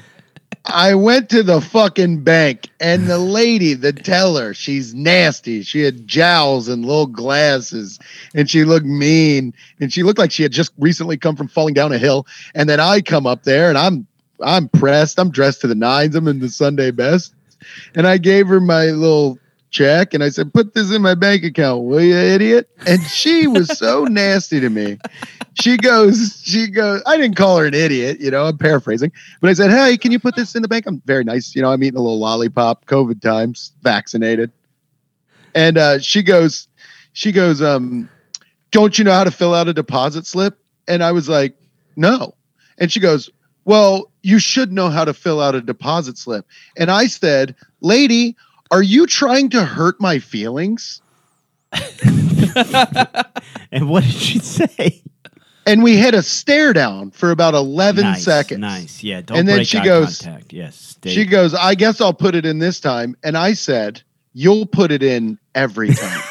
I 0.67 0.95
went 0.95 1.31
to 1.31 1.43
the 1.43 1.61
fucking 1.61 2.23
bank 2.23 2.69
and 2.81 3.09
the 3.09 3.19
lady, 3.19 3.75
the 3.75 3.93
teller, 3.93 4.53
she's 4.53 4.95
nasty. 4.95 5.63
She 5.63 5.81
had 5.81 6.07
jowls 6.07 6.69
and 6.69 6.85
little 6.85 7.07
glasses 7.07 7.99
and 8.35 8.49
she 8.49 8.65
looked 8.65 8.87
mean 8.87 9.55
and 9.81 9.93
she 9.93 10.03
looked 10.03 10.19
like 10.19 10.31
she 10.31 10.43
had 10.43 10.53
just 10.53 10.73
recently 10.79 11.17
come 11.17 11.35
from 11.35 11.49
falling 11.49 11.75
down 11.75 11.93
a 11.93 11.99
hill. 11.99 12.27
And 12.55 12.69
then 12.69 12.79
I 12.79 13.01
come 13.01 13.27
up 13.27 13.45
there 13.45 13.69
and 13.69 13.79
I'm 13.79 14.07
I'm 14.43 14.69
pressed. 14.69 15.19
I'm 15.19 15.31
dressed 15.31 15.63
to 15.63 15.67
the 15.67 15.75
nines. 15.75 16.15
I'm 16.15 16.29
in 16.29 16.41
the 16.41 16.49
Sunday 16.49 16.91
best. 16.91 17.35
And 17.95 18.07
I 18.07 18.19
gave 18.19 18.47
her 18.49 18.61
my 18.61 18.87
little 18.87 19.39
check 19.71 20.15
and 20.15 20.23
I 20.23 20.29
said, 20.29 20.53
put 20.53 20.75
this 20.75 20.93
in 20.93 21.03
my 21.03 21.15
bank 21.15 21.45
account, 21.45 21.85
will 21.85 22.03
you, 22.03 22.17
idiot? 22.17 22.69
And 22.87 23.01
she 23.03 23.47
was 23.47 23.69
so 23.79 24.05
nasty 24.11 24.61
to 24.61 24.69
me. 24.69 24.99
She 25.61 25.77
goes, 25.77 26.41
she 26.45 26.69
goes, 26.69 27.03
I 27.07 27.17
didn't 27.17 27.37
call 27.37 27.59
her 27.59 27.67
an 27.67 27.75
idiot, 27.75 28.21
you 28.21 28.31
know, 28.31 28.47
I'm 28.47 28.59
paraphrasing, 28.59 29.13
but 29.41 29.51
I 29.51 29.53
said, 29.53 29.71
Hey, 29.71 29.97
can 29.97 30.13
you 30.13 30.19
put 30.19 30.37
this 30.37 30.55
in 30.55 30.63
the 30.63 30.69
bank? 30.69 30.87
I'm 30.87 31.01
very 31.07 31.25
nice. 31.25 31.55
You 31.55 31.63
know, 31.63 31.73
I'm 31.73 31.83
eating 31.83 31.99
a 31.99 32.03
little 32.03 32.19
lollipop, 32.19 32.87
COVID 32.87 33.21
times, 33.21 33.73
vaccinated. 33.83 34.51
And 35.55 35.79
uh, 35.79 35.99
she 35.99 36.23
goes, 36.23 36.69
she 37.13 37.33
goes, 37.33 37.61
um, 37.61 38.09
don't 38.71 38.99
you 38.99 39.05
know 39.05 39.13
how 39.13 39.25
to 39.25 39.31
fill 39.31 39.55
out 39.55 39.69
a 39.69 39.73
deposit 39.73 40.27
slip? 40.27 40.59
And 40.87 41.03
I 41.03 41.13
was 41.13 41.29
like, 41.29 41.57
no. 41.97 42.35
And 42.79 42.91
she 42.91 43.01
goes, 43.01 43.31
well, 43.65 44.11
you 44.23 44.39
should 44.39 44.73
know 44.73 44.89
how 44.89 45.05
to 45.05 45.15
fill 45.15 45.41
out 45.41 45.55
a 45.55 45.61
deposit 45.61 46.19
slip. 46.19 46.47
And 46.77 46.91
I 46.91 47.07
said, 47.07 47.55
lady, 47.81 48.37
are 48.71 48.83
you 48.83 49.07
trying 49.07 49.51
to 49.51 49.65
hurt 49.65 50.01
my 50.01 50.19
feelings? 50.19 51.03
and 53.73 53.89
what 53.89 54.05
did 54.05 54.13
she 54.13 54.39
say? 54.39 55.03
And 55.67 55.83
we 55.83 55.97
had 55.97 56.15
a 56.15 56.23
stare 56.23 56.73
down 56.73 57.11
for 57.11 57.31
about 57.31 57.55
11 57.55 58.03
nice, 58.03 58.25
seconds. 58.25 58.61
Nice. 58.61 59.03
Yeah. 59.03 59.21
Don't 59.21 59.39
And 59.39 59.49
then 59.49 59.59
break 59.59 59.69
she 59.69 59.79
eye 59.79 59.85
goes- 59.85 60.21
contact. 60.21 60.53
Yes. 60.53 60.77
Stay. 60.77 61.11
She 61.11 61.25
goes, 61.27 61.55
I 61.55 61.75
guess 61.75 62.01
I'll 62.01 62.15
put 62.15 62.35
it 62.35 62.45
in 62.47 62.59
this 62.59 62.81
time. 62.81 63.17
And 63.23 63.37
I 63.37 63.53
said, 63.53 64.03
You'll 64.33 64.67
put 64.67 64.93
it 64.93 65.03
in 65.03 65.39
every 65.57 65.93
time. 65.93 66.23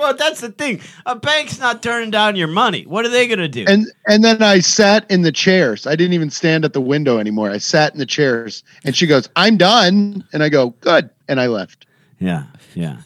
Well, 0.00 0.14
that's 0.14 0.40
the 0.40 0.50
thing. 0.50 0.80
A 1.06 1.14
bank's 1.14 1.58
not 1.60 1.82
turning 1.82 2.10
down 2.10 2.34
your 2.36 2.48
money. 2.48 2.84
What 2.86 3.04
are 3.04 3.08
they 3.10 3.28
gonna 3.28 3.48
do? 3.48 3.64
and 3.68 3.86
and 4.06 4.24
then 4.24 4.42
I 4.42 4.58
sat 4.60 5.08
in 5.10 5.22
the 5.22 5.30
chairs. 5.32 5.86
I 5.86 5.94
didn't 5.96 6.14
even 6.14 6.30
stand 6.30 6.64
at 6.64 6.72
the 6.72 6.80
window 6.80 7.18
anymore. 7.18 7.50
I 7.50 7.58
sat 7.58 7.92
in 7.92 7.98
the 7.98 8.06
chairs 8.06 8.62
and 8.84 8.96
she 8.96 9.06
goes, 9.06 9.28
I'm 9.36 9.56
done. 9.56 10.24
And 10.32 10.42
I 10.42 10.48
go, 10.48 10.70
Good. 10.80 11.10
And 11.28 11.40
I 11.40 11.46
left. 11.46 11.86
yeah. 12.18 12.44
Yeah. 12.74 12.96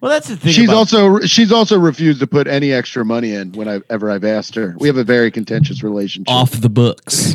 Well, 0.00 0.10
that's 0.10 0.28
the 0.28 0.36
thing. 0.36 0.52
She's 0.52 0.64
about- 0.64 0.76
also 0.76 1.20
she's 1.20 1.52
also 1.52 1.78
refused 1.78 2.20
to 2.20 2.26
put 2.26 2.46
any 2.46 2.72
extra 2.72 3.04
money 3.04 3.32
in 3.34 3.52
when 3.52 3.68
I 3.68 3.80
ever 3.90 4.10
I've 4.10 4.24
asked 4.24 4.54
her. 4.54 4.74
We 4.78 4.88
have 4.88 4.96
a 4.96 5.04
very 5.04 5.30
contentious 5.30 5.82
relationship. 5.82 6.32
Off 6.32 6.52
the 6.52 6.70
books. 6.70 7.34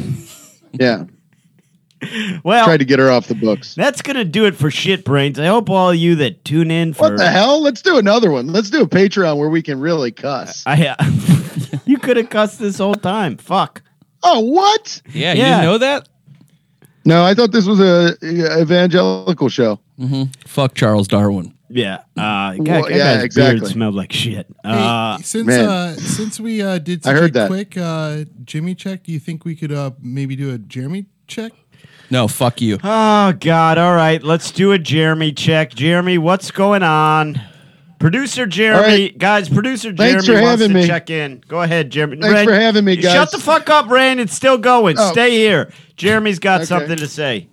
Yeah. 0.73 1.05
Well. 2.43 2.65
Tried 2.65 2.77
to 2.77 2.85
get 2.85 2.99
her 2.99 3.09
off 3.11 3.27
the 3.27 3.35
books. 3.35 3.75
That's 3.75 4.01
gonna 4.01 4.25
do 4.25 4.45
it 4.45 4.55
for 4.55 4.69
shit 4.69 5.05
brains. 5.05 5.39
I 5.39 5.47
hope 5.47 5.69
all 5.69 5.89
of 5.91 5.95
you 5.95 6.15
that 6.15 6.43
tune 6.45 6.71
in 6.71 6.93
for 6.93 7.03
What 7.09 7.17
the 7.17 7.29
hell? 7.29 7.61
Let's 7.61 7.81
do 7.81 7.97
another 7.97 8.31
one. 8.31 8.47
Let's 8.47 8.69
do 8.69 8.81
a 8.83 8.87
Patreon 8.87 9.37
where 9.37 9.49
we 9.49 9.61
can 9.61 9.79
really 9.79 10.11
cuss. 10.11 10.63
I 10.65 10.87
uh, 10.87 11.77
you 11.85 11.97
could 11.97 12.17
have 12.17 12.29
cussed 12.29 12.59
this 12.59 12.77
whole 12.77 12.95
time. 12.95 13.37
Fuck. 13.37 13.81
Oh, 14.23 14.39
what? 14.41 15.01
Yeah, 15.13 15.33
you 15.33 15.43
didn't 15.43 15.61
know 15.63 15.77
that? 15.79 16.09
No, 17.05 17.23
I 17.23 17.33
thought 17.35 17.51
this 17.51 17.65
was 17.67 17.79
a 17.79 18.15
a 18.23 18.61
evangelical 18.61 19.49
show. 19.49 19.79
Fuck 20.47 20.73
Charles 20.75 21.07
Darwin. 21.07 21.53
Yeah. 21.69 21.97
Uh, 22.15 22.53
guy, 22.55 22.81
Well, 22.81 22.91
yeah, 22.91 23.21
exactly. 23.21 23.59
beard 23.59 23.71
smelled 23.71 23.95
like 23.95 24.11
shit. 24.13 24.45
Hey, 24.63 24.69
Uh, 24.71 25.17
since 25.17 25.47
man. 25.47 25.65
uh, 25.67 25.93
since 25.95 26.39
we 26.39 26.61
uh, 26.61 26.77
did 26.77 27.05
I 27.07 27.11
heard 27.13 27.31
a 27.31 27.33
that. 27.33 27.47
quick 27.47 27.75
uh, 27.77 28.25
Jimmy 28.43 28.75
check, 28.75 29.03
do 29.03 29.11
you 29.11 29.19
think 29.19 29.45
we 29.45 29.55
could 29.55 29.71
uh, 29.71 29.91
maybe 29.99 30.35
do 30.35 30.53
a 30.53 30.57
Jeremy 30.59 31.07
check? 31.27 31.51
No, 32.15 32.29
fuck 32.29 32.61
you. 32.61 32.77
oh 32.81 33.33
God. 33.33 33.77
All 33.77 33.93
right. 33.93 34.23
Let's 34.23 34.49
do 34.51 34.71
a 34.71 34.79
Jeremy 34.79 35.33
check. 35.33 35.73
Jeremy, 35.75 36.17
what's 36.17 36.49
going 36.49 36.81
on? 36.81 37.41
Producer 37.99 38.45
Jeremy, 38.45 38.87
right. 39.03 39.17
guys. 39.17 39.49
Producer 39.49 39.93
Thanks 39.93 40.23
Jeremy 40.25 40.41
for 40.41 40.45
wants 40.47 40.61
having 40.61 40.75
to 40.77 40.81
me. 40.81 40.87
check 40.87 41.09
in. 41.09 41.43
Go 41.49 41.61
ahead, 41.61 41.89
Jeremy. 41.89 42.15
Thanks 42.21 42.49
for 42.49 42.53
having 42.57 42.85
me, 42.85 42.95
guys. 42.95 43.11
Shut 43.11 43.31
the 43.31 43.37
fuck 43.37 43.69
up, 43.69 43.89
Rand. 43.89 44.21
It's 44.21 44.33
still 44.33 44.57
going. 44.57 44.95
Oh. 44.97 45.11
Stay 45.11 45.31
here. 45.31 45.73
Jeremy's 45.97 46.39
got 46.39 46.61
Okay. 46.61 46.67
something 46.67 46.95
to 46.97 47.07
say. 47.07 47.49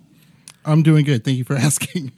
I'm 0.63 0.81
doing 0.81 1.03
good. 1.03 1.25
Thank 1.25 1.39
you 1.39 1.43
for 1.43 1.55
asking. 1.57 2.13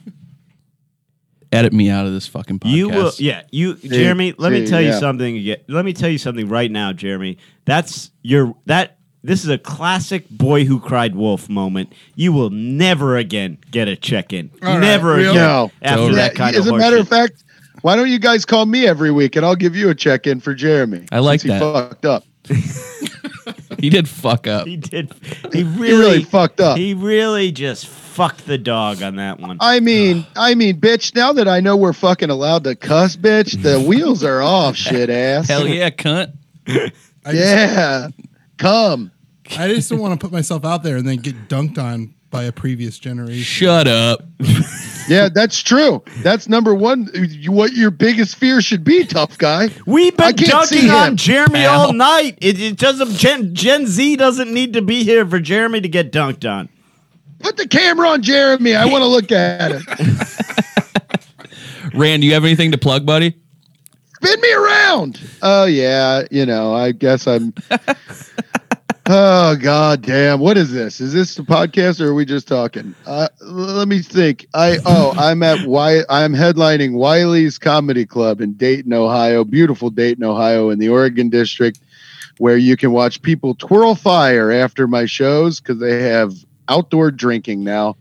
Edit 1.50 1.72
me 1.72 1.90
out 1.90 2.06
of 2.06 2.12
this 2.12 2.28
fucking 2.28 2.60
podcast. 2.60 2.70
You 2.76 2.88
will, 2.90 3.12
yeah. 3.18 3.42
You, 3.50 3.74
Jeremy. 3.74 4.34
Let 4.38 4.52
me 4.52 4.64
see, 4.66 4.70
tell 4.70 4.80
you 4.82 4.92
something. 4.92 5.56
Let 5.66 5.84
me 5.84 5.92
tell 5.92 6.10
you 6.10 6.18
something 6.18 6.48
right 6.48 6.70
now, 6.70 6.92
Jeremy. 6.92 7.38
That's 7.64 8.12
your 8.22 8.54
that. 8.66 8.95
This 9.26 9.42
is 9.44 9.50
a 9.50 9.58
classic 9.58 10.28
boy 10.30 10.64
who 10.64 10.78
cried 10.80 11.14
wolf 11.16 11.48
moment. 11.48 11.92
You 12.14 12.32
will 12.32 12.50
never 12.50 13.16
again 13.16 13.58
get 13.70 13.88
a 13.88 13.96
check 13.96 14.32
in. 14.32 14.50
All 14.62 14.68
right, 14.68 14.80
never 14.80 15.08
really? 15.16 15.22
again. 15.24 15.34
No. 15.34 15.72
After 15.82 15.96
Totally. 15.96 16.14
that 16.16 16.34
kind 16.34 16.54
As 16.56 16.66
of 16.66 16.74
a 16.74 16.78
matter 16.78 16.96
of 16.98 17.08
fact, 17.08 17.42
why 17.82 17.96
don't 17.96 18.08
you 18.08 18.18
guys 18.18 18.44
call 18.44 18.66
me 18.66 18.86
every 18.86 19.10
week 19.10 19.36
and 19.36 19.44
I'll 19.44 19.56
give 19.56 19.74
you 19.74 19.90
a 19.90 19.94
check 19.94 20.26
in 20.26 20.40
for 20.40 20.54
Jeremy? 20.54 21.06
I 21.10 21.18
like 21.18 21.40
since 21.40 21.54
he 21.54 21.58
that. 21.58 21.72
fucked 21.88 22.04
up. 22.04 22.24
He 23.78 23.90
did 23.90 24.08
fuck 24.08 24.46
up. 24.46 24.66
he 24.66 24.76
did. 24.76 25.12
He 25.52 25.58
He 25.58 25.62
really, 25.64 25.92
really 25.98 26.24
fucked 26.24 26.60
up. 26.60 26.78
He 26.78 26.94
really 26.94 27.52
just 27.52 27.86
fucked 27.86 28.46
the 28.46 28.56
dog 28.58 29.02
on 29.02 29.16
that 29.16 29.38
one. 29.38 29.58
I 29.60 29.80
mean, 29.80 30.26
I 30.34 30.54
mean, 30.54 30.80
bitch. 30.80 31.14
Now 31.14 31.32
that 31.34 31.46
I 31.46 31.60
know 31.60 31.76
we're 31.76 31.92
fucking 31.92 32.30
allowed 32.30 32.64
to 32.64 32.74
cuss, 32.74 33.16
bitch, 33.16 33.62
the 33.62 33.78
wheels 33.88 34.24
are 34.24 34.40
off, 34.42 34.76
shit 34.76 35.10
ass. 35.10 35.48
Hell 35.48 35.68
yeah, 35.68 35.90
cunt. 35.90 36.32
I 36.66 36.90
just, 37.32 37.34
Yeah, 37.34 38.08
come. 38.56 39.10
I 39.52 39.68
just 39.68 39.90
don't 39.90 40.00
want 40.00 40.18
to 40.18 40.24
put 40.24 40.32
myself 40.32 40.64
out 40.64 40.82
there 40.82 40.96
and 40.96 41.06
then 41.06 41.18
get 41.18 41.48
dunked 41.48 41.78
on 41.78 42.14
by 42.30 42.44
a 42.44 42.52
previous 42.52 42.98
generation. 42.98 43.42
Shut 43.42 43.86
up. 43.88 44.20
Yeah, 45.08 45.28
that's 45.32 45.62
true. 45.62 46.02
That's 46.22 46.48
number 46.48 46.74
one. 46.74 47.08
What 47.46 47.72
your 47.74 47.92
biggest 47.92 48.34
fear 48.36 48.60
should 48.60 48.82
be, 48.82 49.06
tough 49.06 49.38
guy. 49.38 49.68
We've 49.86 50.18
I 50.18 50.32
been 50.32 50.48
dunking 50.48 50.90
on 50.90 51.10
him. 51.10 51.16
Jeremy 51.16 51.60
Pal. 51.60 51.80
all 51.80 51.92
night. 51.92 52.36
It, 52.40 52.60
it 52.60 52.76
doesn't. 52.76 53.12
Gen, 53.12 53.54
Gen 53.54 53.86
Z 53.86 54.16
doesn't 54.16 54.52
need 54.52 54.72
to 54.72 54.82
be 54.82 55.04
here 55.04 55.24
for 55.24 55.38
Jeremy 55.38 55.80
to 55.80 55.88
get 55.88 56.10
dunked 56.10 56.44
on. 56.50 56.68
Put 57.38 57.56
the 57.56 57.68
camera 57.68 58.08
on 58.08 58.22
Jeremy. 58.22 58.74
I 58.74 58.86
want 58.86 59.02
to 59.02 59.06
look 59.06 59.30
at 59.30 59.70
it. 59.74 59.82
Rand, 61.94 62.22
do 62.22 62.26
you 62.26 62.34
have 62.34 62.44
anything 62.44 62.72
to 62.72 62.78
plug, 62.78 63.06
buddy? 63.06 63.36
Spin 64.16 64.40
me 64.40 64.52
around. 64.54 65.20
Oh 65.42 65.66
yeah, 65.66 66.22
you 66.30 66.46
know. 66.46 66.74
I 66.74 66.92
guess 66.92 67.26
I'm. 67.28 67.52
oh 69.08 69.56
god 69.56 70.02
damn! 70.02 70.40
What 70.40 70.56
is 70.56 70.72
this? 70.72 71.00
Is 71.00 71.12
this 71.12 71.34
the 71.34 71.42
podcast 71.42 72.00
or 72.00 72.08
are 72.08 72.14
we 72.14 72.24
just 72.24 72.48
talking? 72.48 72.94
Uh, 73.06 73.28
let 73.40 73.88
me 73.88 74.00
think. 74.00 74.46
I 74.54 74.78
oh 74.84 75.14
I'm 75.16 75.42
at 75.42 75.66
why 75.66 76.02
I'm 76.08 76.32
headlining 76.32 76.92
Wiley's 76.92 77.58
Comedy 77.58 78.06
Club 78.06 78.40
in 78.40 78.54
Dayton, 78.54 78.92
Ohio. 78.92 79.44
Beautiful 79.44 79.90
Dayton, 79.90 80.24
Ohio, 80.24 80.70
in 80.70 80.78
the 80.78 80.88
Oregon 80.88 81.28
District, 81.28 81.78
where 82.38 82.56
you 82.56 82.76
can 82.76 82.92
watch 82.92 83.22
people 83.22 83.54
twirl 83.54 83.94
fire 83.94 84.50
after 84.50 84.86
my 84.86 85.06
shows 85.06 85.60
because 85.60 85.78
they 85.78 86.02
have 86.02 86.32
outdoor 86.68 87.10
drinking 87.10 87.64
now. 87.64 87.96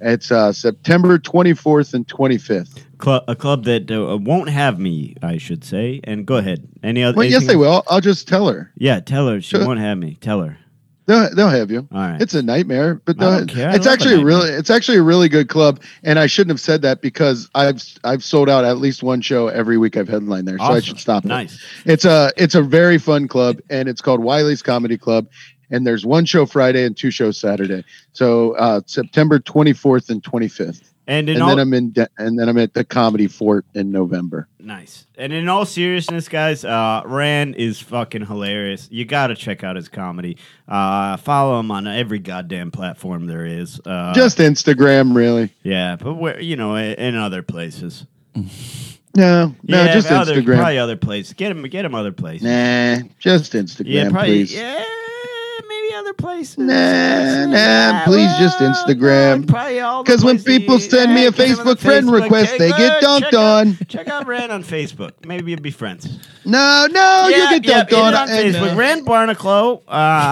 It's 0.00 0.30
uh, 0.30 0.52
September 0.52 1.18
24th 1.18 1.94
and 1.94 2.06
25th. 2.06 2.84
Club, 2.98 3.24
a 3.28 3.36
club 3.36 3.64
that 3.64 3.90
uh, 3.90 4.16
won't 4.18 4.48
have 4.48 4.78
me, 4.78 5.14
I 5.22 5.38
should 5.38 5.64
say. 5.64 6.00
And 6.04 6.26
go 6.26 6.36
ahead. 6.36 6.68
Any 6.82 7.02
other? 7.02 7.16
Well, 7.16 7.26
yes, 7.26 7.46
they 7.46 7.54
else? 7.54 7.60
will. 7.60 7.82
I'll 7.88 8.00
just 8.00 8.26
tell 8.28 8.48
her. 8.48 8.72
Yeah, 8.76 9.00
tell 9.00 9.28
her 9.28 9.40
she 9.40 9.56
Sure. 9.56 9.66
won't 9.66 9.80
have 9.80 9.98
me. 9.98 10.16
Tell 10.20 10.42
her. 10.42 10.58
They'll, 11.06 11.34
they'll 11.34 11.48
have 11.48 11.70
you. 11.70 11.88
All 11.90 12.00
right. 12.00 12.20
It's 12.20 12.34
a 12.34 12.42
nightmare, 12.42 13.00
but 13.06 13.16
I 13.22 13.38
don't 13.38 13.46
care. 13.46 13.70
I 13.70 13.74
it's 13.76 13.86
actually 13.86 14.20
a 14.20 14.22
really 14.24 14.50
it's 14.50 14.68
actually 14.68 14.98
a 14.98 15.02
really 15.02 15.30
good 15.30 15.48
club. 15.48 15.80
And 16.02 16.18
I 16.18 16.26
shouldn't 16.26 16.50
have 16.50 16.60
said 16.60 16.82
that 16.82 17.00
because 17.00 17.48
I've 17.54 17.82
I've 18.04 18.22
sold 18.22 18.50
out 18.50 18.66
at 18.66 18.76
least 18.76 19.02
one 19.02 19.22
show 19.22 19.48
every 19.48 19.78
week 19.78 19.96
I've 19.96 20.08
headlined 20.08 20.46
there, 20.46 20.58
so 20.58 20.64
I 20.64 20.80
should 20.80 20.98
stop 21.00 21.24
it. 21.24 21.28
Nice. 21.28 21.64
It's 21.86 22.04
a 22.04 22.30
it's 22.36 22.54
a 22.54 22.62
very 22.62 22.98
fun 22.98 23.26
club, 23.26 23.58
and 23.70 23.88
it's 23.88 24.02
called 24.02 24.20
Wiley's 24.20 24.60
Comedy 24.60 24.98
Club. 24.98 25.28
And 25.70 25.86
there's 25.86 26.04
one 26.04 26.24
show 26.26 26.44
Friday 26.46 26.84
and 26.84 26.94
two 26.96 27.10
shows 27.10 27.38
Saturday. 27.38 27.84
So 28.12 28.52
uh, 28.56 28.80
September 28.86 29.38
24th 29.38 30.08
and 30.08 30.22
25th, 30.22 30.87
And 31.08 31.28
in 31.30 31.36
and 31.36 31.42
all 31.42 31.48
then 31.48 31.58
I'm 31.58 31.72
in 31.72 31.90
De- 31.92 32.08
and 32.18 32.38
then 32.38 32.48
I'm 32.50 32.58
at 32.58 32.74
the 32.74 32.84
Comedy 32.84 33.26
Fort 33.28 33.64
in 33.74 33.90
November. 33.90 34.46
nice. 34.60 35.06
And 35.16 35.32
in 35.32 35.48
all 35.48 35.64
seriousness, 35.64 36.28
guys, 36.28 36.64
uh, 36.66 37.02
Rand 37.06 37.56
is 37.56 37.80
fucking 37.80 38.26
hilarious. 38.26 38.88
You 38.92 39.04
got 39.06 39.28
to 39.28 39.34
check 39.34 39.64
out 39.64 39.74
his 39.76 39.88
comedy. 39.88 40.36
Uh, 40.68 41.16
follow 41.16 41.58
him 41.58 41.70
on 41.70 41.86
every 41.86 42.18
goddamn 42.18 42.70
platform 42.70 43.26
there 43.26 43.46
is. 43.46 43.80
Uh, 43.86 44.12
Just 44.12 44.36
Instagram, 44.38 45.16
really? 45.16 45.50
yeah, 45.62 45.96
but 45.96 46.14
where 46.14 46.38
you 46.40 46.56
know, 46.56 46.76
in 46.76 46.92
in 46.94 47.14
other 47.16 47.42
places. 47.42 48.04
No, 48.36 48.44
no, 49.14 49.54
yeah, 49.64 49.94
just 49.94 50.12
other, 50.12 50.36
Instagram. 50.42 50.56
probably 50.58 50.78
other 50.78 50.96
places. 50.96 51.32
Get 51.32 51.50
him, 51.50 51.62
get 51.64 51.84
him 51.84 51.94
other 51.94 52.12
places. 52.12 52.44
Nah, 52.44 53.08
just 53.18 53.54
Instagram, 53.54 53.86
yeah, 53.86 54.10
probably. 54.10 54.44
please. 54.44 54.54
Yeah, 54.54 54.84
other 55.98 56.12
places? 56.14 56.58
Nah, 56.58 57.46
nah, 57.46 58.04
please 58.04 58.30
just 58.38 58.58
Instagram. 58.58 59.46
Probably 59.46 59.80
all 59.80 60.02
the 60.04 60.10
'Cause 60.10 60.24
when 60.24 60.42
people 60.42 60.78
send 60.78 61.14
me 61.14 61.26
a 61.26 61.30
get 61.30 61.50
'em 61.50 61.60
on 61.60 61.66
Facebook 61.66 61.78
friend 61.80 62.10
request, 62.12 62.56
they 62.58 62.70
get 62.70 63.02
dunked 63.02 63.20
Check 63.24 63.34
out- 63.34 63.66
on. 63.66 63.78
Check 63.88 64.08
out 64.08 64.26
Rand 64.26 64.52
on 64.52 64.62
Facebook. 64.64 65.12
Maybe 65.26 65.50
you'll 65.50 65.60
be 65.60 65.70
friends. 65.70 66.08
No, 66.44 66.86
no, 66.90 67.28
you 67.28 67.60
get 67.60 67.88
dunked 67.88 67.90
hit 67.90 67.98
on. 67.98 68.14
on 68.14 68.30
and, 68.30 68.54
Facebook. 68.54 68.72
uh, 68.72 68.76
Rand 68.76 69.06
Barnaclough 69.06 69.80
uh, 69.88 69.90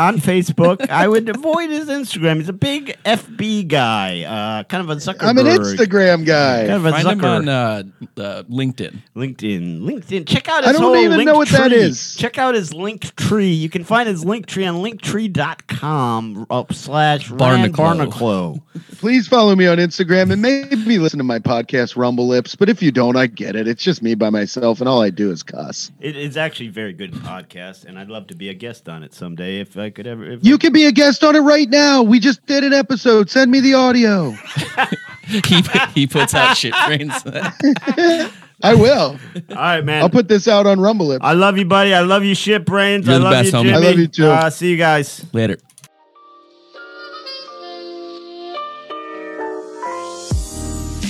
on 0.09 0.19
Facebook. 0.19 0.89
I 0.91 1.07
would 1.09 1.29
avoid 1.29 1.69
his 1.71 1.89
Instagram. 1.89 2.37
He's 2.37 2.49
a 2.49 2.53
big 2.55 2.97
FB 3.05 3.65
guy, 3.69 4.23
uh, 4.23 4.63
kind 4.65 4.83
of 4.83 4.91
a 4.91 4.97
Zuckerberg. 4.97 5.27
I'm 5.29 5.39
an 5.39 5.47
Instagram 5.47 6.25
guy. 6.25 6.61
Kind 6.61 6.71
of 6.73 6.87
a 6.87 6.91
Find 6.93 7.09
him 7.09 7.19
Zucker. 7.21 7.25
on 7.37 7.49
uh, 7.49 7.83
uh, 8.19 8.43
LinkedIn. 8.45 8.97
LinkedIn. 9.17 9.81
LinkedIn. 9.83 10.27
Check 10.27 10.49
out 10.49 10.65
I 10.65 10.69
his 10.69 10.77
don't 10.79 10.85
whole 10.87 10.97
even 10.97 11.17
link 11.19 11.27
know 11.29 11.37
what 11.37 11.49
tree. 11.49 11.75
is. 11.75 12.15
Check 12.17 12.39
out 12.39 12.55
his 12.55 12.73
link 12.73 13.15
tree. 13.17 13.51
You 13.53 13.69
can 13.69 13.85
find 13.85 14.09
his 14.09 14.25
link 14.25 14.47
tree 14.47 14.65
on 14.67 14.77
linktree.com 14.77 15.56
uh, 15.83 16.65
slash 16.71 17.31
Rand 17.31 17.75
Barnaclough. 17.75 18.11
Barnaclough. 18.11 18.61
Please 18.99 19.29
follow 19.29 19.55
me 19.55 19.67
on 19.67 19.79
Instagram 19.79 20.33
and 20.33 20.41
maybe 20.41 20.99
listen 20.99 21.19
to 21.19 21.25
my 21.25 21.39
podcast, 21.39 21.97
Rumble 21.97 22.27
Lips. 22.27 22.55
But 22.55 22.69
if 22.69 22.83
you 22.83 22.91
don't, 22.91 23.17
I 23.17 23.27
get 23.27 23.57
it. 23.57 23.69
It's 23.69 23.83
just 23.83 24.03
me 24.03 24.15
by 24.15 24.31
myself, 24.31 24.81
and 24.81 24.89
all 24.89 25.03
I 25.03 25.11
do 25.11 25.31
is 25.31 25.43
cuss. 25.43 25.91
It 26.01 26.17
is 26.17 26.37
actually 26.37 26.69
a 26.69 26.73
very 26.73 26.93
good 26.93 27.13
podcast, 27.13 27.85
and 27.85 27.99
I'd 27.99 28.09
love 28.09 28.27
to 28.29 28.35
be 28.35 28.49
a 28.49 28.55
guest 28.55 28.89
on 28.89 29.03
it 29.03 29.15
someday 29.15 29.61
if 29.61 29.77
I 29.77 29.91
could 29.91 30.07
ever. 30.07 30.25
If 30.25 30.45
You 30.45 30.59
can 30.59 30.73
be 30.73 30.87
a 30.87 30.93
guest 30.93 31.25
on 31.25 31.37
it 31.37 31.41
right 31.41 31.69
now. 31.69 32.03
We 32.03 32.21
just 32.21 32.45
did 32.47 32.65
an 32.65 32.73
episode. 32.73 33.31
Send 33.31 33.51
me 33.51 33.61
the 33.61 33.75
audio. 33.75 34.31
he 35.27 35.63
he 35.95 36.07
puts 36.07 36.35
out 36.35 36.57
shit 36.57 36.75
brains. 36.87 37.13
I 38.63 38.75
will. 38.75 39.19
All 39.51 39.57
right, 39.57 39.85
man. 39.85 40.03
I'll 40.03 40.11
put 40.11 40.29
this 40.29 40.49
out 40.49 40.67
on 40.67 40.81
Rumble 40.81 41.07
Lips. 41.07 41.25
I 41.25 41.33
love 41.35 41.59
you, 41.59 41.65
buddy. 41.67 41.93
I 41.95 42.01
love 42.01 42.25
you, 42.25 42.35
shit 42.35 42.65
brains. 42.65 43.07
You're 43.07 43.17
I 43.17 43.19
the 43.19 43.25
love 43.25 43.33
best, 43.33 43.53
you, 43.53 43.59
homie. 43.59 43.63
Jimmy. 43.65 43.75
I 43.75 43.79
love 43.91 43.99
you, 43.99 44.07
too. 44.09 44.27
Uh, 44.27 44.51
see 44.51 44.71
you 44.71 44.77
guys. 44.77 45.25
Later. 45.33 45.59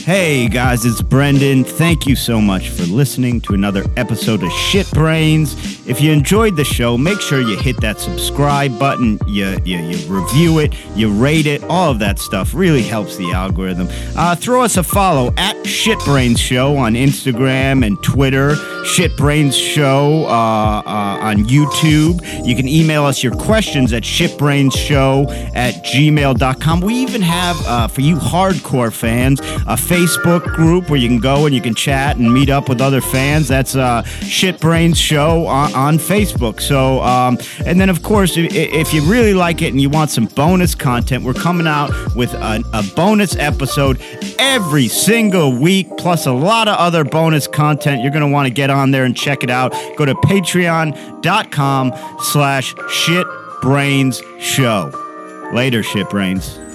Hey 0.06 0.46
guys, 0.46 0.86
it's 0.86 1.02
Brendan. 1.02 1.64
Thank 1.64 2.06
you 2.06 2.14
so 2.14 2.40
much 2.40 2.68
for 2.68 2.84
listening 2.84 3.40
to 3.40 3.54
another 3.54 3.84
episode 3.96 4.44
of 4.44 4.52
Shit 4.52 4.88
Brains. 4.92 5.56
If 5.88 6.00
you 6.00 6.12
enjoyed 6.12 6.54
the 6.54 6.62
show, 6.62 6.96
make 6.96 7.20
sure 7.20 7.40
you 7.40 7.56
hit 7.56 7.80
that 7.80 7.98
subscribe 7.98 8.78
button, 8.78 9.18
you, 9.26 9.58
you, 9.64 9.78
you 9.78 9.96
review 10.06 10.60
it, 10.60 10.76
you 10.94 11.10
rate 11.10 11.46
it, 11.46 11.64
all 11.64 11.90
of 11.90 11.98
that 11.98 12.20
stuff 12.20 12.54
really 12.54 12.82
helps 12.82 13.16
the 13.16 13.32
algorithm. 13.32 13.88
Uh, 14.16 14.36
throw 14.36 14.62
us 14.62 14.76
a 14.76 14.84
follow 14.84 15.34
at 15.36 15.66
Shit 15.66 15.98
Brains 16.04 16.38
Show 16.38 16.76
on 16.76 16.94
Instagram 16.94 17.84
and 17.84 18.00
Twitter, 18.00 18.54
Shit 18.84 19.16
Brains 19.16 19.56
Show 19.56 20.26
uh, 20.26 20.82
uh, 20.86 21.18
on 21.20 21.38
YouTube. 21.46 22.20
You 22.46 22.54
can 22.54 22.68
email 22.68 23.04
us 23.04 23.24
your 23.24 23.34
questions 23.34 23.92
at 23.92 24.04
shitbrainshow 24.04 25.28
at 25.56 25.84
gmail.com. 25.84 26.80
We 26.80 26.94
even 26.94 27.22
have, 27.22 27.56
uh, 27.66 27.88
for 27.88 28.02
you 28.02 28.16
hardcore 28.16 28.92
fans, 28.92 29.40
a 29.66 29.76
Facebook 29.96 30.44
group 30.54 30.90
where 30.90 31.00
you 31.00 31.08
can 31.08 31.20
go 31.20 31.46
and 31.46 31.54
you 31.54 31.62
can 31.62 31.74
chat 31.74 32.18
and 32.18 32.34
meet 32.34 32.50
up 32.50 32.68
with 32.68 32.82
other 32.82 33.00
fans. 33.00 33.48
That's 33.48 33.74
uh, 33.74 34.02
Shit 34.02 34.60
Brains 34.60 34.98
Show 34.98 35.46
on, 35.46 35.74
on 35.74 35.96
Facebook. 35.96 36.60
So, 36.60 37.00
um, 37.00 37.38
and 37.64 37.80
then 37.80 37.88
of 37.88 38.02
course, 38.02 38.36
if, 38.36 38.54
if 38.54 38.92
you 38.92 39.00
really 39.10 39.32
like 39.32 39.62
it 39.62 39.68
and 39.68 39.80
you 39.80 39.88
want 39.88 40.10
some 40.10 40.26
bonus 40.26 40.74
content, 40.74 41.24
we're 41.24 41.32
coming 41.32 41.66
out 41.66 41.88
with 42.14 42.34
a, 42.34 42.62
a 42.74 42.82
bonus 42.94 43.36
episode 43.36 43.98
every 44.38 44.88
single 44.88 45.58
week, 45.58 45.88
plus 45.96 46.26
a 46.26 46.32
lot 46.32 46.68
of 46.68 46.76
other 46.76 47.02
bonus 47.02 47.48
content. 47.48 48.02
You're 48.02 48.12
going 48.12 48.20
to 48.20 48.30
want 48.30 48.48
to 48.48 48.52
get 48.52 48.68
on 48.68 48.90
there 48.90 49.04
and 49.04 49.16
check 49.16 49.42
it 49.42 49.48
out. 49.48 49.72
Go 49.96 50.04
to 50.04 50.14
patreon.com 50.14 51.94
slash 52.20 52.74
shitbrainshow. 52.74 55.54
Later, 55.54 55.82
shitbrains. 55.82 56.65